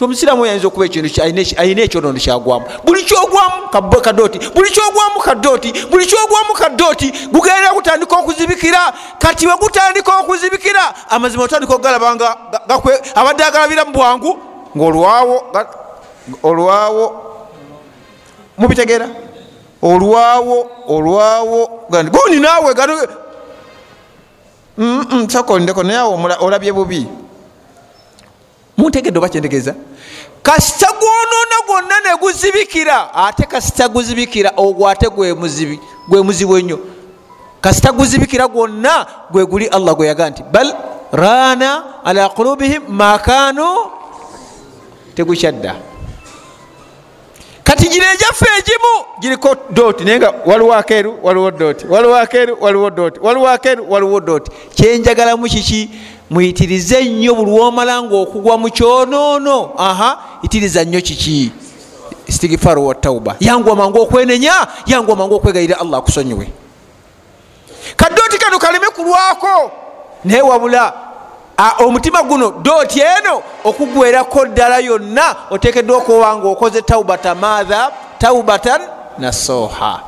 Omusiramu 0.04 0.46
yayinza 0.46 0.68
okuba 0.68 0.86
ekintu 0.86 1.22
ayina 1.22 1.82
ekyonoono 1.82 2.20
kyagwamu. 2.20 2.66
Buli 2.86 3.04
kyogwamu 3.04 3.70
kadooti. 4.02 4.40
Buli 4.56 4.70
kyogwamu 4.70 5.20
kadooti. 5.24 5.74
Buli 5.92 6.06
kyogwamu 6.06 6.54
kadooti. 6.54 7.12
Gugenda 7.32 7.74
gutandika 7.74 8.18
okuzibikira. 8.18 8.94
Kati 9.20 9.48
we 9.48 9.54
gutandika 9.56 10.20
okuzibikira 10.20 11.10
amazima 11.10 11.44
otandika 11.44 11.74
okugalabanga 11.74 12.38
abadde 13.16 13.44
agalabira 13.44 13.86
mu 13.86 13.92
bwangu 13.92 14.40
ngaolwawo 14.76 15.44
olwawo 16.44 17.06
mubitegeera? 18.58 19.10
Olwawo 19.82 20.70
olwawo 20.88 21.88
guni 21.90 22.40
naawe 22.40 22.76
sakondeko 25.28 25.84
naye 25.84 26.00
awo 26.00 26.16
olabye 26.40 26.72
bubi. 26.74 27.08
Muntegedde 28.78 29.20
oba 29.20 29.30
kyentegeeza 29.30 29.76
kasita 30.44 30.88
gwonoona 30.88 31.58
gwonna 31.68 32.00
neguzibikira 32.06 33.14
ate 33.14 33.46
kasita 33.46 33.88
guzibikira 33.88 34.52
ogwo 34.58 34.88
ate 34.90 35.10
gwe 35.10 35.34
muzibu 36.24 36.58
ennyo. 36.58 36.80
Kasita 37.62 37.92
guzibikira 37.92 38.48
gwonna 38.48 39.06
gwe 39.32 39.46
guli 39.46 39.68
allah 39.68 39.96
gwe 39.96 40.08
yaga 40.08 40.30
nti 40.30 40.44
bal 40.44 40.76
rana 41.12 42.04
ala 42.04 42.30
qulubihim 42.30 42.82
makanu 42.88 43.66
tegukyadda 45.16 45.76
kati 47.64 47.90
gino 47.90 48.06
egyaffe 48.14 48.46
egimu 48.60 49.06
giriko 49.20 49.56
doti 49.70 50.04
naye 50.04 50.18
nga 50.20 50.34
waliwo 50.46 50.74
akeeru 50.74 51.20
waliwo 51.24 51.52
doti 51.52 51.86
waliwo 51.88 52.16
akeeru 52.18 52.58
waliwo 52.62 52.90
doti 52.90 53.20
waliwo 53.24 53.50
akeeru 53.50 53.92
waliwo 53.92 54.20
doti 54.20 54.52
kyenjagalamu 54.76 55.46
kiki? 55.48 55.90
Muyitirize 56.30 57.04
nnyo 57.06 57.36
buli 57.36 57.52
womala 57.52 58.02
nga 58.04 58.16
okugwa 58.18 58.58
mu 58.58 58.70
kyonoono. 58.72 59.72
Aha 59.78 60.20
yitiriza 60.44 60.84
nnyo 60.84 61.02
kiki? 61.02 61.52
Stigfaru 62.30 62.88
wa 62.88 62.96
tauba 62.96 63.36
yangwa 63.40 63.76
mangu 63.76 64.02
okwenenya 64.02 64.68
yangwa 64.86 65.16
mangu 65.16 65.36
okwegayira 65.36 65.80
allah 65.80 66.00
akusonyiwe. 66.00 66.48
Kadooti 67.96 68.38
kano 68.38 68.60
kaleme 68.60 68.88
kulwako 68.88 69.72
naye 70.26 70.42
wabula 70.42 70.94
omutima 71.80 72.24
guno 72.24 72.52
dooti 72.52 73.00
eno 73.00 73.42
okugwerako 73.64 74.46
ddala 74.46 74.80
yonna 74.80 75.36
otekeddwa 75.50 75.98
okuba 75.98 76.38
nga 76.38 76.48
okoze 76.48 76.82
taubata 76.82 77.36
maatha 77.36 77.92
taubatan 78.20 78.82
nasoha 79.18 80.00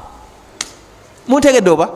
muntegedde 1.27 1.69
oba? 1.69 1.89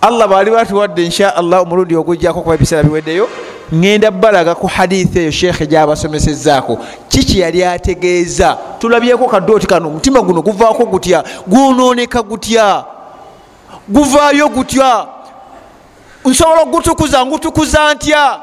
Allah 0.00 0.28
baali 0.28 0.50
batuwadde 0.50 1.04
insha 1.04 1.36
allah 1.36 1.62
omulundi 1.62 1.96
ogujjako 1.96 2.42
kuba 2.42 2.54
ebiseera 2.54 2.82
biweddeyo 2.82 3.28
ŋenda 3.72 4.10
balaga 4.10 4.54
ku 4.54 4.66
hadithi 4.66 5.18
eyo 5.18 5.30
sheekhe 5.30 5.66
gyabasomesezaako 5.66 6.78
kiki 7.08 7.40
yali 7.40 7.64
ategeeza? 7.64 8.58
Tulabyeko 8.78 9.26
kadooti 9.28 9.66
kano 9.66 9.88
omutima 9.88 10.20
guno 10.20 10.42
guvaako 10.42 10.86
gutya? 10.86 11.24
Gwononeka 11.46 12.22
gutya? 12.22 12.84
Guvaayo 13.88 14.48
gutya? 14.48 15.06
Nsobola 16.24 16.62
okugutukuza 16.62 17.26
ngutukuza 17.26 17.94
ntya 17.94 18.40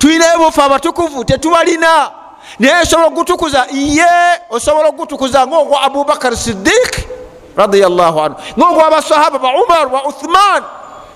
tulinayo 0.00 0.38
bufe 0.38 0.62
abatukuvu 0.62 1.24
tetubalina. 1.24 2.10
Naye 2.58 2.82
nsobola 2.82 3.08
okugutukuza 3.08 3.66
ye 3.70 4.40
osobola 4.50 4.88
okugutukuza 4.88 5.46
ngaogwa 5.46 5.82
abubakar 5.82 6.36
sidik 6.36 7.08
radiallahu 7.56 8.20
anhu 8.20 8.36
ngaogwa 8.58 8.86
abasahaba 8.86 9.38
ba 9.38 9.48
umar 9.48 9.92
wa 9.92 10.04
uthman. 10.04 10.62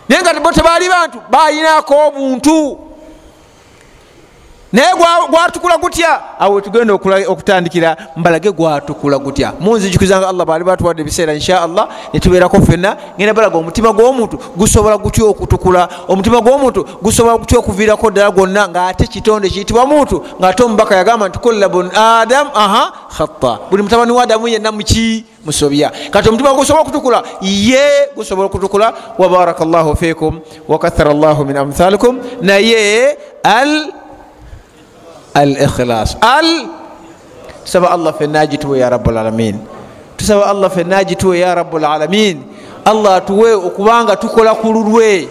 Naye 0.09 0.23
nga 0.23 0.41
bo 0.41 0.53
tebaali 0.53 0.89
bantu 0.89 1.19
bayinako 1.31 1.95
obuntu 2.07 2.79
naye 4.75 4.95
gwatukula 5.31 5.77
gutya? 5.79 6.21
Awe 6.39 6.61
tugenda 6.61 6.95
okutandikira 6.95 7.97
mbalage 8.17 8.51
gwatukula 8.51 9.19
gutya. 9.19 9.53
Munzijukizanga 9.61 10.29
allah 10.29 10.47
baali 10.47 10.65
batuwadde 10.65 11.03
ebiseera 11.03 11.35
inshaallah 11.35 11.89
netubeerako 12.13 12.61
fenna 12.61 12.97
ngenda 13.17 13.35
balaga 13.35 13.59
omutima 13.59 13.93
gw'omuntu 13.93 14.39
gusobola 14.57 14.99
gutya 14.99 15.25
okutukula? 15.25 15.89
Omutima 16.09 16.41
gw'omuntu 16.41 16.85
gusobola 17.03 17.39
gutya 17.39 17.59
okuviirako 17.59 18.11
ddala 18.11 18.31
gwonna 18.31 18.69
ngaate 18.69 19.07
kitonde 19.07 19.49
kiyitibwa 19.49 19.87
muntu? 19.87 20.25
Ngaate 20.41 20.63
omubaka 20.63 20.97
yagamba 20.97 21.29
nti 21.29 21.39
kulla 21.39 21.69
bun 21.69 21.91
adam 21.97 22.49
aha 22.55 22.93
khata 23.17 23.59
buli 23.71 23.83
mutabani 23.83 24.13
wa 24.13 24.23
adamu 24.23 24.49
yenna 24.49 24.73
muki 24.73 25.25
musobya 25.47 25.93
kati 26.11 26.29
omutima 26.29 26.55
gusobola 26.55 26.83
okutukula? 26.83 27.23
Ye 27.41 28.11
gusobola 28.17 28.47
okutukula. 28.47 28.95
Wabaraka 29.19 29.65
llahu 29.65 29.97
fikum 29.97 30.41
wakathara 30.69 31.15
llahu 31.15 31.45
min 31.45 31.57
amthalikum. 31.57 32.19
Naye 32.43 33.17
al 33.45 33.93
al 35.35 35.51
ikhilas 35.57 36.17
al 36.21 36.69
tusaba 37.65 37.91
allah 37.91 38.15
fenna 38.15 38.41
agituwe 38.41 38.79
ya 38.79 38.91
rabulalamin 38.91 39.59
tusaba 40.17 40.47
allah 40.47 40.71
fenna 40.71 40.97
agituwe 40.97 41.39
ya 41.39 41.55
rabulalamin 41.55 42.43
allah 42.85 43.17
atuwe 43.17 43.53
okubanga 43.55 44.17
tukola 44.17 44.55
ku 44.55 44.73
lulwe 44.73 45.29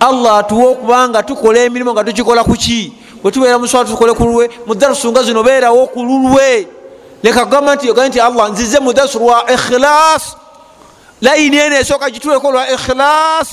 allah 0.00 0.38
atuwe 0.38 0.66
okubanga 0.66 1.22
tukola 1.22 1.60
emirimu 1.60 1.92
nga 1.92 2.04
tukikola 2.04 2.44
kuki 2.44 2.92
bwetubeera 3.22 3.58
muswala 3.58 3.88
tukole 3.88 4.12
ku 4.14 4.24
lulwe 4.24 4.50
mudarusu 4.66 5.10
nga 5.12 5.22
zino 5.22 5.42
beerawo 5.42 5.86
ku 5.86 6.04
lulwe 6.04 6.68
leka 7.22 7.44
gamba 7.44 7.74
nti 7.74 7.90
ogambe 7.90 8.08
nti 8.08 8.20
allah 8.20 8.50
nzize 8.50 8.78
mudarusu 8.80 9.18
lwa 9.18 9.44
ikhilas 9.52 10.36
layini 11.20 11.56
eno 11.56 11.76
esooka 11.76 12.10
gituleko 12.10 12.52
lwa 12.52 12.70
ikhilas 12.70 13.48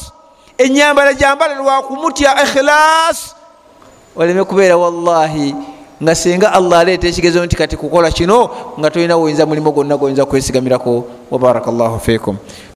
enyambala 0.58 1.14
jambala 1.14 1.56
lwa 1.56 1.82
kumutya 1.82 2.44
ikhilas 2.44 3.36
oleme 4.16 4.44
kubeera 4.44 4.78
wallahi 4.78 5.56
nga 6.04 6.16
singa 6.16 6.54
allah 6.54 6.80
aleeta 6.80 7.08
ekigezo 7.08 7.46
nti 7.46 7.56
kati 7.56 7.78
kukola 7.78 8.12
kino 8.12 8.50
nga 8.80 8.90
tolina 8.92 9.18
woyinza 9.18 9.46
mulimu 9.46 9.72
gwonna 9.72 9.98
goyinza 9.98 10.26
kwesigamirako 10.26 11.06
wabaraka 11.32 11.72
llahu 11.72 12.00
fikum 12.00 12.38